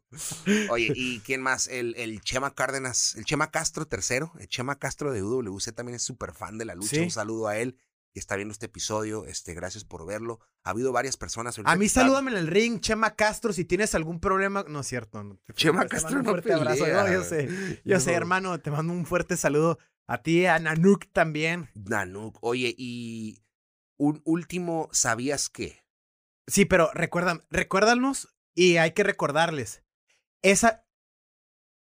Oye, 0.70 0.93
¿y 0.95 1.20
quién 1.20 1.43
más? 1.43 1.66
El, 1.68 1.95
el 1.97 2.20
Chema 2.22 2.55
Cárdenas, 2.55 3.14
el 3.16 3.24
Chema 3.24 3.51
Castro 3.51 3.87
tercero, 3.87 4.32
el 4.39 4.49
Chema 4.49 4.78
Castro 4.78 5.12
de 5.12 5.22
UWC 5.22 5.72
también 5.74 5.97
es 5.97 6.03
súper 6.03 6.32
fan 6.32 6.59
de 6.59 6.64
la 6.64 6.74
lucha. 6.74 6.97
Sí. 6.97 7.01
Un 7.01 7.11
saludo 7.11 7.49
a 7.49 7.59
él 7.59 7.76
que 8.14 8.20
está 8.20 8.37
viendo 8.37 8.53
este 8.53 8.66
episodio. 8.66 9.26
Este, 9.26 9.53
gracias 9.53 9.84
por 9.84 10.07
verlo. 10.07 10.41
Ha 10.64 10.70
habido 10.70 10.91
varias 10.93 11.16
personas. 11.18 11.59
A 11.64 11.76
mí 11.76 11.84
que 11.84 11.89
salúdame 11.91 12.30
en 12.30 12.39
el 12.39 12.47
ring, 12.47 12.80
Chema 12.80 13.14
Castro, 13.14 13.53
si 13.53 13.64
tienes 13.66 13.95
algún 13.95 14.20
problema. 14.20 14.64
No 14.68 14.80
es 14.80 14.87
cierto. 14.87 15.22
no 15.22 15.37
te- 15.45 15.53
Chema 15.53 15.87
Castro 15.87 16.16
un 16.18 16.24
no 16.24 16.30
fuerte 16.30 16.53
abrazo. 16.55 16.87
No, 16.87 17.12
yo 17.12 17.22
sé, 17.22 17.82
yo 17.84 18.01
sé, 18.01 18.12
No. 18.12 18.16
hermano, 18.16 18.59
te 18.61 18.70
mando 18.70 18.93
un 18.95 19.05
fuerte 19.05 19.37
saludo 19.37 19.78
a 20.07 20.22
ti, 20.22 20.46
a 20.46 20.59
Nanuk 20.59 21.07
también. 21.12 21.68
Nanook. 21.74 22.38
Oye, 22.42 22.74
y 22.76 23.42
un 23.98 24.22
último, 24.24 24.88
¿sabías 24.92 25.48
qué? 25.48 25.84
Sí, 26.46 26.64
pero 26.64 26.90
recuerdan, 26.94 27.42
recuérdanos 27.50 28.34
y 28.54 28.76
hay 28.76 28.92
que 28.92 29.02
recordarles. 29.02 29.82
Esa. 30.42 30.84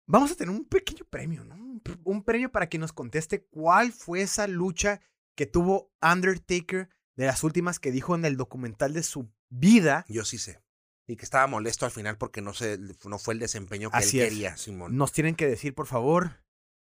Vamos 0.06 0.32
a 0.32 0.34
tener 0.34 0.54
un 0.54 0.64
pequeño 0.64 1.04
premio, 1.08 1.44
¿no? 1.44 1.54
Un 1.54 1.82
pr- 1.82 2.00
Un 2.04 2.24
premio 2.24 2.50
para 2.50 2.68
que 2.68 2.78
nos 2.78 2.92
conteste 2.92 3.44
cuál 3.46 3.92
fue 3.92 4.22
esa 4.22 4.48
lucha 4.48 5.00
que 5.36 5.46
tuvo 5.46 5.92
Undertaker 6.02 6.88
de 7.16 7.26
las 7.26 7.44
últimas 7.44 7.78
que 7.78 7.92
dijo 7.92 8.14
en 8.16 8.24
el 8.24 8.36
documental 8.36 8.92
de 8.92 9.02
su 9.04 9.30
vida. 9.50 10.04
Yo 10.08 10.24
sí 10.24 10.38
sé. 10.38 10.60
Y 11.06 11.16
que 11.16 11.24
estaba 11.24 11.46
molesto 11.46 11.84
al 11.86 11.92
final 11.92 12.18
porque 12.18 12.40
no, 12.42 12.52
se, 12.54 12.78
no 13.04 13.18
fue 13.18 13.34
el 13.34 13.40
desempeño 13.40 13.90
que 13.90 13.98
Así 13.98 14.18
él 14.18 14.24
es. 14.26 14.30
quería, 14.32 14.56
Simón. 14.56 14.96
Nos 14.96 15.12
tienen 15.12 15.34
que 15.36 15.46
decir, 15.46 15.74
por 15.74 15.86
favor, 15.86 16.42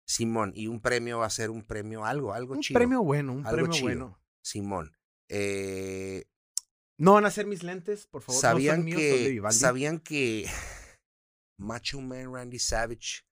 Simón, 0.07 0.53
y 0.55 0.67
un 0.67 0.81
premio 0.81 1.19
va 1.19 1.27
a 1.27 1.31
ser 1.31 1.51
un 1.51 1.63
premio, 1.65 2.05
algo, 2.05 2.33
algo 2.35 2.55
un 2.55 2.61
chido. 2.61 2.79
premio 2.79 3.03
bueno, 3.03 3.33
un 3.33 3.47
Algo 3.47 3.57
premio 3.57 3.73
chido. 3.73 3.85
bueno. 3.85 4.21
Simón. 4.43 4.97
Eh, 5.29 6.27
No 6.99 7.15
van 7.15 7.25
a 7.25 7.31
ser 7.31 7.47
mis 7.47 7.63
lentes, 7.63 8.07
por 8.07 8.23
favor. 8.23 8.37
no 8.37 8.41
¿Sabían, 8.41 8.77
son 8.77 8.85
míos, 8.85 9.01
que. 9.01 9.43
¿Sabían 9.51 9.99
que 10.01 10.47
Macho 11.59 12.01
Man 12.01 12.33
Randy 12.35 12.59
Savage, 12.59 13.23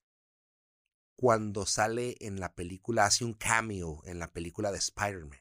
cuando 1.16 1.66
sale 1.66 2.16
en 2.20 2.40
la 2.40 2.54
película, 2.54 3.04
hace 3.04 3.24
un 3.24 3.34
cameo 3.34 4.00
en 4.06 4.18
la 4.18 4.32
película 4.32 4.72
de 4.72 4.78
Spider-Man? 4.78 5.38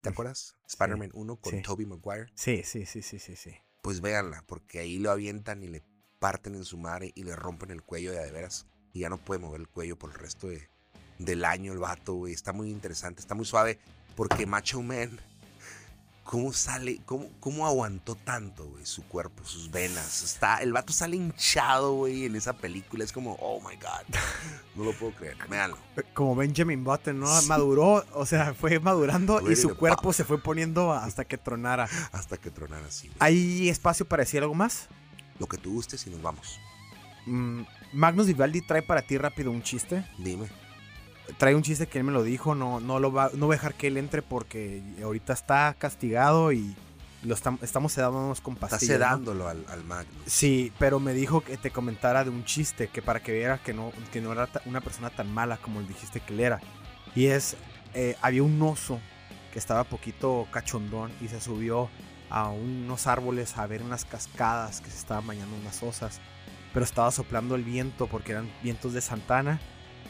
¿Te 0.00 0.10
Mm, 0.10 0.12
acuerdas? 0.12 0.56
Spider-Man 0.66 1.10
1 1.14 1.36
con 1.40 1.52
sí. 1.52 1.62
Tobey 1.62 1.86
Maguire. 1.86 2.26
Sí, 2.34 2.62
sí, 2.64 2.86
sí, 2.86 3.02
sí, 3.02 3.18
sí, 3.18 3.36
sí. 3.36 3.52
Pues 3.82 4.00
véanla, 4.00 4.44
porque 4.46 4.80
ahí 4.80 4.98
lo 4.98 5.10
avientan 5.10 5.62
y 5.62 5.68
le 5.68 5.84
parten 6.18 6.54
en 6.54 6.64
su 6.64 6.76
madre 6.78 7.12
y 7.14 7.22
le 7.24 7.36
rompen 7.36 7.70
el 7.70 7.82
cuello 7.82 8.12
de 8.12 8.18
a 8.18 8.22
de 8.22 8.30
veras. 8.32 8.66
Y 8.92 9.00
ya 9.00 9.08
no 9.08 9.18
puede 9.18 9.40
mover 9.40 9.60
el 9.60 9.68
cuello 9.68 9.96
por 9.96 10.10
el 10.10 10.18
resto 10.18 10.48
de, 10.48 10.68
del 11.18 11.44
año 11.44 11.72
el 11.72 11.78
vato, 11.78 12.14
güey. 12.14 12.32
Está 12.32 12.52
muy 12.52 12.70
interesante, 12.70 13.20
está 13.20 13.34
muy 13.34 13.44
suave. 13.44 13.78
Porque 14.16 14.46
Macho 14.46 14.82
Man, 14.82 15.18
¿cómo 16.24 16.52
sale? 16.52 17.00
¿Cómo, 17.06 17.28
cómo 17.40 17.66
aguantó 17.66 18.14
tanto, 18.14 18.68
güey? 18.68 18.86
Su 18.86 19.02
cuerpo, 19.04 19.44
sus 19.44 19.70
venas. 19.70 20.22
Está, 20.22 20.58
el 20.58 20.72
vato 20.72 20.92
sale 20.92 21.16
hinchado, 21.16 21.94
güey, 21.94 22.26
en 22.26 22.36
esa 22.36 22.52
película. 22.52 23.02
Es 23.04 23.12
como, 23.12 23.34
oh 23.40 23.60
my 23.60 23.76
God. 23.76 24.18
No 24.76 24.84
lo 24.84 24.92
puedo 24.92 25.12
creer. 25.14 25.36
Véanlo. 25.48 25.76
Como 26.14 26.36
Benjamin 26.36 26.84
Button, 26.84 27.20
¿no? 27.20 27.40
Sí. 27.40 27.48
Maduró, 27.48 28.04
o 28.14 28.26
sea, 28.26 28.54
fue 28.54 28.78
madurando 28.80 29.50
y 29.50 29.56
su 29.56 29.76
cuerpo 29.76 30.02
pop. 30.02 30.14
se 30.14 30.24
fue 30.24 30.40
poniendo 30.40 30.92
hasta 30.92 31.24
que 31.24 31.36
tronara. 31.36 31.88
Hasta 32.12 32.36
que 32.36 32.50
tronara 32.50 32.82
güey. 32.82 33.12
¿Hay 33.18 33.68
espacio 33.68 34.06
para 34.06 34.22
decir 34.22 34.42
algo 34.42 34.54
más? 34.54 34.88
Lo 35.38 35.46
que 35.46 35.56
tú 35.56 35.72
gustes 35.72 36.06
y 36.06 36.10
nos 36.10 36.22
vamos. 36.22 36.60
Mm, 37.26 37.62
Magnus 37.92 38.26
Vivaldi 38.26 38.60
trae 38.62 38.82
para 38.82 39.02
ti 39.02 39.18
rápido 39.18 39.50
un 39.50 39.62
chiste. 39.62 40.04
Dime. 40.18 40.46
Trae 41.38 41.54
un 41.54 41.62
chiste 41.62 41.86
que 41.86 41.98
él 41.98 42.04
me 42.04 42.12
lo 42.12 42.22
dijo, 42.22 42.54
no, 42.54 42.80
no, 42.80 42.98
lo 42.98 43.12
va, 43.12 43.30
no 43.34 43.46
voy 43.46 43.54
a 43.54 43.56
dejar 43.58 43.74
que 43.74 43.86
él 43.86 43.96
entre 43.96 44.20
porque 44.22 44.82
ahorita 45.02 45.32
está 45.32 45.74
castigado 45.78 46.50
y 46.52 46.74
lo 47.22 47.36
estam- 47.36 47.58
estamos 47.62 47.92
sedándonos 47.92 48.40
con 48.40 48.56
pastillas. 48.56 48.82
¿no? 48.82 48.88
sedándolo 48.94 49.48
al, 49.48 49.64
al 49.68 49.84
Magnus. 49.84 50.14
Sí, 50.26 50.72
pero 50.78 50.98
me 50.98 51.12
dijo 51.14 51.42
que 51.42 51.56
te 51.56 51.70
comentara 51.70 52.24
de 52.24 52.30
un 52.30 52.44
chiste, 52.44 52.88
que 52.88 53.00
para 53.02 53.20
que 53.20 53.32
viera 53.32 53.58
que 53.58 53.72
no, 53.74 53.92
que 54.12 54.20
no 54.20 54.32
era 54.32 54.48
una 54.64 54.80
persona 54.80 55.10
tan 55.10 55.32
mala 55.32 55.56
como 55.58 55.80
dijiste 55.82 56.18
que 56.20 56.32
él 56.34 56.40
era. 56.40 56.60
Y 57.14 57.26
es, 57.26 57.56
eh, 57.94 58.16
había 58.22 58.42
un 58.42 58.60
oso 58.62 58.98
que 59.52 59.58
estaba 59.58 59.84
poquito 59.84 60.48
cachondón 60.50 61.12
y 61.20 61.28
se 61.28 61.40
subió 61.40 61.90
a 62.28 62.48
unos 62.50 63.06
árboles 63.06 63.56
a 63.58 63.66
ver 63.66 63.82
unas 63.82 64.04
cascadas 64.04 64.80
que 64.80 64.90
se 64.90 64.96
estaban 64.98 65.26
bañando 65.26 65.54
unas 65.56 65.80
osas. 65.82 66.20
Pero 66.72 66.84
estaba 66.84 67.10
soplando 67.10 67.54
el 67.54 67.64
viento 67.64 68.06
porque 68.06 68.32
eran 68.32 68.50
vientos 68.62 68.92
de 68.92 69.00
Santana 69.00 69.60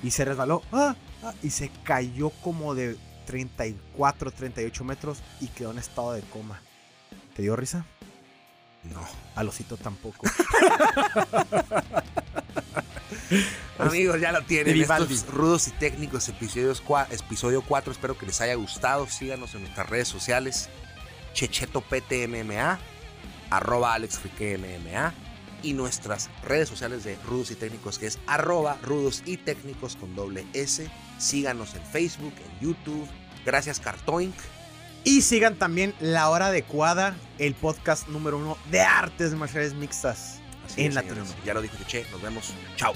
y 0.03 0.11
se 0.11 0.25
resbaló 0.25 0.63
¡ah! 0.73 0.95
¡ah! 1.23 1.35
y 1.43 1.51
se 1.51 1.71
cayó 1.85 2.31
como 2.31 2.75
de 2.75 2.97
34, 3.27 4.31
38 4.31 4.85
metros 4.85 5.19
y 5.41 5.47
quedó 5.49 5.71
en 5.71 5.79
estado 5.79 6.13
de 6.13 6.23
coma. 6.23 6.61
¿Te 7.35 7.43
dio 7.43 7.57
risa? 7.57 7.85
No. 8.83 9.01
Al 9.35 9.49
osito 9.49 9.77
tampoco. 9.77 10.27
Amigos, 13.79 14.21
ya 14.21 14.33
lo 14.33 14.43
tienen. 14.43 14.75
Vivaldi. 14.75 15.15
Estos 15.15 15.33
rudos 15.33 15.69
y 15.69 15.71
técnicos, 15.73 16.29
episodios 16.29 16.83
episodio 17.11 17.63
4. 17.63 17.93
Espero 17.93 18.19
que 18.19 18.27
les 18.27 18.41
haya 18.41 18.55
gustado. 18.55 19.07
Síganos 19.07 19.55
en 19.55 19.63
nuestras 19.63 19.89
redes 19.89 20.09
sociales. 20.09 20.69
Checheto 21.35 21.81
PTMMA, 21.83 22.79
arroba 23.51 23.95
AlexFriqueMMA 23.95 25.15
y 25.63 25.73
nuestras 25.73 26.31
redes 26.43 26.69
sociales 26.69 27.05
de 27.05 27.17
rudos 27.27 27.51
y 27.51 27.55
técnicos 27.55 27.99
que 27.99 28.07
es 28.07 28.19
arroba 28.27 28.79
rudos 28.83 29.23
y 29.27 29.37
técnicos 29.37 29.97
con 29.97 30.15
doble 30.15 30.47
S. 30.53 30.91
Síganos 31.19 31.75
en 31.75 31.83
Facebook, 31.83 32.35
en 32.39 32.67
YouTube. 32.67 33.09
Gracias 33.45 33.81
Cartoink. 33.81 34.35
Y 35.03 35.23
sigan 35.23 35.57
también 35.57 35.95
La 36.01 36.29
Hora 36.29 36.49
Adecuada, 36.49 37.17
el 37.39 37.55
podcast 37.55 38.09
número 38.09 38.37
uno 38.37 38.59
de 38.71 38.81
artes 38.81 39.33
marciales 39.33 39.73
mixtas 39.73 40.41
Así 40.65 40.83
en 40.83 40.89
es, 40.89 40.95
señores. 40.95 41.35
Ya 41.45 41.55
lo 41.55 41.63
dijo 41.63 41.77
Cheche. 41.79 42.07
Nos 42.11 42.23
vemos. 42.23 42.53
Chao. 42.77 42.95